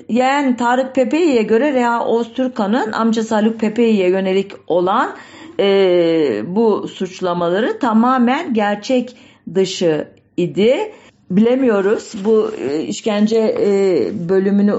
yeğen 0.09 0.57
Tarık 0.57 0.95
Pepe'ye 0.95 1.43
göre 1.43 1.72
Reha 1.72 2.07
Oztürk'a'nın 2.07 2.93
amcası 2.93 3.34
Haluk 3.34 3.61
Pepe'ye 3.61 4.11
yönelik 4.11 4.53
olan 4.66 5.11
e, 5.61 6.43
bu 6.47 6.89
suçlamaları 6.89 7.78
tamamen 7.78 8.55
gerçek 8.55 9.16
dışı 9.55 10.09
idi. 10.36 10.93
Bilemiyoruz 11.30 12.12
bu 12.24 12.51
e, 12.61 12.80
işkence 12.80 13.57
e, 13.61 14.28
bölümünü 14.28 14.74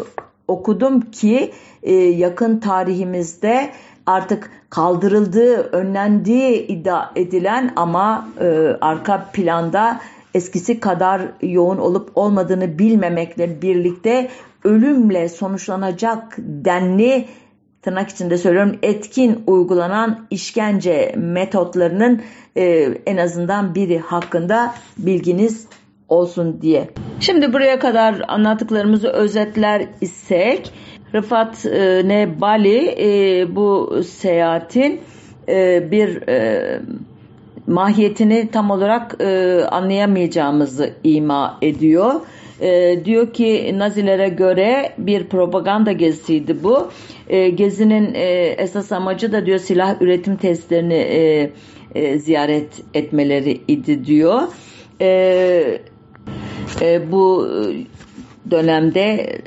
okudum 0.48 1.02
ki 1.02 1.52
e, 1.84 1.94
yakın 1.94 2.60
tarihimizde 2.60 3.70
artık 4.06 4.52
kaldırıldığı, 4.70 5.56
önlendiği 5.56 6.68
iddia 6.68 7.12
edilen 7.16 7.74
ama 7.76 8.28
e, 8.42 8.46
arka 8.82 9.30
planda 9.34 10.00
eskisi 10.34 10.80
kadar 10.80 11.22
yoğun 11.42 11.78
olup 11.78 12.12
olmadığını 12.16 12.80
bilmemekle 12.80 13.62
birlikte 13.62 14.30
ölümle 14.64 15.30
sonuçlanacak 15.30 16.36
denli 16.38 17.26
tırnak 17.82 18.10
içinde 18.10 18.38
söylüyorum 18.38 18.78
etkin 18.82 19.44
uygulanan 19.48 20.28
işkence 20.30 21.14
metotlarının 21.18 22.22
e, 22.58 22.64
en 23.06 23.18
azından 23.18 23.76
biri 23.76 24.00
hakkında 24.00 24.74
bilginiz 24.98 25.68
olsun 26.10 26.62
diye. 26.62 26.90
Şimdi 27.20 27.54
buraya 27.54 27.80
kadar 27.80 28.22
anlattıklarımızı 28.28 29.08
özetler 29.08 29.88
isek 30.02 30.74
Rıfat 31.14 31.66
e, 31.66 32.02
ne 32.08 32.42
Bali 32.42 32.96
e, 33.00 33.48
bu 33.56 34.00
seyahatin 34.04 35.02
e, 35.48 35.92
bir 35.92 36.28
e, 36.28 36.82
mahiyetini 37.70 38.50
tam 38.52 38.72
olarak 38.72 39.22
e, 39.22 39.62
anlayamayacağımızı 39.72 40.94
ima 41.04 41.58
ediyor. 41.62 42.14
E, 42.62 43.02
diyor 43.06 43.34
ki 43.34 43.76
Nazilere 43.78 44.30
göre 44.30 44.94
bir 44.98 45.24
propaganda 45.24 45.92
gezisiydi 45.92 46.64
bu. 46.64 46.92
E, 47.30 47.50
gezinin 47.50 48.14
e, 48.14 48.56
esas 48.58 48.92
amacı 48.92 49.32
da 49.32 49.46
diyor 49.46 49.60
silah 49.60 50.02
üretim 50.02 50.36
testlerini 50.36 50.94
e, 50.94 51.52
e, 51.96 52.20
ziyaret 52.20 52.84
etmeleri 52.94 53.62
idi 53.68 54.06
diyor. 54.06 54.42
E, 55.02 55.82
e, 56.82 57.12
bu 57.12 57.48
dönemde 58.52 59.38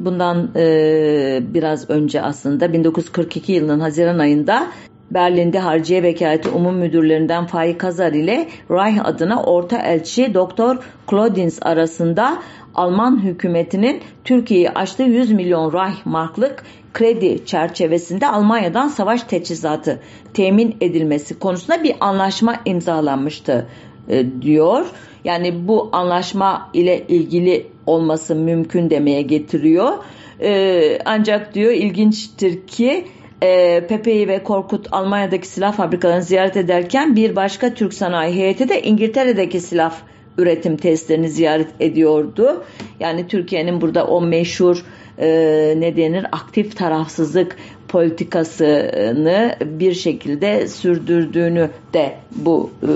bundan 0.00 0.50
e, 0.56 1.42
biraz 1.54 1.90
önce 1.90 2.22
aslında 2.22 2.72
1942 2.72 3.52
yılının 3.52 3.80
Haziran 3.80 4.18
ayında 4.18 4.66
Berlin'de 5.10 5.58
Harciye 5.58 6.02
Vekaleti 6.02 6.48
Umum 6.48 6.76
Müdürlerinden 6.76 7.46
Faik 7.46 7.84
Hazar 7.84 8.12
ile 8.12 8.48
Reich 8.70 9.04
adına 9.04 9.42
orta 9.42 9.78
elçi 9.78 10.34
Doktor 10.34 10.76
Claudins 11.10 11.58
arasında 11.62 12.42
Alman 12.74 13.22
hükümetinin 13.22 14.00
Türkiye'yi 14.24 14.70
açtığı 14.70 15.02
100 15.02 15.32
milyon 15.32 15.72
Reich 15.72 16.06
marklık 16.06 16.64
kredi 16.92 17.46
çerçevesinde 17.46 18.28
Almanya'dan 18.28 18.88
savaş 18.88 19.22
teçhizatı 19.22 20.00
temin 20.34 20.76
edilmesi 20.80 21.38
konusunda 21.38 21.82
bir 21.82 21.94
anlaşma 22.00 22.56
imzalanmıştı 22.64 23.66
e, 24.08 24.26
diyor. 24.42 24.86
Yani 25.24 25.68
bu 25.68 25.88
anlaşma 25.92 26.70
ile 26.72 27.06
ilgili 27.08 27.66
olması 27.86 28.34
mümkün 28.34 28.90
demeye 28.90 29.22
getiriyor. 29.22 29.92
E, 30.40 30.98
ancak 31.04 31.54
diyor 31.54 31.72
ilginçtir 31.72 32.66
ki 32.66 33.04
e, 33.44 33.86
Pepe'yi 33.86 34.28
ve 34.28 34.42
Korkut 34.42 34.88
Almanya'daki 34.92 35.46
silah 35.46 35.72
fabrikalarını 35.72 36.22
ziyaret 36.22 36.56
ederken 36.56 37.16
bir 37.16 37.36
başka 37.36 37.74
Türk 37.74 37.94
sanayi 37.94 38.34
heyeti 38.34 38.68
de 38.68 38.82
İngiltere'deki 38.82 39.60
silah 39.60 39.94
üretim 40.38 40.76
testlerini 40.76 41.28
ziyaret 41.28 41.68
ediyordu. 41.80 42.64
Yani 43.00 43.26
Türkiye'nin 43.28 43.80
burada 43.80 44.06
o 44.06 44.20
meşhur 44.20 44.84
e, 45.18 45.28
ne 45.76 45.96
denir 45.96 46.26
aktif 46.32 46.76
tarafsızlık 46.76 47.56
politikasını 47.88 49.56
bir 49.64 49.94
şekilde 49.94 50.68
sürdürdüğünü 50.68 51.70
de 51.92 52.14
bu 52.30 52.70
e, 52.82 52.90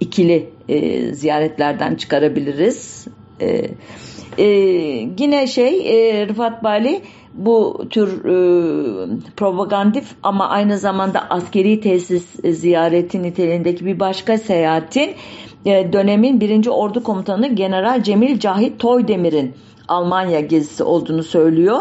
ikili 0.00 0.48
e, 0.68 1.12
ziyaretlerden 1.14 1.94
çıkarabiliriz. 1.94 3.06
E, 3.40 3.70
e, 4.38 4.44
yine 5.18 5.46
şey 5.46 5.68
e, 5.90 6.28
Rıfat 6.28 6.64
Bali 6.64 7.00
bu 7.34 7.84
tür 7.90 8.24
e, 8.24 9.06
propagandif 9.36 10.14
ama 10.22 10.48
aynı 10.48 10.78
zamanda 10.78 11.30
askeri 11.30 11.80
tesis 11.80 12.26
ziyareti 12.44 13.22
niteliğindeki 13.22 13.86
bir 13.86 14.00
başka 14.00 14.38
seyahatin 14.38 15.10
e, 15.64 15.92
dönemin 15.92 16.40
birinci 16.40 16.70
Ordu 16.70 17.02
Komutanı 17.02 17.54
General 17.54 18.02
Cemil 18.02 18.38
Cahit 18.38 18.78
Toydemir'in 18.78 19.54
Almanya 19.88 20.40
gezisi 20.40 20.84
olduğunu 20.84 21.22
söylüyor. 21.22 21.78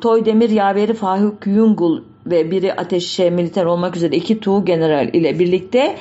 Toydemir 0.00 0.50
yaveri 0.50 0.94
Fahuk 0.94 1.46
Yungul 1.46 2.02
ve 2.26 2.50
biri 2.50 2.74
ateşe 2.74 3.30
militer 3.30 3.64
olmak 3.64 3.96
üzere 3.96 4.16
iki 4.16 4.40
Tuğ 4.40 4.64
General 4.64 5.08
ile 5.14 5.38
birlikte 5.38 5.96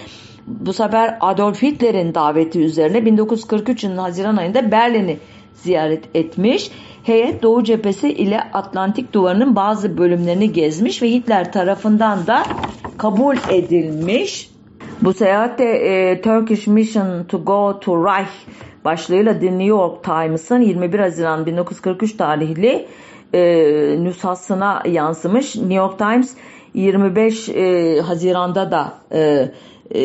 bu 0.47 0.73
sefer 0.73 1.17
Adolf 1.19 1.61
Hitler'in 1.61 2.15
daveti 2.15 2.59
üzerine 2.59 3.05
1943 3.05 3.83
yılının 3.83 3.97
Haziran 3.97 4.37
ayında 4.37 4.71
Berlin'i 4.71 5.17
ziyaret 5.53 6.03
etmiş. 6.13 6.71
Heyet 7.03 7.43
Doğu 7.43 7.63
cephesi 7.63 8.09
ile 8.09 8.41
Atlantik 8.53 9.13
duvarının 9.13 9.55
bazı 9.55 9.97
bölümlerini 9.97 10.51
gezmiş 10.51 11.01
ve 11.01 11.11
Hitler 11.11 11.51
tarafından 11.51 12.27
da 12.27 12.43
kabul 12.97 13.35
edilmiş. 13.49 14.49
Bu 15.01 15.13
seyahatte 15.13 15.63
e, 15.63 16.21
Turkish 16.21 16.67
Mission 16.67 17.23
to 17.23 17.45
Go 17.45 17.79
to 17.79 18.05
Reich 18.05 18.31
başlığıyla 18.85 19.39
The 19.39 19.45
New 19.45 19.63
York 19.63 20.03
Times'ın 20.03 20.61
21 20.61 20.99
Haziran 20.99 21.45
1943 21.45 22.17
tarihli 22.17 22.87
e, 23.33 23.41
nüshasına 24.03 24.83
yansımış. 24.85 25.55
New 25.55 25.73
York 25.73 25.97
Times 25.97 26.33
25 26.73 27.49
e, 27.49 27.99
Haziran'da 28.01 28.71
da 28.71 28.93
e, 29.11 29.51
e, 29.95 30.03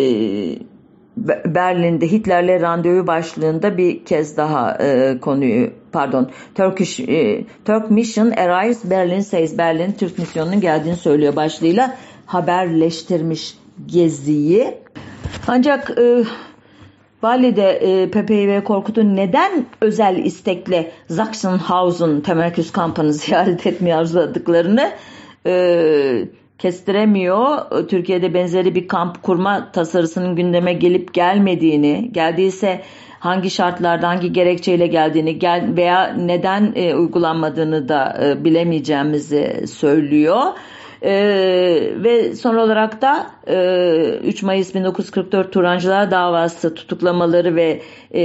Berlin'de 1.46 2.10
Hitler'le 2.10 2.60
randevu 2.60 3.06
başlığında 3.06 3.76
bir 3.76 4.04
kez 4.04 4.36
daha 4.36 4.78
e, 4.80 5.18
konuyu 5.20 5.70
pardon 5.98 6.30
Turkish 6.54 7.00
e, 7.00 7.44
Turk 7.64 7.90
Mission 7.90 8.30
arrives 8.30 8.90
Berlin 8.90 9.20
says 9.20 9.58
Berlin 9.58 9.92
Türk 9.92 10.18
misyonunun 10.18 10.60
geldiğini 10.60 10.96
söylüyor 10.96 11.36
başlığıyla 11.36 11.96
haberleştirmiş 12.26 13.54
geziyi. 13.86 14.74
Ancak 15.46 15.90
e, 15.98 16.24
Bali'de 17.22 17.70
e, 17.70 18.10
Pepe'yi 18.10 18.48
ve 18.48 18.64
Korkut'un 18.64 19.16
neden 19.16 19.66
özel 19.80 20.16
istekle 20.16 20.90
Sachsenhausen 21.08 22.20
temerküz 22.20 22.72
kampını 22.72 23.12
ziyaret 23.22 23.66
etmeyi 23.66 23.94
arzuladıklarını 23.94 24.92
e, 25.46 26.28
kestiremiyor. 26.58 27.58
Türkiye'de 27.88 28.34
benzeri 28.34 28.74
bir 28.74 28.88
kamp 28.88 29.22
kurma 29.22 29.72
tasarısının 29.72 30.36
gündeme 30.36 30.72
gelip 30.72 31.14
gelmediğini, 31.14 32.10
geldiyse 32.12 32.82
hangi 33.20 33.50
şartlarda, 33.50 34.08
hangi 34.08 34.32
gerekçeyle 34.32 34.86
geldiğini 34.86 35.38
gel 35.38 35.76
veya 35.76 36.06
neden 36.12 36.72
e, 36.76 36.94
uygulanmadığını 36.94 37.88
da 37.88 38.18
e, 38.22 38.44
bilemeyeceğimizi 38.44 39.66
söylüyor. 39.66 40.42
E, 41.02 41.12
ve 41.96 42.34
son 42.34 42.54
olarak 42.56 43.02
da 43.02 43.26
e, 43.46 44.18
3 44.24 44.42
Mayıs 44.42 44.74
1944 44.74 45.52
Turancılar 45.52 46.10
davası 46.10 46.74
tutuklamaları 46.74 47.56
ve 47.56 47.82
e, 48.14 48.22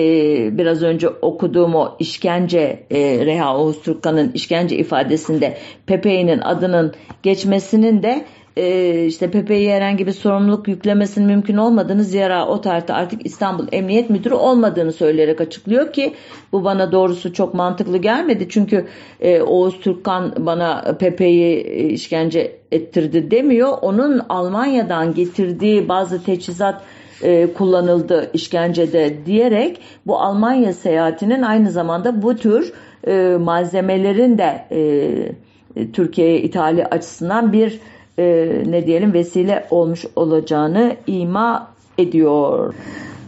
biraz 0.58 0.84
önce 0.84 1.10
okuduğum 1.10 1.76
o 1.76 1.96
işkence 2.00 2.86
e, 2.92 3.26
Reha 3.26 3.58
Oğuz 3.58 3.82
Türkkan'ın 3.82 4.32
işkence 4.32 4.78
ifadesinde 4.78 5.58
Pepe'nin 5.86 6.40
adının 6.40 6.94
geçmesinin 7.24 8.04
de 8.04 8.26
e, 8.58 9.06
işte 9.06 9.32
Pepe'ye 9.32 9.76
herhangi 9.76 10.08
bir 10.08 10.12
sorumluluk 10.12 10.68
yüklemesinin 10.68 11.28
mümkün 11.28 11.58
olmadığını 11.58 12.04
zira 12.04 12.48
o 12.48 12.62
tarihte 12.62 12.94
artık 12.94 13.26
İstanbul 13.26 13.68
Emniyet 13.72 14.10
Müdürü 14.10 14.34
olmadığını 14.34 14.94
söyleyerek 14.94 15.42
açıklıyor 15.42 15.94
ki 15.94 16.14
bu 16.52 16.64
bana 16.64 16.92
doğrusu 16.92 17.34
çok 17.34 17.54
mantıklı 17.54 17.98
gelmedi. 17.98 18.48
Çünkü 18.50 18.88
e, 19.22 19.42
Oğuz 19.42 19.80
Türkkan 19.80 20.34
bana 20.38 20.96
Pepe'yi 21.00 21.58
e, 21.58 21.90
işkence 21.90 22.56
ettirdi 22.72 23.32
demiyor. 23.32 23.78
Onun 23.82 24.22
Almanya'dan 24.30 25.14
getirdiği 25.14 25.90
bazı 25.90 26.24
teçhizat 26.24 26.82
e, 27.24 27.54
kullanıldı 27.54 28.30
işkencede 28.34 29.26
diyerek 29.26 29.82
bu 30.08 30.20
Almanya 30.20 30.74
seyahatinin 30.74 31.42
aynı 31.42 31.72
zamanda 31.72 32.22
bu 32.22 32.36
tür 32.36 32.74
e, 33.08 33.38
malzemelerin 33.40 34.38
de 34.38 34.66
e, 34.72 35.92
Türkiye'ye 35.94 36.42
ithali 36.42 36.86
açısından 36.86 37.54
bir 37.54 37.80
e, 38.18 38.24
ne 38.66 38.88
diyelim 38.88 39.14
vesile 39.14 39.68
olmuş 39.72 40.06
olacağını 40.16 40.96
ima 41.08 41.68
ediyor. 41.98 42.74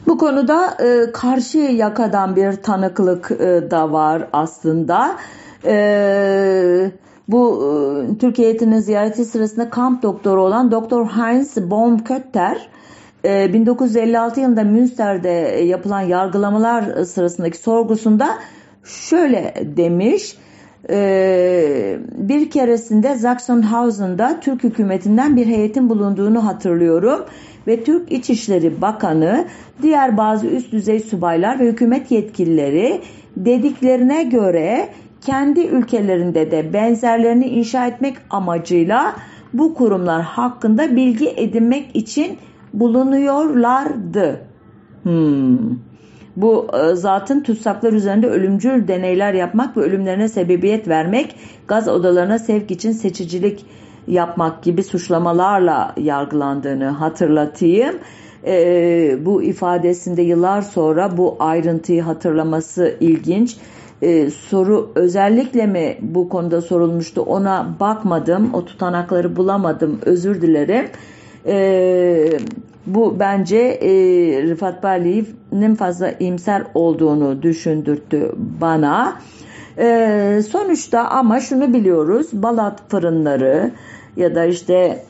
Bu 0.07 0.17
konuda 0.17 0.77
e, 0.83 1.11
karşı 1.11 1.57
yakadan 1.57 2.36
bir 2.36 2.53
tanıklık 2.53 3.31
e, 3.31 3.71
da 3.71 3.91
var 3.91 4.27
aslında. 4.33 5.15
E, 5.65 6.91
bu 7.27 7.63
e, 8.13 8.17
Türkiye 8.17 8.81
ziyareti 8.81 9.25
sırasında 9.25 9.69
kamp 9.69 10.03
doktoru 10.03 10.43
olan 10.43 10.71
Doktor 10.71 11.05
Heinz 11.07 11.57
Baumkötter 11.71 12.69
1956 13.23 14.39
e, 14.39 14.43
yılında 14.43 14.63
Münster'de 14.63 15.29
yapılan 15.65 16.01
yargılamalar 16.01 17.03
sırasındaki 17.03 17.57
sorgusunda 17.57 18.38
şöyle 18.83 19.53
demiş. 19.77 20.38
Ee, 20.89 21.97
bir 22.17 22.49
keresinde 22.49 23.15
Sachsenhausen'da 23.15 24.39
Türk 24.39 24.63
hükümetinden 24.63 25.36
bir 25.36 25.45
heyetin 25.45 25.89
bulunduğunu 25.89 26.45
hatırlıyorum 26.45 27.25
ve 27.67 27.83
Türk 27.83 28.11
İçişleri 28.11 28.81
Bakanı, 28.81 29.45
diğer 29.81 30.17
bazı 30.17 30.47
üst 30.47 30.71
düzey 30.71 30.99
subaylar 30.99 31.59
ve 31.59 31.67
hükümet 31.67 32.11
yetkilileri 32.11 33.01
dediklerine 33.38 34.23
göre 34.23 34.89
kendi 35.21 35.59
ülkelerinde 35.59 36.51
de 36.51 36.73
benzerlerini 36.73 37.45
inşa 37.47 37.88
etmek 37.88 38.17
amacıyla 38.29 39.15
bu 39.53 39.73
kurumlar 39.73 40.21
hakkında 40.21 40.95
bilgi 40.95 41.29
edinmek 41.29 41.95
için 41.95 42.38
bulunuyorlardı. 42.73 44.41
Hmm. 45.03 45.57
Bu 46.36 46.67
e, 46.73 46.95
zatın 46.95 47.41
tutsaklar 47.41 47.93
üzerinde 47.93 48.27
ölümcül 48.27 48.88
deneyler 48.88 49.33
yapmak 49.33 49.77
ve 49.77 49.81
ölümlerine 49.81 50.27
sebebiyet 50.27 50.88
vermek, 50.88 51.36
gaz 51.67 51.88
odalarına 51.88 52.39
sevk 52.39 52.71
için 52.71 52.91
seçicilik 52.91 53.65
yapmak 54.07 54.63
gibi 54.63 54.83
suçlamalarla 54.83 55.93
yargılandığını 55.97 56.86
hatırlatayım. 56.86 57.95
E, 58.45 59.17
bu 59.25 59.43
ifadesinde 59.43 60.21
yıllar 60.21 60.61
sonra 60.61 61.17
bu 61.17 61.36
ayrıntıyı 61.39 62.01
hatırlaması 62.01 62.95
ilginç. 62.99 63.57
E, 64.01 64.29
soru 64.29 64.91
özellikle 64.95 65.65
mi 65.65 65.97
bu 66.01 66.29
konuda 66.29 66.61
sorulmuştu 66.61 67.21
ona 67.21 67.75
bakmadım. 67.79 68.53
O 68.53 68.65
tutanakları 68.65 69.36
bulamadım 69.36 69.99
özür 70.05 70.41
dilerim. 70.41 70.86
E, 71.45 72.38
bu 72.88 73.19
bence 73.19 73.57
e, 73.57 73.89
Rıfat 74.43 74.83
Bali'nin 74.83 75.75
fazla 75.75 76.11
imser 76.19 76.63
olduğunu 76.73 77.41
düşündürttü 77.41 78.31
bana. 78.61 79.19
E, 79.77 80.41
sonuçta 80.51 81.03
ama 81.03 81.39
şunu 81.39 81.73
biliyoruz 81.73 82.27
Balat 82.33 82.89
fırınları 82.89 83.71
ya 84.17 84.36
da 84.36 84.45
işte 84.45 85.03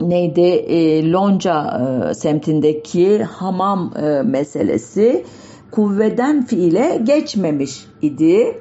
neydi 0.00 0.40
e, 0.40 1.10
Lonca 1.12 1.80
e, 2.10 2.14
semtindeki 2.14 3.22
hamam 3.22 3.92
e, 4.02 4.22
meselesi 4.22 5.24
kuvveden 5.70 6.46
fiile 6.46 7.00
geçmemiş 7.04 7.86
idi. 8.02 8.60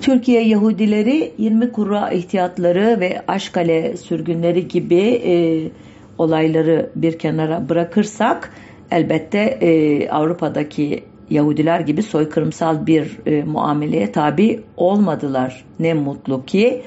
Türkiye 0.00 0.48
Yahudileri 0.48 1.32
20 1.38 1.72
kura 1.72 2.10
ihtiyatları 2.10 3.00
ve 3.00 3.22
Aşkale 3.28 3.96
sürgünleri 3.96 4.68
gibi 4.68 5.00
e, 5.00 5.34
olayları 6.18 6.90
bir 6.96 7.18
kenara 7.18 7.68
bırakırsak 7.68 8.52
elbette 8.90 9.38
e, 9.38 10.08
Avrupa'daki 10.08 11.04
Yahudiler 11.30 11.80
gibi 11.80 12.02
soykırımsal 12.02 12.86
bir 12.86 13.18
e, 13.26 13.42
muameleye 13.42 14.12
tabi 14.12 14.60
olmadılar. 14.76 15.64
Ne 15.78 15.94
mutlu 15.94 16.44
ki. 16.44 16.82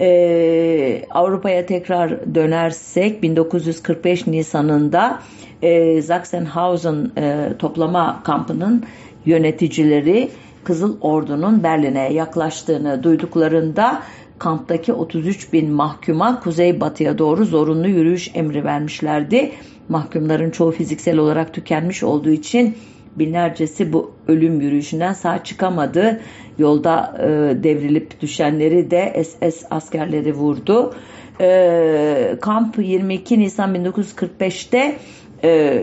Ee, 0.00 1.02
Avrupa'ya 1.10 1.66
tekrar 1.66 2.34
dönersek 2.34 3.22
1945 3.22 4.26
Nisan'ında 4.26 5.20
e, 5.62 6.02
Sachsenhausen 6.02 7.10
e, 7.18 7.48
toplama 7.58 8.20
kampının 8.24 8.84
yöneticileri 9.26 10.30
Kızıl 10.64 10.96
Ordu'nun 11.00 11.62
Berlin'e 11.62 12.12
yaklaştığını 12.12 13.02
duyduklarında 13.02 14.02
kamptaki 14.38 14.92
33 14.92 15.52
bin 15.52 15.70
mahkuma 15.70 16.40
kuzeybatıya 16.40 17.18
doğru 17.18 17.44
zorunlu 17.44 17.88
yürüyüş 17.88 18.30
emri 18.34 18.64
vermişlerdi. 18.64 19.52
Mahkumların 19.88 20.50
çoğu 20.50 20.70
fiziksel 20.70 21.18
olarak 21.18 21.54
tükenmiş 21.54 22.02
olduğu 22.02 22.30
için 22.30 22.76
binlercesi 23.16 23.92
bu 23.92 24.12
ölüm 24.28 24.60
yürüyüşünden 24.60 25.12
sağ 25.12 25.44
çıkamadı. 25.44 26.20
Yolda 26.58 27.18
e, 27.18 27.62
devrilip 27.62 28.20
düşenleri 28.20 28.90
de 28.90 29.24
SS 29.24 29.64
askerleri 29.70 30.34
vurdu. 30.34 30.94
E, 31.40 32.36
kamp 32.40 32.78
22 32.78 33.38
Nisan 33.38 33.74
1945'te 33.74 34.96
e, 35.44 35.82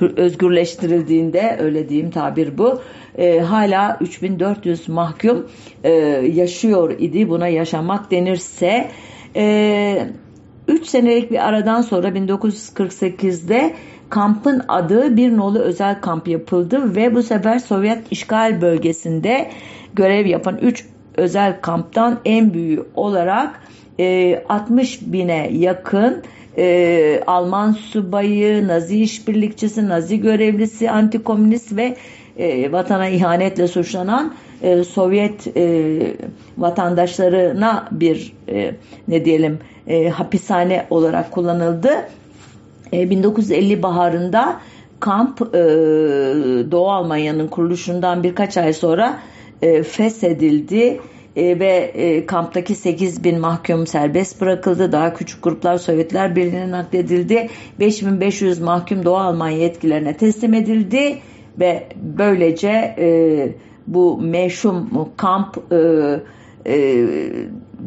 özgürleştirildiğinde 0.00 1.56
öyle 1.60 1.88
diyeyim 1.88 2.10
tabir 2.10 2.58
bu 2.58 2.80
e, 3.18 3.40
hala 3.40 3.98
3400 4.00 4.88
mahkum 4.88 5.46
e, 5.84 5.90
yaşıyor 6.34 6.90
idi. 6.98 7.28
Buna 7.28 7.48
yaşamak 7.48 8.10
denirse 8.10 8.90
e, 9.36 10.06
3 10.68 10.86
senelik 10.86 11.30
bir 11.30 11.48
aradan 11.48 11.82
sonra 11.82 12.08
1948'de 12.08 13.74
kampın 14.10 14.62
adı 14.68 15.16
bir 15.16 15.36
nolu 15.36 15.58
özel 15.58 16.00
kamp 16.00 16.28
yapıldı 16.28 16.96
ve 16.96 17.14
bu 17.14 17.22
sefer 17.22 17.58
Sovyet 17.58 18.12
işgal 18.12 18.60
bölgesinde 18.60 19.50
görev 19.94 20.26
yapan 20.26 20.58
3 20.58 20.86
özel 21.16 21.60
kamptan 21.60 22.20
en 22.24 22.54
büyüğü 22.54 22.84
olarak 22.94 23.60
e, 24.00 24.42
60 24.48 25.00
bine 25.02 25.50
yakın 25.52 26.22
e, 26.58 27.22
Alman 27.26 27.72
subayı, 27.72 28.68
Nazi 28.68 29.02
işbirlikçisi, 29.02 29.88
Nazi 29.88 30.20
görevlisi, 30.20 30.90
antikomünist 30.90 31.76
ve 31.76 31.96
e, 32.38 32.72
vatana 32.72 33.08
ihanetle 33.08 33.68
suçlanan 33.68 34.34
e, 34.62 34.84
Sovyet 34.84 35.56
e, 35.56 35.98
vatandaşlarına 36.58 37.88
bir 37.90 38.32
e, 38.48 38.74
ne 39.08 39.24
diyelim 39.24 39.58
e, 39.86 40.08
hapishane 40.08 40.86
olarak 40.90 41.30
kullanıldı. 41.30 41.90
E, 42.92 43.10
1950 43.10 43.82
baharında 43.82 44.60
kamp 45.00 45.40
e, 45.40 45.58
Doğu 46.70 46.90
Almanya'nın 46.90 47.48
kuruluşundan 47.48 48.22
birkaç 48.22 48.56
ay 48.56 48.72
sonra 48.72 49.18
e, 49.62 49.82
feshedildi 49.82 51.00
e, 51.40 51.60
ve 51.60 51.92
e, 51.94 52.26
kamptaki 52.26 52.74
8 52.74 53.24
bin 53.24 53.38
mahkum 53.38 53.86
serbest 53.86 54.40
bırakıldı. 54.40 54.92
Daha 54.92 55.14
küçük 55.14 55.42
gruplar 55.42 55.78
Sovyetler 55.78 56.36
Birliği'ne 56.36 56.70
nakledildi. 56.70 57.48
5500 57.80 58.60
mahkum 58.60 59.04
Doğu 59.04 59.16
Almanya 59.16 59.58
yetkilerine 59.58 60.16
teslim 60.16 60.54
edildi 60.54 61.18
ve 61.60 61.86
böylece 61.96 62.94
e, 62.98 63.08
bu 63.86 64.20
meşhum 64.20 65.08
kamp 65.16 65.56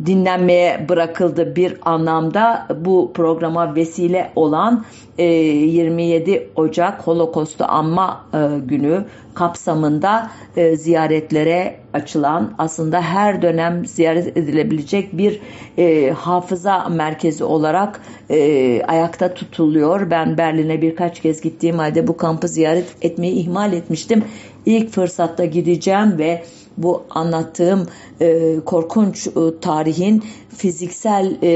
dinlenmeye 0.06 0.86
bırakıldı 0.90 1.56
bir 1.56 1.78
anlamda 1.82 2.68
bu 2.86 3.12
programa 3.14 3.76
vesile 3.76 4.32
olan 4.36 4.86
e, 5.18 5.24
27 5.24 6.50
Ocak 6.56 7.08
Holocaust'u 7.08 7.66
anma 7.66 8.26
e, 8.34 8.60
günü 8.66 9.06
kapsamında 9.34 10.32
e, 10.56 10.76
ziyaretlere 10.76 11.76
açılan 11.94 12.54
aslında 12.58 13.02
her 13.02 13.42
dönem 13.42 13.86
ziyaret 13.86 14.38
edilebilecek 14.38 15.18
bir 15.18 15.42
e, 15.78 16.12
hafıza 16.12 16.90
merkezi 16.90 17.44
olarak 17.44 18.02
e, 18.30 18.82
ayakta 18.88 19.34
tutuluyor. 19.34 20.10
Ben 20.12 20.38
Berlin'e 20.38 20.82
birkaç 20.82 21.22
kez 21.22 21.42
gittiğim 21.42 21.78
halde 21.78 22.08
bu 22.08 22.18
kampı 22.18 22.48
ziyaret 22.48 22.96
etmeyi 23.02 23.34
ihmal 23.34 23.74
etmiştim. 23.74 24.24
İlk 24.66 24.90
fırsatta 24.90 25.46
gideceğim 25.46 26.18
ve 26.18 26.44
bu 26.78 27.04
anlattığım 27.10 27.88
e, 28.22 28.56
korkunç 28.66 29.28
e, 29.28 29.32
tarihin 29.62 30.24
fiziksel 30.58 31.38
e, 31.42 31.50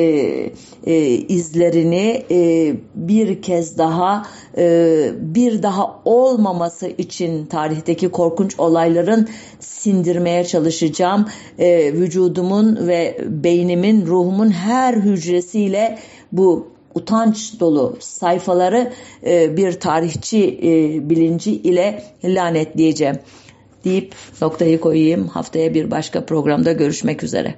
e, 0.85 1.05
izlerini 1.07 2.25
e, 2.31 2.73
bir 2.95 3.41
kez 3.41 3.77
daha 3.77 4.25
e, 4.57 5.09
bir 5.19 5.63
daha 5.63 5.99
olmaması 6.05 6.87
için 6.87 7.45
tarihteki 7.45 8.09
korkunç 8.09 8.59
olayların 8.59 9.27
sindirmeye 9.59 10.43
çalışacağım. 10.43 11.25
E, 11.59 11.93
vücudumun 11.93 12.87
ve 12.87 13.17
beynimin, 13.29 14.05
ruhumun 14.05 14.49
her 14.49 14.93
hücresiyle 14.93 15.97
bu 16.31 16.67
utanç 16.95 17.59
dolu 17.59 17.97
sayfaları 17.99 18.93
e, 19.25 19.57
bir 19.57 19.79
tarihçi 19.79 20.59
e, 20.63 21.09
bilinci 21.09 21.51
ile 21.51 22.03
lanetleyeceğim 22.23 23.15
deyip 23.87 24.15
noktayı 24.41 24.79
koyayım. 24.79 25.27
Haftaya 25.27 25.73
bir 25.73 25.91
başka 25.91 26.25
programda 26.25 26.71
görüşmek 26.71 27.23
üzere. 27.23 27.55